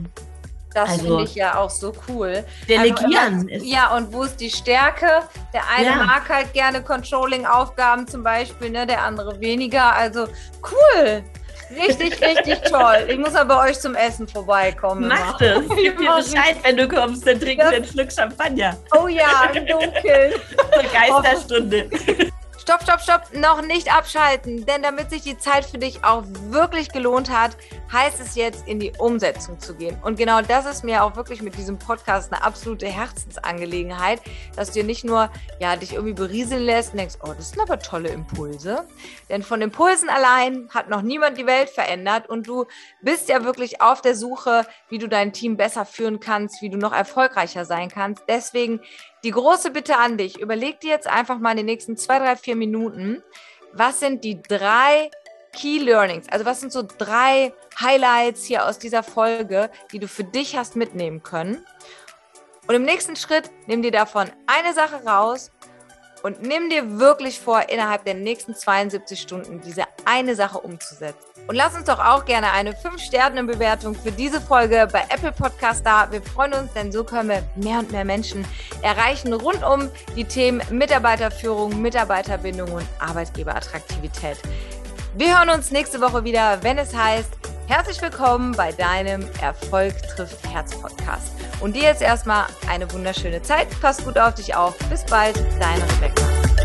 Das 0.73 0.89
also, 0.89 1.05
finde 1.05 1.25
ich 1.25 1.35
ja 1.35 1.59
auch 1.59 1.69
so 1.69 1.93
cool. 2.09 2.47
Delegieren. 2.67 3.47
Also, 3.53 3.67
ja, 3.67 3.95
und 3.95 4.11
wo 4.11 4.23
ist 4.23 4.37
die 4.37 4.49
Stärke? 4.49 5.29
Der 5.53 5.69
eine 5.69 5.85
ja. 5.85 6.05
mag 6.05 6.27
halt 6.31 6.55
gerne 6.55 6.83
Controlling-Aufgaben 6.83 8.09
zum 8.09 8.23
Beispiel, 8.23 8.71
ne? 8.71 8.87
der 8.87 9.03
andere 9.03 9.39
weniger. 9.39 9.93
Also 9.93 10.29
cool. 10.63 11.23
Richtig, 11.77 12.21
richtig 12.21 12.61
toll. 12.63 13.07
Ich 13.09 13.19
muss 13.19 13.35
aber 13.35 13.57
bei 13.57 13.71
euch 13.71 13.81
zum 13.81 13.95
Essen 13.95 14.27
vorbeikommen. 14.29 15.09
Mach 15.09 15.39
das. 15.39 15.63
Gib 15.77 15.99
mir 15.99 16.17
Bescheid, 16.17 16.57
wenn 16.63 16.77
du 16.77 16.89
kommst, 16.89 17.27
dann 17.27 17.41
trinken 17.41 17.65
wir 17.65 17.77
einen 17.77 17.85
Schluck 17.85 18.13
Champagner. 18.13 18.77
Oh 18.97 19.09
ja, 19.09 19.51
im 19.55 19.67
Dunkeln. 19.67 20.35
Geisterstunde. 20.93 21.89
Stopp, 22.63 22.85
stopp, 22.85 23.01
stopp, 23.01 23.35
noch 23.35 23.61
nicht 23.61 23.93
abschalten, 23.93 24.65
denn 24.67 24.85
damit 24.85 25.11
sich 25.11 25.23
die 25.23 25.37
Zeit 25.37 25.65
für 25.65 25.79
dich 25.79 26.05
auch 26.05 26.23
wirklich 26.51 26.93
gelohnt 26.93 27.29
hat, 27.29 27.57
heißt 27.91 28.21
es 28.21 28.37
jetzt 28.37 28.69
in 28.69 28.79
die 28.79 28.93
Umsetzung 29.01 29.59
zu 29.59 29.75
gehen. 29.75 29.99
Und 30.05 30.17
genau 30.17 30.43
das 30.43 30.65
ist 30.67 30.85
mir 30.85 31.03
auch 31.03 31.17
wirklich 31.17 31.43
mit 31.43 31.57
diesem 31.57 31.77
Podcast 31.77 32.33
eine 32.33 32.45
absolute 32.45 32.87
Herzensangelegenheit, 32.87 34.23
dass 34.55 34.69
du 34.69 34.75
dir 34.75 34.85
nicht 34.85 35.03
nur 35.05 35.29
ja, 35.59 35.75
dich 35.75 35.95
irgendwie 35.95 36.13
berieseln 36.13 36.63
lässt 36.63 36.93
und 36.93 36.99
denkst, 36.99 37.17
oh, 37.25 37.33
das 37.37 37.51
sind 37.51 37.61
aber 37.61 37.81
tolle 37.81 38.11
Impulse. 38.11 38.87
Denn 39.29 39.43
von 39.43 39.61
Impulsen 39.61 40.09
allein 40.09 40.69
hat 40.73 40.89
noch 40.89 41.03
niemand 41.03 41.39
die 41.39 41.47
Welt 41.47 41.69
verändert 41.69 42.29
und 42.29 42.47
du 42.47 42.67
bist 43.01 43.29
ja 43.29 43.43
wirklich 43.43 43.81
auf 43.81 44.03
der 44.03 44.15
Suche, 44.15 44.69
wie 44.89 44.99
du 44.99 45.09
dein 45.09 45.33
Team 45.33 45.57
besser 45.57 45.85
führen 45.85 46.21
kannst, 46.21 46.63
wie 46.63 46.71
du 46.71 46.79
noch 46.79 46.93
erfolgreicher 46.93 47.65
sein 47.65 47.89
kannst. 47.89 48.23
Deswegen 48.29 48.79
die 49.25 49.31
große 49.31 49.71
Bitte 49.71 49.97
an 49.99 50.19
dich, 50.19 50.41
überleg 50.41 50.81
dir 50.81 50.91
jetzt 50.91 51.07
einfach 51.07 51.39
mal 51.39 51.53
in 51.53 51.59
den 51.59 51.67
nächsten 51.67 51.97
zwei, 51.97 52.19
drei, 52.19 52.37
vier 52.37 52.57
Minuten, 52.57 53.23
was 53.73 54.01
sind 54.01 54.25
die 54.25 54.43
drei 54.43 55.11
Key 55.53 55.79
Learnings? 55.79 56.29
Also 56.29 56.45
was 56.45 56.61
sind 56.61 56.73
so 56.73 56.83
drei 56.83 57.53
Highlights 57.81 58.45
hier 58.45 58.67
aus 58.67 58.79
dieser 58.79 59.03
Folge, 59.03 59.71
die 59.93 59.99
du 59.99 60.09
für 60.09 60.25
dich 60.25 60.57
hast 60.57 60.77
mitnehmen 60.77 61.23
können? 61.23 61.65
Und 62.67 62.75
im 62.75 62.85
nächsten 62.85 63.17
Schritt 63.17 63.51
nimm 63.67 63.83
dir 63.83 63.91
davon 63.91 64.31
eine 64.47 64.73
Sache 64.73 65.05
raus 65.05 65.51
und 66.23 66.43
nimm 66.43 66.71
dir 66.71 66.99
wirklich 66.99 67.41
vor, 67.41 67.69
innerhalb 67.69 68.05
der 68.05 68.15
nächsten 68.15 68.55
72 68.55 69.21
Stunden 69.21 69.61
diese 69.61 69.85
eine 70.05 70.35
Sache 70.35 70.59
umzusetzen. 70.59 71.32
Und 71.47 71.57
lass 71.57 71.75
uns 71.75 71.85
doch 71.85 71.99
auch 71.99 72.25
gerne 72.25 72.53
eine 72.53 72.73
5-Sterne-Bewertung 72.73 73.95
für 73.95 74.13
diese 74.13 74.41
Folge 74.41 74.89
bei 74.91 75.03
Apple 75.09 75.33
Podcast 75.33 75.85
da. 75.85 76.11
Wir 76.11 76.23
freuen 76.23 76.55
uns, 76.55 76.73
denn 76.73 76.93
so 76.93 77.05
können 77.05 77.29
wir 77.29 77.43
mehr 77.57 77.81
und 77.81 77.91
mehr 77.91 78.05
Menschen 78.05 78.45
erreichen 78.83 79.33
rund 79.33 79.63
um 79.65 79.91
die 80.17 80.25
Themen 80.25 80.63
Mitarbeiterführung, 80.71 81.83
Mitarbeiterbindung 81.83 82.73
und 82.73 82.87
Arbeitgeberattraktivität. 83.01 84.39
Wir 85.15 85.37
hören 85.37 85.51
uns 85.51 85.71
nächste 85.71 86.01
Woche 86.01 86.25
wieder, 86.25 86.63
wenn 86.63 86.79
es 86.79 86.95
heißt, 86.97 87.31
herzlich 87.67 88.01
willkommen 88.01 88.53
bei 88.53 88.73
deinem 88.73 89.29
Erfolg 89.41 89.95
trifft 90.15 90.47
Herz 90.49 90.75
Podcast. 90.81 91.33
Und 91.61 91.77
dir 91.77 91.83
jetzt 91.83 92.03
erstmal 92.03 92.47
eine 92.69 92.91
wunderschöne 92.93 93.43
Zeit. 93.43 93.69
Pass 93.81 94.03
gut 94.05 94.19
auf 94.19 94.35
dich 94.35 94.55
auf. 94.55 94.77
Bis 94.89 95.05
bald, 95.05 95.37
deine 95.61 95.83
Rebecca. 95.95 96.62